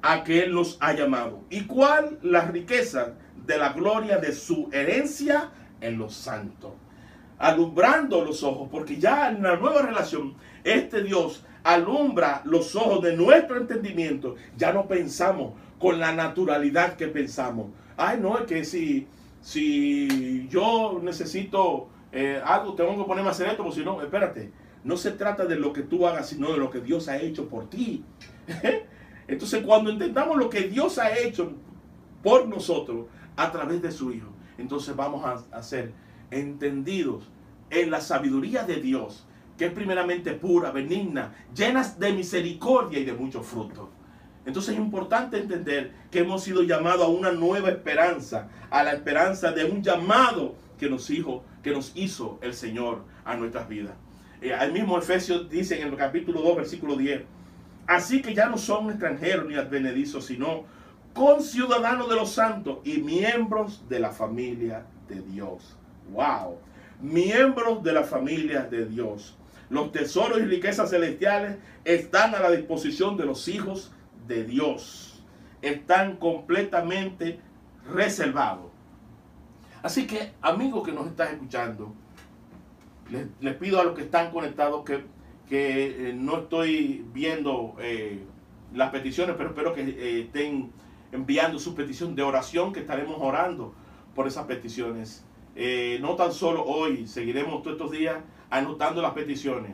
a 0.02 0.24
que 0.24 0.44
Él 0.44 0.54
nos 0.54 0.78
ha 0.80 0.94
llamado 0.94 1.42
y 1.50 1.66
cuál 1.66 2.20
la 2.22 2.42
riqueza 2.42 3.16
de 3.46 3.58
la 3.58 3.74
gloria 3.74 4.20
de 4.20 4.34
su 4.34 4.70
herencia 4.72 5.52
en 5.82 5.98
los 5.98 6.14
santos. 6.14 6.74
Alumbrando 7.44 8.24
los 8.24 8.42
ojos, 8.42 8.70
porque 8.72 8.98
ya 8.98 9.30
en 9.30 9.44
la 9.44 9.58
nueva 9.58 9.82
relación, 9.82 10.34
este 10.64 11.04
Dios 11.04 11.44
alumbra 11.64 12.42
los 12.46 12.74
ojos 12.74 13.02
de 13.02 13.18
nuestro 13.18 13.58
entendimiento. 13.58 14.36
Ya 14.56 14.72
no 14.72 14.88
pensamos 14.88 15.52
con 15.78 16.00
la 16.00 16.14
naturalidad 16.14 16.96
que 16.96 17.08
pensamos. 17.08 17.68
Ay, 17.98 18.18
no, 18.22 18.38
es 18.38 18.46
que 18.46 18.64
si, 18.64 19.08
si 19.42 20.48
yo 20.48 21.02
necesito 21.04 21.90
eh, 22.14 22.42
algo, 22.46 22.76
tengo 22.76 22.96
que 22.98 23.04
ponerme 23.04 23.28
a 23.28 23.32
hacer 23.34 23.50
esto, 23.50 23.64
porque 23.64 23.80
si 23.80 23.86
no, 23.86 24.02
espérate, 24.02 24.50
no 24.86 24.96
se 24.96 25.12
trata 25.12 25.44
de 25.44 25.58
lo 25.58 25.74
que 25.74 25.82
tú 25.82 26.08
hagas, 26.08 26.30
sino 26.30 26.50
de 26.54 26.58
lo 26.58 26.70
que 26.70 26.80
Dios 26.80 27.10
ha 27.10 27.18
hecho 27.18 27.50
por 27.50 27.70
ti. 27.70 28.06
Entonces, 29.28 29.64
cuando 29.66 29.90
entendamos 29.90 30.38
lo 30.38 30.50
que 30.50 30.62
Dios 30.62 30.98
ha 30.98 31.18
hecho 31.18 31.52
por 32.22 32.48
nosotros 32.48 33.08
a 33.36 33.52
través 33.52 33.82
de 33.82 33.92
su 33.92 34.14
Hijo, 34.14 34.30
entonces 34.58 34.96
vamos 34.96 35.26
a, 35.26 35.58
a 35.58 35.64
ser 35.64 35.92
entendidos 36.30 37.28
en 37.82 37.92
la 37.92 38.02
sabiduría 38.02 38.64
de 38.64 38.78
Dios, 38.78 39.26
que 39.58 39.66
es 39.66 39.72
primeramente 39.72 40.34
pura, 40.34 40.72
benigna, 40.72 41.34
llenas 41.56 42.00
de 42.00 42.14
misericordia 42.14 43.00
y 43.00 43.06
de 43.06 43.14
mucho 43.14 43.44
fruto. 43.44 43.90
Entonces 44.46 44.74
es 44.74 44.80
importante 44.80 45.38
entender 45.38 45.94
que 46.12 46.20
hemos 46.20 46.44
sido 46.44 46.64
llamados 46.64 47.06
a 47.06 47.10
una 47.10 47.32
nueva 47.32 47.70
esperanza, 47.70 48.50
a 48.70 48.84
la 48.84 48.92
esperanza 48.92 49.52
de 49.52 49.66
un 49.66 49.82
llamado 49.82 50.56
que 50.78 50.90
nos 50.90 51.10
hizo, 51.10 51.44
que 51.62 51.72
nos 51.72 51.94
hizo 51.96 52.40
el 52.42 52.54
Señor 52.54 53.04
a 53.24 53.36
nuestras 53.36 53.70
vidas. 53.70 53.94
Eh, 54.42 54.54
mismo 54.74 54.98
Efesios 54.98 55.50
dice 55.50 55.82
en 55.82 55.88
el 55.88 55.96
capítulo 55.96 56.42
2, 56.42 56.58
versículo 56.58 56.98
10, 56.98 57.22
así 57.88 58.22
que 58.22 58.34
ya 58.34 58.50
no 58.50 58.58
son 58.58 58.90
extranjeros 58.90 59.48
ni 59.48 59.56
advenedizos, 59.56 60.26
sino 60.26 60.66
conciudadanos 61.14 62.10
de 62.10 62.16
los 62.16 62.32
santos 62.32 62.80
y 62.84 62.98
miembros 62.98 63.88
de 63.88 64.00
la 64.02 64.12
familia 64.12 64.86
de 65.08 65.22
Dios. 65.22 65.78
¡Wow! 66.12 66.58
Miembros 67.04 67.84
de 67.84 67.92
la 67.92 68.04
familia 68.04 68.62
de 68.62 68.86
Dios. 68.86 69.36
Los 69.70 69.92
tesoros 69.92 70.40
y 70.40 70.46
riquezas 70.46 70.90
celestiales 70.90 71.58
están 71.84 72.34
a 72.34 72.40
la 72.40 72.50
disposición 72.50 73.18
de 73.18 73.26
los 73.26 73.50
hijos 73.50 73.92
de 74.26 74.46
Dios. 74.46 75.22
Están 75.62 76.16
completamente 76.16 77.42
reservados. 77.94 78.72
Así 79.82 80.08
que, 80.08 80.32
amigo 80.42 80.82
que 80.82 80.94
nos 80.94 81.08
estás 81.08 81.34
escuchando, 81.34 81.94
les, 83.10 83.28
les, 83.42 83.56
pido 83.58 83.82
a 83.82 83.84
los 83.84 83.96
que 83.96 84.04
están 84.04 84.32
conectados 84.32 84.86
que, 84.86 85.04
que 85.50 86.10
eh, 86.10 86.14
no 86.14 86.38
estoy 86.38 87.06
viendo 87.14 87.76
eh, 87.82 88.24
las 88.74 88.92
peticiones, 88.92 89.36
pero 89.38 89.50
espero 89.50 89.74
que 89.74 89.82
eh, 89.82 90.22
estén 90.22 90.72
enviando 91.12 91.60
su 91.60 91.76
petición 91.76 92.16
de 92.16 92.24
oración, 92.24 92.72
que 92.72 92.80
estaremos 92.80 93.18
orando 93.20 93.74
por 94.16 94.26
esas 94.26 94.46
peticiones. 94.46 95.26
Eh, 95.56 96.00
no 96.02 96.16
tan 96.16 96.34
solo 96.34 96.64
hoy, 96.66 97.08
seguiremos 97.08 97.62
todos 97.62 97.78
estos 97.78 97.92
días 97.92 98.18
anotando 98.50 99.02
las 99.02 99.14
peticiones. 99.14 99.74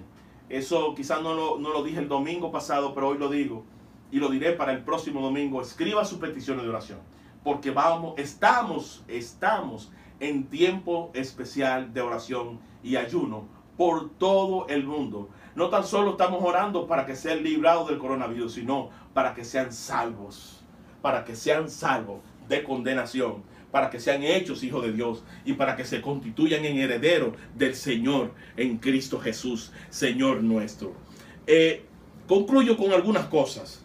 Eso 0.50 0.94
quizás 0.96 1.22
no 1.22 1.34
lo, 1.34 1.60
no 1.60 1.72
lo 1.72 1.84
dije 1.84 2.00
el 2.00 2.08
domingo 2.08 2.52
pasado, 2.52 2.94
pero 2.94 3.10
hoy 3.10 3.18
lo 3.18 3.30
digo 3.30 3.64
y 4.12 4.18
lo 4.18 4.30
diré 4.30 4.54
para 4.54 4.74
el 4.74 4.84
próximo 4.84 5.22
domingo. 5.22 5.62
Escriba 5.62 6.04
sus 6.06 6.20
peticiones 6.20 6.64
de 6.64 6.70
oración, 6.70 7.00
porque 7.44 7.72
vamos, 7.72 8.16
estamos, 8.18 9.04
estamos 9.08 9.92
en 10.20 10.46
tiempo 10.48 11.12
especial 11.14 11.94
de 11.94 12.02
oración 12.02 12.60
y 12.84 12.96
ayuno 12.96 13.46
por 13.78 14.10
todo 14.10 14.68
el 14.68 14.86
mundo. 14.86 15.30
No 15.56 15.70
tan 15.70 15.86
solo 15.86 16.12
estamos 16.12 16.44
orando 16.44 16.88
para 16.88 17.06
que 17.06 17.16
sean 17.16 17.44
librados 17.44 17.88
del 17.88 17.98
coronavirus, 17.98 18.54
sino 18.54 18.90
para 19.14 19.34
que 19.34 19.46
sean 19.46 19.72
salvos, 19.72 20.64
para 21.02 21.24
que 21.24 21.36
sean 21.36 21.70
salvos 21.70 22.20
de 22.48 22.64
condenación, 22.64 23.44
para 23.72 23.90
que 23.90 24.00
sean 24.00 24.24
hechos 24.24 24.64
hijos 24.64 24.84
de 24.84 24.92
Dios 24.92 25.24
y 25.46 25.54
para 25.54 25.76
que 25.76 25.86
se 25.86 26.02
constituyan 26.02 26.66
en 26.66 26.78
herederos 26.78 27.36
del 27.56 27.76
Señor 27.76 28.34
en 28.58 28.78
Cristo 28.78 29.20
Jesús, 29.20 29.72
Señor 29.90 30.42
nuestro. 30.42 30.94
Eh, 31.46 31.84
concluyo 32.28 32.78
con 32.78 32.92
algunas 32.94 33.26
cosas. 33.26 33.84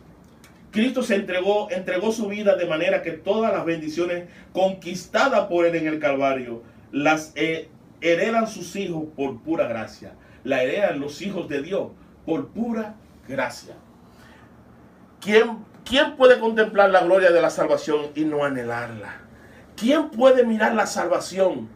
Cristo 0.70 1.02
se 1.02 1.14
entregó, 1.14 1.70
entregó 1.70 2.10
su 2.10 2.26
vida 2.26 2.56
de 2.56 2.66
manera 2.66 3.02
que 3.02 3.12
todas 3.12 3.52
las 3.52 3.64
bendiciones 3.64 4.24
conquistadas 4.52 5.46
por 5.46 5.66
Él 5.66 5.76
en 5.76 5.86
el 5.86 6.00
Calvario 6.00 6.62
las 6.90 7.32
eh, 7.36 7.68
heredan 8.00 8.46
sus 8.46 8.74
hijos 8.76 9.04
por 9.16 9.40
pura 9.40 9.68
gracia. 9.68 10.14
La 10.42 10.62
heredan 10.62 11.00
los 11.00 11.22
hijos 11.22 11.48
de 11.48 11.62
Dios 11.62 11.90
por 12.26 12.48
pura 12.48 12.96
gracia. 13.28 13.74
¿Quién, 15.20 15.58
¿Quién 15.84 16.16
puede 16.16 16.38
contemplar 16.38 16.90
la 16.90 17.04
gloria 17.04 17.30
de 17.30 17.40
la 17.40 17.50
salvación 17.50 18.08
y 18.14 18.24
no 18.24 18.44
anhelarla? 18.44 19.20
¿Quién 19.76 20.10
puede 20.10 20.44
mirar 20.44 20.74
la 20.74 20.86
salvación 20.86 21.68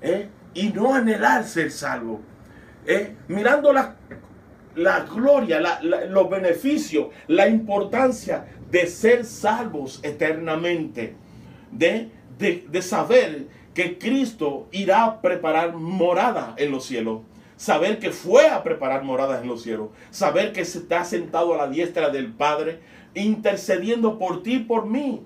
eh, 0.00 0.28
y 0.54 0.68
no 0.68 0.94
anhelar 0.94 1.44
ser 1.44 1.70
salvo? 1.70 2.20
Eh, 2.86 3.16
mirando 3.28 3.72
la, 3.72 3.96
la 4.74 5.00
gloria, 5.00 5.80
los 6.08 6.30
beneficios, 6.30 7.08
la 7.28 7.48
importancia 7.48 8.46
de 8.70 8.86
ser 8.86 9.24
salvos 9.24 10.00
eternamente, 10.02 11.14
de, 11.70 12.10
de, 12.38 12.66
de 12.68 12.82
saber 12.82 13.46
que 13.74 13.98
Cristo 13.98 14.68
irá 14.72 15.04
a 15.04 15.20
preparar 15.20 15.74
morada 15.74 16.54
en 16.56 16.70
los 16.70 16.86
cielos. 16.86 17.22
Saber 17.56 17.98
que 17.98 18.10
fue 18.10 18.48
a 18.48 18.62
preparar 18.62 19.02
moradas 19.02 19.42
en 19.42 19.48
los 19.48 19.62
cielos. 19.62 19.88
Saber 20.10 20.52
que 20.52 20.64
se 20.64 20.78
está 20.78 21.04
sentado 21.04 21.54
a 21.54 21.56
la 21.56 21.68
diestra 21.68 22.10
del 22.10 22.32
Padre, 22.32 22.80
intercediendo 23.14 24.18
por 24.18 24.42
ti 24.42 24.56
y 24.56 24.58
por 24.60 24.86
mí. 24.86 25.22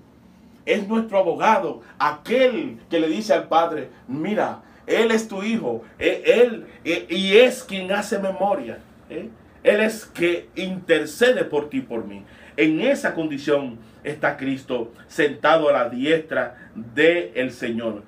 Es 0.65 0.87
nuestro 0.87 1.19
abogado, 1.19 1.81
aquel 1.97 2.77
que 2.89 2.99
le 2.99 3.07
dice 3.07 3.33
al 3.33 3.47
Padre, 3.47 3.89
mira, 4.07 4.61
Él 4.85 5.11
es 5.11 5.27
tu 5.27 5.43
hijo, 5.43 5.83
Él, 5.97 6.65
él 6.83 7.07
y 7.09 7.37
es 7.37 7.63
quien 7.63 7.91
hace 7.91 8.19
memoria. 8.19 8.79
¿eh? 9.09 9.29
Él 9.63 9.79
es 9.81 10.05
que 10.05 10.49
intercede 10.55 11.43
por 11.43 11.69
ti 11.69 11.77
y 11.77 11.81
por 11.81 12.05
mí. 12.05 12.23
En 12.57 12.81
esa 12.81 13.13
condición 13.13 13.79
está 14.03 14.37
Cristo 14.37 14.91
sentado 15.07 15.69
a 15.69 15.73
la 15.73 15.89
diestra 15.89 16.69
del 16.75 17.51
Señor. 17.51 18.03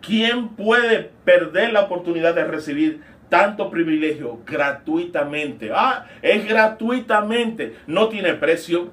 ¿Quién 0.00 0.48
puede 0.48 1.10
perder 1.24 1.72
la 1.72 1.82
oportunidad 1.82 2.34
de 2.34 2.44
recibir 2.44 3.02
tanto 3.28 3.70
privilegio 3.70 4.40
gratuitamente? 4.46 5.70
Ah, 5.74 6.06
es 6.22 6.46
gratuitamente. 6.46 7.76
No 7.86 8.08
tiene 8.08 8.34
precio, 8.34 8.90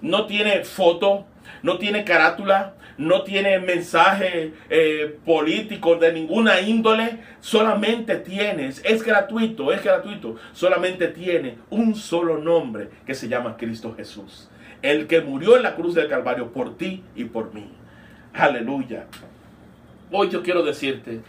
no 0.00 0.26
tiene 0.26 0.64
foto, 0.64 1.26
no 1.62 1.78
tiene 1.78 2.04
carátula, 2.04 2.74
no 2.98 3.22
tiene 3.22 3.58
mensaje 3.58 4.52
eh, 4.70 5.18
político 5.24 5.96
de 5.96 6.12
ninguna 6.12 6.60
índole, 6.60 7.18
solamente 7.40 8.16
tienes, 8.16 8.80
es 8.84 9.02
gratuito, 9.02 9.72
es 9.72 9.82
gratuito, 9.82 10.36
solamente 10.52 11.08
tiene 11.08 11.58
un 11.70 11.94
solo 11.94 12.38
nombre 12.38 12.90
que 13.04 13.14
se 13.14 13.28
llama 13.28 13.56
Cristo 13.56 13.94
Jesús, 13.94 14.48
el 14.82 15.06
que 15.06 15.20
murió 15.20 15.56
en 15.56 15.62
la 15.62 15.74
cruz 15.74 15.94
del 15.94 16.08
Calvario 16.08 16.52
por 16.52 16.76
ti 16.76 17.02
y 17.14 17.24
por 17.24 17.52
mí. 17.52 17.70
Aleluya. 18.32 19.06
Hoy 20.10 20.28
yo 20.30 20.42
quiero 20.42 20.62
decirte 20.62 21.20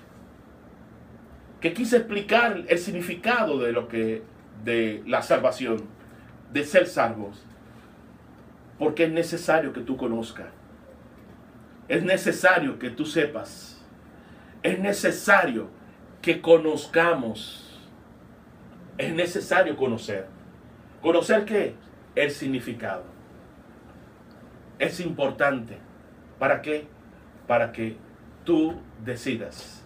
que 1.60 1.74
quise 1.74 1.98
explicar 1.98 2.64
el 2.68 2.78
significado 2.78 3.58
de 3.60 3.72
lo 3.72 3.88
que 3.88 4.22
de 4.64 5.04
la 5.06 5.22
salvación, 5.22 5.84
de 6.52 6.64
ser 6.64 6.88
salvos, 6.88 7.47
porque 8.80 9.06
es 9.06 9.12
necesario 9.12 9.74
que 9.74 9.82
tú 9.82 9.98
conozcas. 9.98 10.48
Es 11.88 12.04
necesario 12.04 12.78
que 12.78 12.90
tú 12.90 13.06
sepas. 13.06 13.84
Es 14.62 14.80
necesario 14.80 15.70
que 16.22 16.42
conozcamos. 16.42 17.80
Es 18.98 19.14
necesario 19.14 19.76
conocer. 19.78 20.28
¿Conocer 21.02 21.46
qué? 21.46 21.76
El 22.16 22.32
significado. 22.32 23.04
Es 24.80 25.00
importante. 25.00 25.78
¿Para 26.38 26.62
qué? 26.62 26.88
Para 27.48 27.72
que 27.72 27.98
tú 28.44 28.76
decidas. 29.04 29.84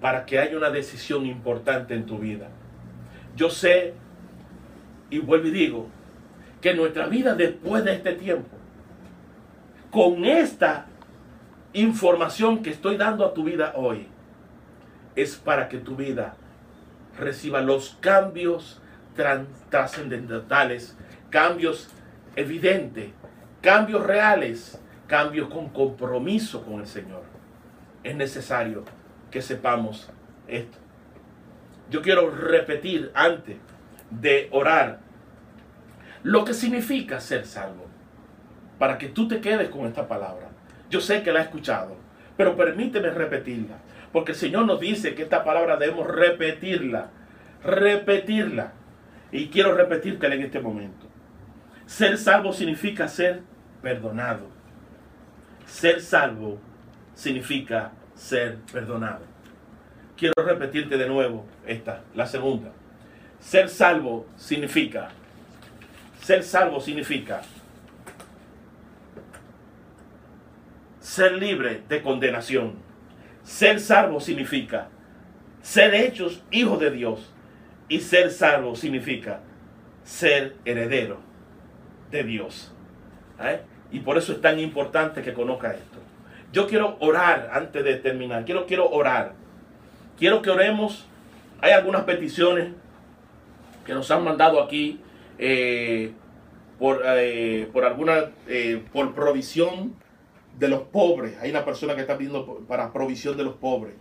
Para 0.00 0.24
que 0.24 0.38
haya 0.38 0.56
una 0.56 0.70
decisión 0.70 1.26
importante 1.26 1.94
en 1.94 2.06
tu 2.06 2.18
vida. 2.18 2.48
Yo 3.34 3.50
sé, 3.50 3.94
y 5.10 5.18
vuelvo 5.18 5.48
y 5.48 5.50
digo, 5.50 5.88
que 6.60 6.74
nuestra 6.74 7.06
vida 7.06 7.34
después 7.34 7.84
de 7.84 7.94
este 7.94 8.12
tiempo, 8.12 8.56
con 9.90 10.24
esta 10.24 10.86
información 11.72 12.62
que 12.62 12.70
estoy 12.70 12.96
dando 12.96 13.24
a 13.24 13.34
tu 13.34 13.44
vida 13.44 13.72
hoy, 13.76 14.08
es 15.14 15.36
para 15.36 15.68
que 15.68 15.78
tu 15.78 15.96
vida 15.96 16.36
reciba 17.18 17.60
los 17.60 17.96
cambios 18.00 18.80
trascendentales, 19.70 20.96
cambios 21.30 21.88
evidentes, 22.36 23.10
cambios 23.62 24.04
reales, 24.04 24.80
cambios 25.06 25.48
con 25.48 25.70
compromiso 25.70 26.62
con 26.62 26.80
el 26.80 26.86
Señor. 26.86 27.22
Es 28.02 28.14
necesario 28.14 28.84
que 29.30 29.40
sepamos 29.42 30.10
esto. 30.46 30.78
Yo 31.90 32.02
quiero 32.02 32.30
repetir 32.30 33.10
antes 33.14 33.56
de 34.10 34.48
orar 34.52 35.00
lo 36.26 36.44
que 36.44 36.54
significa 36.54 37.20
ser 37.20 37.46
salvo, 37.46 37.86
para 38.80 38.98
que 38.98 39.10
tú 39.10 39.28
te 39.28 39.40
quedes 39.40 39.68
con 39.68 39.86
esta 39.86 40.08
palabra. 40.08 40.48
Yo 40.90 41.00
sé 41.00 41.22
que 41.22 41.30
la 41.30 41.38
he 41.38 41.42
escuchado, 41.44 41.96
pero 42.36 42.56
permíteme 42.56 43.10
repetirla, 43.10 43.76
porque 44.12 44.32
el 44.32 44.36
Señor 44.36 44.66
nos 44.66 44.80
dice 44.80 45.14
que 45.14 45.22
esta 45.22 45.44
palabra 45.44 45.76
debemos 45.76 46.08
repetirla, 46.08 47.10
repetirla. 47.62 48.72
Y 49.30 49.50
quiero 49.50 49.76
repetírtela 49.76 50.34
en 50.34 50.42
este 50.42 50.58
momento. 50.58 51.06
Ser 51.86 52.18
salvo 52.18 52.52
significa 52.52 53.06
ser 53.06 53.42
perdonado. 53.80 54.48
Ser 55.64 56.00
salvo 56.00 56.58
significa 57.14 57.92
ser 58.16 58.56
perdonado. 58.72 59.22
Quiero 60.16 60.34
repetirte 60.44 60.98
de 60.98 61.08
nuevo 61.08 61.46
esta, 61.64 62.02
la 62.16 62.26
segunda. 62.26 62.72
Ser 63.38 63.68
salvo 63.68 64.26
significa, 64.34 65.10
ser 66.26 66.42
salvo 66.42 66.80
significa 66.80 67.40
ser 70.98 71.34
libre 71.34 71.82
de 71.88 72.02
condenación. 72.02 72.74
Ser 73.44 73.78
salvo 73.78 74.18
significa 74.18 74.88
ser 75.62 75.94
hechos 75.94 76.42
hijos 76.50 76.80
de 76.80 76.90
Dios. 76.90 77.32
Y 77.88 78.00
ser 78.00 78.32
salvo 78.32 78.74
significa 78.74 79.38
ser 80.02 80.56
heredero 80.64 81.18
de 82.10 82.24
Dios. 82.24 82.74
¿Eh? 83.38 83.60
Y 83.92 84.00
por 84.00 84.18
eso 84.18 84.32
es 84.32 84.40
tan 84.40 84.58
importante 84.58 85.22
que 85.22 85.32
conozca 85.32 85.74
esto. 85.74 85.98
Yo 86.52 86.66
quiero 86.66 86.96
orar 86.98 87.50
antes 87.52 87.84
de 87.84 87.94
terminar. 87.94 88.44
Quiero, 88.44 88.66
quiero 88.66 88.90
orar. 88.90 89.34
Quiero 90.18 90.42
que 90.42 90.50
oremos. 90.50 91.06
Hay 91.60 91.70
algunas 91.70 92.02
peticiones 92.02 92.72
que 93.84 93.94
nos 93.94 94.10
han 94.10 94.24
mandado 94.24 94.60
aquí 94.60 95.00
eh, 95.38 96.12
por, 96.78 97.02
eh, 97.04 97.68
por 97.72 97.84
alguna 97.84 98.32
por 98.92 99.14
provisión 99.14 99.94
de 100.58 100.68
los 100.68 100.82
pobres. 100.82 101.36
Hay 101.40 101.50
una 101.50 101.64
persona 101.64 101.94
que 101.94 102.02
está 102.02 102.16
pidiendo 102.16 102.64
para 102.68 102.92
provisión 102.92 103.36
de 103.36 103.44
los 103.44 103.54
pobres. 103.54 103.94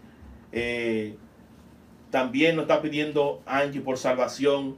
también 2.09 2.55
nos 2.55 2.63
está 2.63 2.81
pidiendo 2.81 3.41
Angie 3.45 3.81
por 3.81 3.97
salvación 3.97 4.77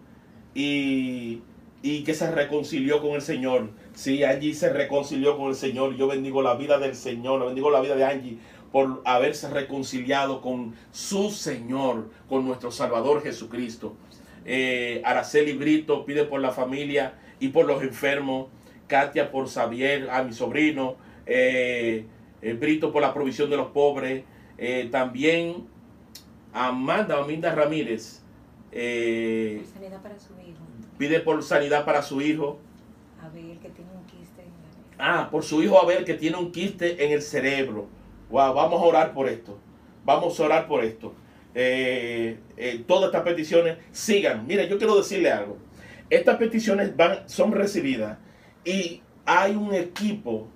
y, 0.55 1.41
y 1.83 2.03
que 2.03 2.13
se 2.13 2.31
reconcilió 2.31 3.01
con 3.01 3.11
el 3.11 3.21
Señor. 3.21 3.69
Sí, 3.93 4.23
Angie 4.23 4.53
se 4.53 4.71
reconcilió 4.71 5.37
con 5.37 5.49
el 5.49 5.55
Señor. 5.55 5.95
Yo 5.95 6.07
bendigo 6.07 6.41
la 6.41 6.55
vida 6.55 6.79
del 6.79 6.95
Señor, 6.95 7.45
bendigo 7.45 7.69
la 7.69 7.81
vida 7.81 7.95
de 7.95 8.05
Angie 8.05 8.37
por 8.71 9.01
haberse 9.05 9.49
reconciliado 9.49 10.41
con 10.41 10.75
su 10.91 11.29
Señor, 11.29 12.09
con 12.27 12.45
nuestro 12.45 12.71
Salvador 12.71 13.23
Jesucristo. 13.23 13.95
Eh, 14.47 15.01
Araceli 15.03 15.53
Brito 15.53 16.05
pide 16.05 16.23
por 16.23 16.39
la 16.39 16.51
familia 16.51 17.13
y 17.39 17.49
por 17.49 17.67
los 17.67 17.83
enfermos. 17.83 18.47
Katia 18.87 19.29
por 19.29 19.49
Xavier, 19.49 20.09
a 20.09 20.23
mi 20.23 20.31
sobrino. 20.31 20.95
Eh, 21.25 22.05
eh, 22.41 22.53
Brito 22.53 22.93
por 22.93 23.01
la 23.01 23.13
provisión 23.13 23.49
de 23.49 23.57
los 23.57 23.67
pobres. 23.67 24.23
Eh, 24.57 24.87
también 24.91 25.67
Amanda, 26.53 27.17
Amanda 27.17 27.53
Ramírez. 27.53 28.23
Sanidad 28.71 30.01
para 30.01 30.17
su 30.17 30.33
hijo. 30.33 30.63
pide 30.97 31.19
por 31.19 31.43
sanidad 31.43 31.83
para 31.85 32.01
su 32.01 32.21
hijo. 32.21 32.59
Abel, 33.21 33.59
que 33.61 33.69
tiene 33.69 33.91
un 33.91 34.05
quiste 34.05 34.41
en 34.43 34.97
la 34.97 35.19
Ah, 35.19 35.29
por 35.29 35.43
su 35.43 35.61
hijo 35.61 35.81
Abel 35.81 36.05
que 36.05 36.13
tiene 36.13 36.37
un 36.37 36.51
quiste 36.51 37.03
en 37.05 37.11
el 37.11 37.21
cerebro. 37.21 37.87
Wow, 38.29 38.53
vamos 38.53 38.81
a 38.81 38.85
orar 38.85 39.13
por 39.13 39.27
esto. 39.27 39.57
Vamos 40.05 40.39
a 40.39 40.43
orar 40.43 40.67
por 40.67 40.83
esto. 40.83 41.13
Eh, 41.59 42.37
eh, 42.55 42.83
todas 42.87 43.07
estas 43.07 43.23
peticiones 43.23 43.79
sigan. 43.91 44.45
Mire, 44.45 44.69
yo 44.69 44.77
quiero 44.77 44.95
decirle 44.95 45.31
algo. 45.31 45.57
Estas 46.07 46.37
peticiones 46.37 46.95
van, 46.95 47.27
son 47.27 47.51
recibidas 47.51 48.19
y 48.63 49.01
hay 49.25 49.55
un 49.55 49.73
equipo 49.73 50.47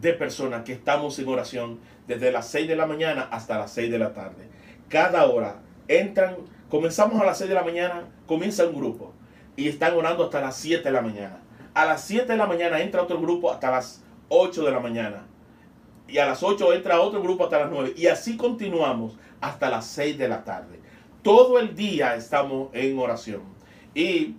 de 0.00 0.14
personas 0.14 0.64
que 0.64 0.72
estamos 0.72 1.16
en 1.20 1.28
oración 1.28 1.78
desde 2.08 2.32
las 2.32 2.48
6 2.48 2.66
de 2.66 2.74
la 2.74 2.86
mañana 2.86 3.28
hasta 3.30 3.56
las 3.56 3.70
6 3.70 3.88
de 3.88 3.98
la 4.00 4.12
tarde. 4.12 4.48
Cada 4.88 5.26
hora 5.26 5.60
entran, 5.86 6.34
comenzamos 6.68 7.22
a 7.22 7.24
las 7.24 7.38
6 7.38 7.50
de 7.50 7.54
la 7.54 7.62
mañana, 7.62 8.08
comienza 8.26 8.66
un 8.66 8.74
grupo 8.74 9.14
y 9.54 9.68
están 9.68 9.94
orando 9.94 10.24
hasta 10.24 10.40
las 10.40 10.56
7 10.56 10.82
de 10.82 10.90
la 10.90 11.02
mañana. 11.02 11.38
A 11.72 11.84
las 11.84 12.02
7 12.02 12.26
de 12.26 12.36
la 12.36 12.46
mañana 12.48 12.80
entra 12.80 13.02
otro 13.02 13.20
grupo 13.20 13.52
hasta 13.52 13.70
las 13.70 14.02
8 14.28 14.64
de 14.64 14.72
la 14.72 14.80
mañana. 14.80 15.24
Y 16.08 16.18
a 16.18 16.26
las 16.26 16.42
8 16.42 16.72
entra 16.72 17.00
otro 17.00 17.22
grupo 17.22 17.44
hasta 17.44 17.60
las 17.60 17.70
9. 17.70 17.92
Y 17.96 18.08
así 18.08 18.36
continuamos 18.36 19.16
hasta 19.40 19.70
las 19.70 19.86
6 19.86 20.18
de 20.18 20.28
la 20.28 20.44
tarde. 20.44 20.80
Todo 21.22 21.58
el 21.58 21.74
día 21.74 22.14
estamos 22.14 22.70
en 22.72 22.98
oración. 22.98 23.42
Y 23.94 24.36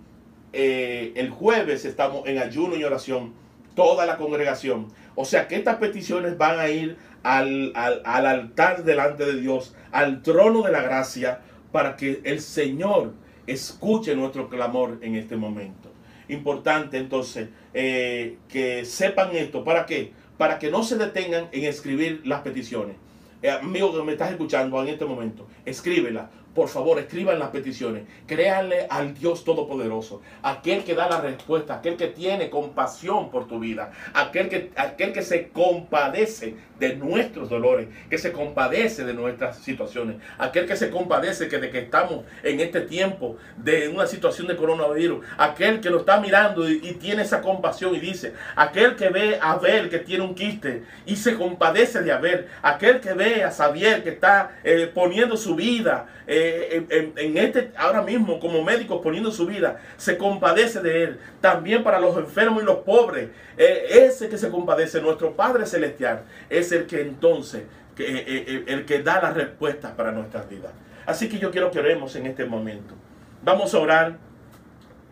eh, 0.52 1.12
el 1.16 1.30
jueves 1.30 1.84
estamos 1.84 2.26
en 2.26 2.38
ayuno 2.38 2.76
y 2.76 2.84
oración. 2.84 3.34
Toda 3.74 4.06
la 4.06 4.16
congregación. 4.16 4.88
O 5.14 5.24
sea 5.24 5.48
que 5.48 5.56
estas 5.56 5.76
peticiones 5.76 6.36
van 6.38 6.58
a 6.58 6.68
ir 6.68 6.96
al, 7.22 7.72
al, 7.74 8.02
al 8.04 8.26
altar 8.26 8.84
delante 8.84 9.24
de 9.24 9.40
Dios, 9.40 9.74
al 9.92 10.22
trono 10.22 10.62
de 10.62 10.72
la 10.72 10.82
gracia, 10.82 11.40
para 11.72 11.96
que 11.96 12.20
el 12.24 12.40
Señor 12.40 13.12
escuche 13.46 14.14
nuestro 14.14 14.48
clamor 14.48 14.98
en 15.02 15.16
este 15.16 15.36
momento. 15.36 15.90
Importante 16.28 16.96
entonces 16.96 17.48
eh, 17.74 18.38
que 18.48 18.84
sepan 18.84 19.34
esto. 19.34 19.64
¿Para 19.64 19.86
qué? 19.86 20.12
Para 20.38 20.58
que 20.58 20.70
no 20.70 20.82
se 20.82 20.96
detengan 20.96 21.48
en 21.52 21.64
escribir 21.64 22.22
las 22.24 22.40
peticiones. 22.42 22.96
Eh, 23.42 23.50
amigo 23.50 23.92
que 23.96 24.02
me 24.02 24.12
estás 24.12 24.30
escuchando 24.30 24.82
en 24.82 24.88
este 24.88 25.04
momento, 25.04 25.46
escríbela. 25.64 26.30
Por 26.54 26.68
favor, 26.68 26.98
escriban 26.98 27.38
las 27.38 27.50
peticiones. 27.50 28.04
Créanle 28.26 28.86
al 28.90 29.14
Dios 29.14 29.44
Todopoderoso, 29.44 30.20
aquel 30.42 30.82
que 30.82 30.96
da 30.96 31.08
la 31.08 31.20
respuesta, 31.20 31.74
aquel 31.74 31.96
que 31.96 32.08
tiene 32.08 32.50
compasión 32.50 33.30
por 33.30 33.46
tu 33.46 33.60
vida, 33.60 33.92
aquel 34.14 34.48
que, 34.48 34.72
aquel 34.76 35.12
que 35.12 35.22
se 35.22 35.48
compadece 35.50 36.56
de 36.80 36.96
nuestros 36.96 37.48
dolores, 37.50 37.88
que 38.08 38.18
se 38.18 38.32
compadece 38.32 39.04
de 39.04 39.14
nuestras 39.14 39.58
situaciones, 39.58 40.16
aquel 40.38 40.66
que 40.66 40.76
se 40.76 40.90
compadece 40.90 41.46
que 41.46 41.58
de 41.58 41.70
que 41.70 41.80
estamos 41.80 42.24
en 42.42 42.58
este 42.58 42.80
tiempo 42.80 43.36
de 43.56 43.88
una 43.88 44.06
situación 44.06 44.48
de 44.48 44.56
coronavirus, 44.56 45.24
aquel 45.36 45.80
que 45.80 45.90
lo 45.90 45.98
está 45.98 46.20
mirando 46.20 46.68
y, 46.68 46.80
tiene 47.00 47.22
esa 47.22 47.40
compasión 47.40 47.94
y 47.94 48.00
dice, 48.00 48.34
aquel 48.56 48.96
que 48.96 49.08
ve 49.08 49.38
a 49.40 49.56
ver 49.56 49.88
que 49.88 49.98
tiene 49.98 50.24
un 50.24 50.34
quiste 50.34 50.82
y 51.06 51.16
se 51.16 51.36
compadece 51.36 52.02
de 52.02 52.12
haber, 52.12 52.48
aquel 52.62 53.00
que 53.00 53.12
ve 53.14 53.44
a 53.44 53.50
Xavier 53.50 54.02
que 54.02 54.10
está 54.10 54.58
eh, 54.64 54.90
poniendo 54.92 55.36
su 55.36 55.54
vida 55.54 56.06
eh, 56.26 56.39
en, 56.40 57.12
en 57.16 57.36
este 57.36 57.72
ahora 57.76 58.02
mismo 58.02 58.38
como 58.38 58.62
médico 58.62 59.00
poniendo 59.00 59.30
su 59.30 59.46
vida, 59.46 59.80
se 59.96 60.16
compadece 60.16 60.80
de 60.80 61.04
él. 61.04 61.20
También 61.40 61.82
para 61.82 62.00
los 62.00 62.16
enfermos 62.16 62.62
y 62.62 62.66
los 62.66 62.78
pobres, 62.78 63.30
eh, 63.56 64.06
ese 64.06 64.28
que 64.28 64.38
se 64.38 64.50
compadece, 64.50 65.00
nuestro 65.00 65.34
Padre 65.34 65.66
Celestial, 65.66 66.22
es 66.48 66.72
el 66.72 66.86
que 66.86 67.00
entonces, 67.02 67.64
que, 67.94 68.04
eh, 68.04 68.24
eh, 68.26 68.64
el 68.68 68.86
que 68.86 69.02
da 69.02 69.20
las 69.20 69.34
respuestas 69.34 69.92
para 69.92 70.12
nuestras 70.12 70.48
vidas. 70.48 70.72
Así 71.06 71.28
que 71.28 71.38
yo 71.38 71.50
quiero 71.50 71.70
que 71.70 71.78
oremos 71.78 72.14
en 72.16 72.26
este 72.26 72.44
momento. 72.44 72.94
Vamos 73.42 73.74
a 73.74 73.78
orar 73.78 74.18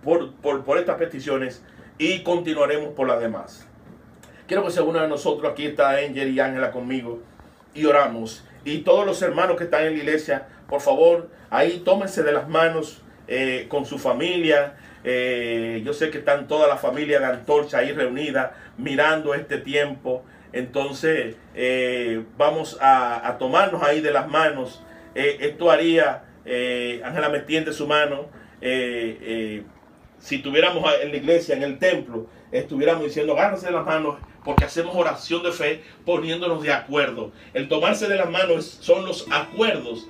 por, 0.02 0.32
por, 0.34 0.78
estas 0.78 0.96
peticiones 0.96 1.62
y 1.98 2.22
continuaremos 2.22 2.94
por 2.94 3.08
las 3.08 3.20
demás. 3.20 3.66
Quiero 4.46 4.64
que 4.64 4.70
se 4.70 4.80
una 4.80 5.02
de 5.02 5.08
nosotros. 5.08 5.50
Aquí 5.50 5.66
está 5.66 5.90
Angel 5.90 6.30
y 6.30 6.40
Ángela 6.40 6.70
conmigo. 6.70 7.20
Y 7.74 7.84
oramos. 7.84 8.44
Y 8.64 8.78
todos 8.78 9.04
los 9.06 9.20
hermanos 9.22 9.56
que 9.56 9.64
están 9.64 9.84
en 9.84 9.92
la 9.94 9.98
iglesia, 9.98 10.48
por 10.68 10.80
favor, 10.82 11.30
ahí 11.50 11.82
tómense 11.84 12.22
de 12.22 12.32
las 12.32 12.48
manos 12.48 13.00
eh, 13.26 13.66
con 13.68 13.86
su 13.86 13.98
familia. 13.98 14.76
Eh, 15.02 15.82
yo 15.84 15.94
sé 15.94 16.10
que 16.10 16.18
están 16.18 16.46
toda 16.46 16.68
la 16.68 16.76
familia 16.76 17.18
de 17.20 17.26
Antorcha 17.26 17.78
ahí 17.78 17.92
reunida 17.92 18.54
mirando 18.76 19.34
este 19.34 19.58
tiempo. 19.58 20.24
Entonces, 20.52 21.36
eh, 21.54 22.22
vamos 22.36 22.78
a, 22.80 23.36
tomarnos 23.38 23.82
ahí 23.82 24.00
de 24.00 24.10
las 24.12 24.28
manos. 24.28 24.84
esto 25.14 25.70
haría, 25.70 26.24
Ángela 27.02 27.30
me 27.30 27.40
tiende 27.40 27.72
su 27.72 27.86
mano. 27.86 28.28
si 30.18 30.38
tuviéramos 30.38 30.84
en 31.02 31.10
la 31.10 31.16
iglesia, 31.16 31.56
en 31.56 31.62
el 31.62 31.78
templo, 31.78 32.26
estuviéramos 32.52 33.04
diciendo, 33.04 33.32
agárrense 33.32 33.66
de 33.66 33.72
las 33.72 33.86
manos 33.86 34.16
porque 34.44 34.64
hacemos 34.64 34.94
oración 34.94 35.42
de 35.42 35.52
fe 35.52 35.82
poniéndonos 36.04 36.62
de 36.62 36.72
acuerdo. 36.72 37.32
El 37.54 37.68
tomarse 37.68 38.08
de 38.08 38.16
las 38.16 38.30
manos 38.30 38.78
son 38.80 39.04
los 39.04 39.26
acuerdos 39.30 40.08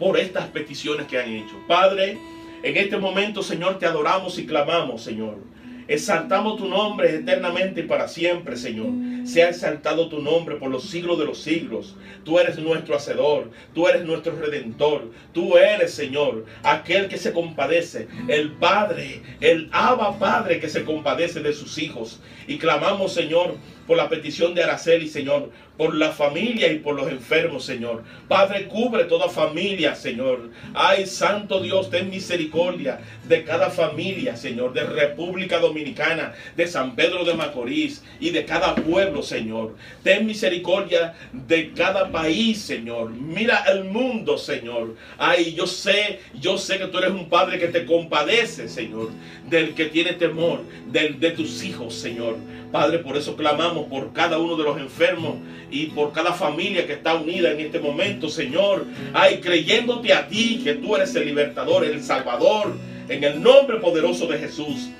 por 0.00 0.18
estas 0.18 0.48
peticiones 0.48 1.06
que 1.06 1.18
han 1.18 1.30
hecho. 1.30 1.54
Padre, 1.68 2.18
en 2.62 2.76
este 2.76 2.96
momento, 2.96 3.42
Señor, 3.42 3.78
te 3.78 3.86
adoramos 3.86 4.38
y 4.38 4.46
clamamos, 4.46 5.02
Señor. 5.02 5.38
Exaltamos 5.86 6.56
tu 6.56 6.68
nombre 6.68 7.16
eternamente 7.16 7.80
y 7.80 7.82
para 7.82 8.06
siempre, 8.08 8.56
Señor. 8.56 8.90
Sea 9.26 9.50
exaltado 9.50 10.08
tu 10.08 10.22
nombre 10.22 10.54
por 10.56 10.70
los 10.70 10.84
siglos 10.84 11.18
de 11.18 11.24
los 11.26 11.38
siglos. 11.42 11.96
Tú 12.24 12.38
eres 12.38 12.58
nuestro 12.58 12.94
hacedor, 12.94 13.50
tú 13.74 13.88
eres 13.88 14.04
nuestro 14.04 14.36
redentor, 14.36 15.10
tú 15.32 15.56
eres, 15.56 15.92
Señor, 15.92 16.46
aquel 16.62 17.08
que 17.08 17.18
se 17.18 17.32
compadece, 17.32 18.06
el 18.28 18.52
Padre, 18.52 19.22
el 19.40 19.68
Abba 19.72 20.18
Padre 20.18 20.60
que 20.60 20.68
se 20.68 20.84
compadece 20.84 21.40
de 21.40 21.52
sus 21.52 21.76
hijos. 21.76 22.20
Y 22.46 22.58
clamamos, 22.58 23.12
Señor, 23.12 23.56
por 23.90 23.96
la 23.96 24.08
petición 24.08 24.54
de 24.54 24.62
Araceli, 24.62 25.08
Señor, 25.08 25.50
por 25.76 25.96
la 25.96 26.12
familia 26.12 26.72
y 26.72 26.78
por 26.78 26.94
los 26.94 27.10
enfermos, 27.10 27.64
Señor. 27.64 28.04
Padre, 28.28 28.68
cubre 28.68 29.02
toda 29.02 29.28
familia, 29.28 29.96
Señor. 29.96 30.50
Ay, 30.74 31.06
Santo 31.06 31.60
Dios, 31.60 31.90
ten 31.90 32.08
misericordia 32.08 33.00
de 33.26 33.42
cada 33.42 33.68
familia, 33.68 34.36
Señor, 34.36 34.74
de 34.74 34.84
República 34.84 35.58
Dominicana, 35.58 36.34
de 36.56 36.68
San 36.68 36.94
Pedro 36.94 37.24
de 37.24 37.34
Macorís 37.34 38.04
y 38.20 38.30
de 38.30 38.44
cada 38.44 38.76
pueblo, 38.76 39.24
Señor. 39.24 39.74
Ten 40.04 40.24
misericordia 40.24 41.14
de 41.32 41.72
cada 41.72 42.12
país, 42.12 42.60
Señor. 42.60 43.10
Mira 43.10 43.64
el 43.72 43.82
mundo, 43.82 44.38
Señor. 44.38 44.94
Ay, 45.18 45.54
yo 45.54 45.66
sé, 45.66 46.20
yo 46.34 46.58
sé 46.58 46.78
que 46.78 46.86
tú 46.86 46.98
eres 46.98 47.10
un 47.10 47.28
Padre 47.28 47.58
que 47.58 47.66
te 47.66 47.84
compadece, 47.86 48.68
Señor, 48.68 49.08
del 49.48 49.74
que 49.74 49.86
tiene 49.86 50.12
temor, 50.12 50.60
del, 50.86 51.18
de 51.18 51.32
tus 51.32 51.64
hijos, 51.64 51.92
Señor. 51.92 52.36
Padre, 52.70 53.00
por 53.00 53.16
eso 53.16 53.34
clamamos 53.34 53.79
por 53.86 54.12
cada 54.12 54.38
uno 54.38 54.56
de 54.56 54.64
los 54.64 54.78
enfermos 54.78 55.36
y 55.70 55.86
por 55.86 56.12
cada 56.12 56.32
familia 56.32 56.86
que 56.86 56.94
está 56.94 57.14
unida 57.14 57.52
en 57.52 57.60
este 57.60 57.78
momento, 57.78 58.28
Señor. 58.28 58.86
Ay, 59.12 59.40
creyéndote 59.40 60.12
a 60.12 60.28
ti, 60.28 60.60
que 60.62 60.74
tú 60.74 60.96
eres 60.96 61.14
el 61.14 61.26
libertador, 61.26 61.84
el 61.84 62.02
salvador, 62.02 62.74
en 63.08 63.24
el 63.24 63.42
nombre 63.42 63.78
poderoso 63.78 64.26
de 64.26 64.38
Jesús. 64.38 64.90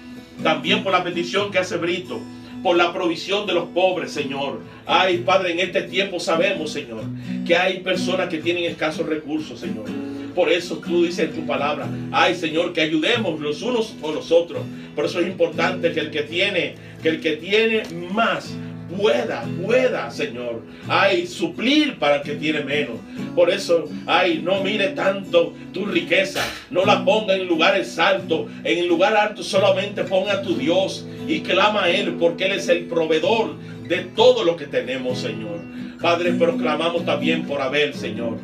También 0.42 0.82
por 0.82 0.92
la 0.92 1.04
petición 1.04 1.50
que 1.50 1.58
hace 1.58 1.76
Brito, 1.76 2.20
por 2.62 2.76
la 2.76 2.92
provisión 2.92 3.46
de 3.46 3.54
los 3.54 3.68
pobres, 3.68 4.12
Señor. 4.12 4.60
Ay, 4.86 5.18
Padre, 5.18 5.52
en 5.52 5.60
este 5.60 5.82
tiempo 5.82 6.20
sabemos, 6.20 6.72
Señor, 6.72 7.04
que 7.46 7.56
hay 7.56 7.80
personas 7.80 8.28
que 8.28 8.38
tienen 8.38 8.64
escasos 8.64 9.06
recursos, 9.06 9.60
Señor. 9.60 9.86
Por 10.34 10.50
eso 10.50 10.78
tú 10.78 11.04
dices 11.04 11.28
en 11.28 11.34
tu 11.34 11.46
palabra, 11.46 11.88
ay 12.12 12.34
Señor, 12.34 12.72
que 12.72 12.80
ayudemos 12.80 13.40
los 13.40 13.62
unos 13.62 13.94
con 14.00 14.14
los 14.14 14.30
otros. 14.30 14.62
Por 14.94 15.04
eso 15.04 15.20
es 15.20 15.26
importante 15.26 15.92
que 15.92 16.00
el 16.00 16.10
que 16.10 16.22
tiene, 16.22 16.74
que 17.02 17.08
el 17.08 17.20
que 17.20 17.36
tiene 17.36 17.82
más 18.12 18.54
pueda, 18.97 19.45
pueda, 19.64 20.11
Señor, 20.11 20.62
ay, 20.88 21.26
suplir 21.26 21.99
para 21.99 22.16
el 22.16 22.22
que 22.22 22.34
tiene 22.34 22.61
menos. 22.62 22.97
Por 23.34 23.51
eso, 23.51 23.88
ay, 24.07 24.41
no 24.43 24.62
mire 24.62 24.88
tanto 24.88 25.55
tu 25.72 25.86
riqueza, 25.86 26.43
no 26.70 26.84
la 26.84 27.05
ponga 27.05 27.34
en 27.34 27.47
lugares 27.47 27.99
altos, 27.99 28.49
en 28.64 28.88
lugar 28.88 29.16
alto 29.16 29.43
solamente 29.43 30.05
ponga 30.05 30.34
a 30.34 30.43
tu 30.43 30.57
Dios 30.57 31.07
y 31.26 31.41
clama 31.41 31.84
a 31.84 31.91
Él, 31.91 32.16
porque 32.18 32.47
Él 32.47 32.53
es 32.53 32.68
el 32.68 32.86
proveedor 32.86 33.57
de 33.88 33.99
todo 34.16 34.45
lo 34.45 34.57
que 34.57 34.66
tenemos, 34.66 35.18
Señor. 35.18 35.61
Padre, 36.01 36.34
pero 36.38 36.57
clamamos 36.57 37.05
también 37.05 37.45
por 37.45 37.61
Abel, 37.61 37.95
Señor. 37.95 38.38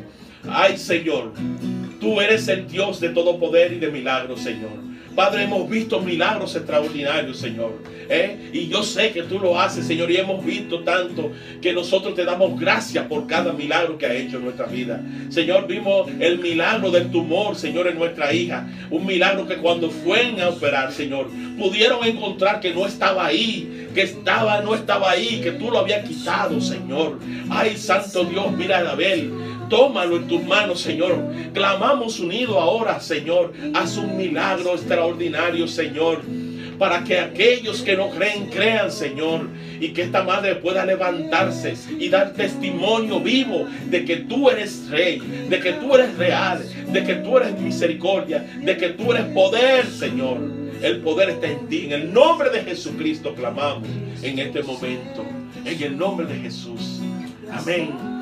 Ay, 0.49 0.77
Señor, 0.77 1.33
tú 1.99 2.21
eres 2.21 2.47
el 2.47 2.67
Dios 2.67 2.99
de 2.99 3.09
todo 3.09 3.39
poder 3.39 3.73
y 3.73 3.79
de 3.79 3.89
milagros, 3.89 4.41
Señor. 4.41 4.86
Padre, 5.17 5.45
hemos 5.45 5.67
visto 5.67 5.99
milagros 5.99 6.55
extraordinarios, 6.55 7.39
Señor. 7.39 7.81
¿eh? 8.07 8.51
Y 8.53 8.67
yo 8.67 8.83
sé 8.83 9.09
que 9.11 9.23
tú 9.23 9.39
lo 9.39 9.59
haces, 9.59 9.87
Señor. 9.87 10.11
Y 10.11 10.17
hemos 10.17 10.45
visto 10.45 10.83
tanto 10.83 11.31
que 11.59 11.73
nosotros 11.73 12.13
te 12.13 12.23
damos 12.23 12.59
gracias 12.59 13.07
por 13.07 13.25
cada 13.25 13.51
milagro 13.51 13.97
que 13.97 14.05
ha 14.05 14.13
hecho 14.13 14.37
en 14.37 14.43
nuestra 14.43 14.67
vida. 14.67 15.01
Señor, 15.29 15.65
vimos 15.65 16.07
el 16.19 16.37
milagro 16.37 16.91
del 16.91 17.09
tumor, 17.09 17.55
Señor, 17.55 17.87
en 17.87 17.97
nuestra 17.97 18.31
hija. 18.31 18.69
Un 18.91 19.07
milagro 19.07 19.47
que 19.47 19.57
cuando 19.57 19.89
fueron 19.89 20.39
a 20.39 20.49
operar, 20.49 20.91
Señor, 20.91 21.31
pudieron 21.57 22.05
encontrar 22.05 22.59
que 22.59 22.71
no 22.71 22.85
estaba 22.85 23.25
ahí, 23.25 23.87
que 23.95 24.03
estaba, 24.03 24.61
no 24.61 24.75
estaba 24.75 25.09
ahí, 25.09 25.41
que 25.41 25.53
tú 25.53 25.71
lo 25.71 25.79
habías 25.79 26.07
quitado, 26.07 26.61
Señor. 26.61 27.17
Ay, 27.49 27.75
Santo 27.75 28.23
Dios, 28.23 28.51
mira 28.51 28.87
a 28.87 28.91
Abel. 28.91 29.46
Tómalo 29.69 30.17
en 30.17 30.27
tus 30.27 30.43
manos, 30.43 30.81
Señor. 30.81 31.17
Clamamos 31.53 32.19
unido 32.19 32.59
ahora, 32.59 32.99
Señor. 32.99 33.53
Haz 33.73 33.97
un 33.97 34.17
milagro 34.17 34.73
extraordinario, 34.73 35.67
Señor. 35.67 36.21
Para 36.79 37.03
que 37.03 37.19
aquellos 37.19 37.81
que 37.81 37.97
no 37.97 38.09
creen, 38.11 38.49
crean, 38.49 38.91
Señor. 38.91 39.49
Y 39.79 39.89
que 39.89 40.03
esta 40.03 40.23
madre 40.23 40.55
pueda 40.55 40.85
levantarse 40.85 41.75
y 41.99 42.09
dar 42.09 42.33
testimonio 42.33 43.19
vivo 43.19 43.65
de 43.89 44.05
que 44.05 44.17
tú 44.17 44.49
eres 44.49 44.89
rey, 44.89 45.19
de 45.49 45.59
que 45.59 45.73
tú 45.73 45.95
eres 45.95 46.17
real, 46.17 46.63
de 46.91 47.03
que 47.03 47.15
tú 47.15 47.37
eres 47.37 47.59
misericordia, 47.59 48.45
de 48.61 48.77
que 48.77 48.89
tú 48.89 49.11
eres 49.11 49.25
poder, 49.33 49.85
Señor. 49.87 50.37
El 50.81 50.99
poder 50.99 51.31
está 51.31 51.47
en 51.47 51.67
ti. 51.67 51.85
En 51.85 51.91
el 51.91 52.13
nombre 52.13 52.49
de 52.49 52.61
Jesucristo 52.61 53.33
clamamos 53.33 53.87
en 54.21 54.39
este 54.39 54.63
momento. 54.63 55.25
En 55.65 55.83
el 55.83 55.97
nombre 55.97 56.25
de 56.27 56.35
Jesús. 56.35 57.01
Amén. 57.51 58.16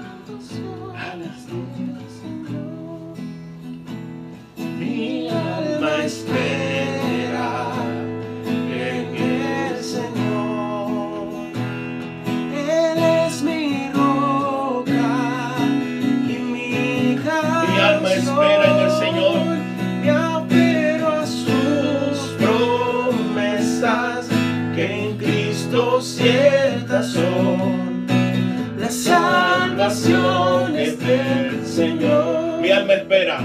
La 28.78 28.90
salvación 28.90 30.76
es 30.78 31.00
del 31.00 31.66
Señor. 31.66 32.62
Mi 32.62 32.72
alma 32.72 32.94
espera 32.94 33.40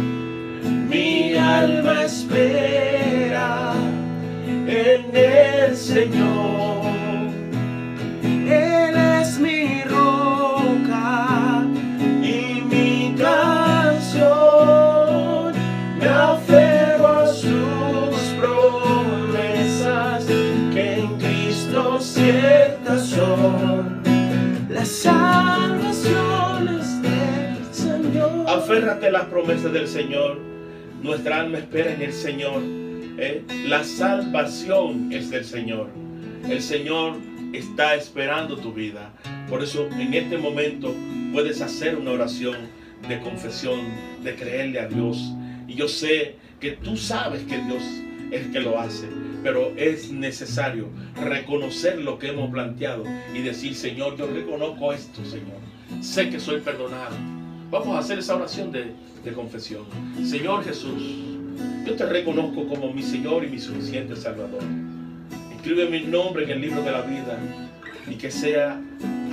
mi 1.01 1.35
alma 1.35 2.05
espera 2.05 3.73
en 4.67 5.03
el 5.15 5.77
Señor. 5.77 6.83
Él 8.23 8.95
es 9.21 9.39
mi 9.39 9.83
roca 9.85 11.65
y 12.23 12.63
mi 12.73 13.15
canción. 13.17 14.29
Me 15.99 16.09
aferro 16.09 17.09
a 17.21 17.27
sus 17.29 18.17
promesas 18.41 20.25
que 20.75 20.85
en 21.01 21.11
Cristo 21.19 21.99
ciertas 22.01 23.07
son. 23.07 24.03
Las 24.69 24.89
salvaciones 24.89 26.05
del 27.03 27.57
Señor. 27.73 28.49
Aférrate 28.49 29.07
a 29.07 29.13
las 29.13 29.25
promesas 29.25 29.73
del 29.73 29.89
Señor 29.89 30.50
nuestra 31.03 31.41
alma 31.41 31.59
espera 31.59 31.93
en 31.93 32.03
el 32.03 32.13
Señor. 32.13 32.63
¿eh? 33.19 33.43
La 33.67 33.85
salvación 33.85 35.13
es 35.13 35.31
del 35.31 35.45
Señor. 35.45 35.89
El 36.49 36.61
Señor 36.63 37.17
está 37.53 37.95
esperando 37.95 38.57
tu 38.57 38.73
vida. 38.73 39.13
Por 39.49 39.63
eso 39.63 39.89
en 39.99 40.15
este 40.15 40.39
momento 40.39 40.95
puedes 41.33 41.61
hacer 41.61 41.97
una 41.97 42.13
oración 42.13 42.57
de 43.09 43.19
confesión, 43.21 43.81
de 44.23 44.35
creerle 44.35 44.81
a 44.81 44.89
Dios. 44.89 45.33
Y 45.67 45.75
yo 45.75 45.89
sé 45.89 46.37
que 46.61 46.73
tú 46.73 46.97
sabes 46.97 47.43
que 47.45 47.59
Dios 47.59 47.83
es 48.31 48.47
el 48.47 48.53
que 48.53 48.61
lo 48.61 48.79
hace, 48.79 49.09
pero 49.43 49.73
es 49.77 50.13
necesario 50.13 50.89
reconocer 51.17 51.99
lo 51.99 52.19
que 52.19 52.29
hemos 52.29 52.51
planteado 52.51 53.05
y 53.35 53.41
decir, 53.41 53.75
Señor, 53.75 54.17
yo 54.17 54.27
reconozco 54.27 54.93
esto, 54.93 55.25
Señor. 55.25 55.59
Sé 56.01 56.31
que 56.31 56.39
soy 56.39 56.61
perdonado. 56.61 57.17
Vamos 57.71 57.97
a 57.97 58.01
hacer 58.01 58.19
esa 58.19 58.37
oración 58.37 58.71
de, 58.73 58.93
de 59.25 59.33
confesión. 59.33 59.85
Señor 60.25 60.65
Jesús, 60.65 61.03
yo 61.87 61.95
te 61.95 62.07
reconozco 62.07 62.67
como 62.67 62.93
mi 62.93 63.03
Señor 63.03 63.45
y 63.45 63.49
mi 63.49 63.59
suficiente 63.59 64.17
Salvador. 64.17 64.63
Escribe 65.55 65.89
mi 65.91 66.01
nombre 66.01 66.45
en 66.45 66.51
el 66.51 66.61
libro 66.61 66.83
de 66.83 66.91
la 66.91 67.03
vida. 67.03 67.39
y 68.11 68.15
que 68.15 68.31
sea 68.31 68.81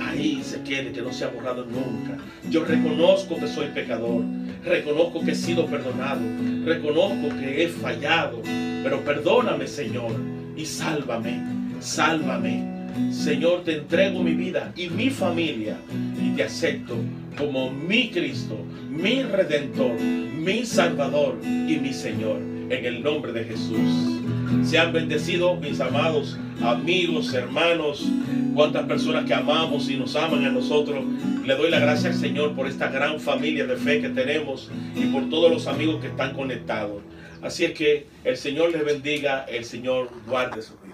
ahí 0.00 0.40
se 0.44 0.62
quede, 0.62 0.92
que 0.92 1.02
no 1.02 1.12
sea 1.12 1.28
borrado 1.28 1.64
nunca. 1.64 2.18
Yo 2.48 2.64
reconozco 2.64 3.36
que 3.36 3.48
soy 3.48 3.68
pecador, 3.68 4.22
reconozco 4.64 5.24
que 5.24 5.32
he 5.32 5.34
sido 5.34 5.66
perdonado, 5.66 6.20
reconozco 6.64 7.28
que 7.40 7.64
he 7.64 7.68
fallado, 7.68 8.42
pero 8.82 9.00
perdóname 9.04 9.66
Señor 9.66 10.12
y 10.56 10.64
sálvame, 10.64 11.42
sálvame. 11.80 12.78
Señor, 13.10 13.64
te 13.64 13.78
entrego 13.78 14.22
mi 14.22 14.34
vida 14.34 14.72
y 14.76 14.88
mi 14.88 15.10
familia 15.10 15.76
y 16.20 16.30
te 16.30 16.44
acepto 16.44 16.94
como 17.38 17.70
mi 17.70 18.10
Cristo, 18.10 18.58
mi 18.90 19.22
Redentor, 19.22 19.98
mi 20.00 20.66
Salvador 20.66 21.38
y 21.44 21.76
mi 21.76 21.92
Señor. 21.92 22.40
En 22.70 22.84
el 22.84 23.02
nombre 23.02 23.32
de 23.32 23.44
Jesús. 23.44 24.20
Sean 24.62 24.92
bendecidos 24.92 25.58
mis 25.58 25.80
amados 25.80 26.36
amigos, 26.62 27.32
hermanos, 27.32 28.06
cuántas 28.54 28.84
personas 28.86 29.24
que 29.24 29.32
amamos 29.32 29.88
y 29.88 29.96
nos 29.96 30.14
aman 30.16 30.44
a 30.44 30.50
nosotros. 30.50 31.02
Le 31.46 31.54
doy 31.54 31.70
la 31.70 31.78
gracia 31.78 32.10
al 32.10 32.16
Señor 32.16 32.54
por 32.54 32.66
esta 32.66 32.88
gran 32.88 33.20
familia 33.20 33.66
de 33.66 33.76
fe 33.76 34.02
que 34.02 34.10
tenemos 34.10 34.70
y 34.94 35.06
por 35.06 35.30
todos 35.30 35.50
los 35.50 35.66
amigos 35.66 36.00
que 36.00 36.08
están 36.08 36.34
conectados. 36.34 37.02
Así 37.40 37.64
es 37.64 37.72
que 37.72 38.06
el 38.24 38.36
Señor 38.36 38.72
les 38.72 38.84
bendiga, 38.84 39.44
el 39.44 39.64
Señor 39.64 40.10
guarde 40.26 40.60
su 40.60 40.74
vida. 40.84 40.87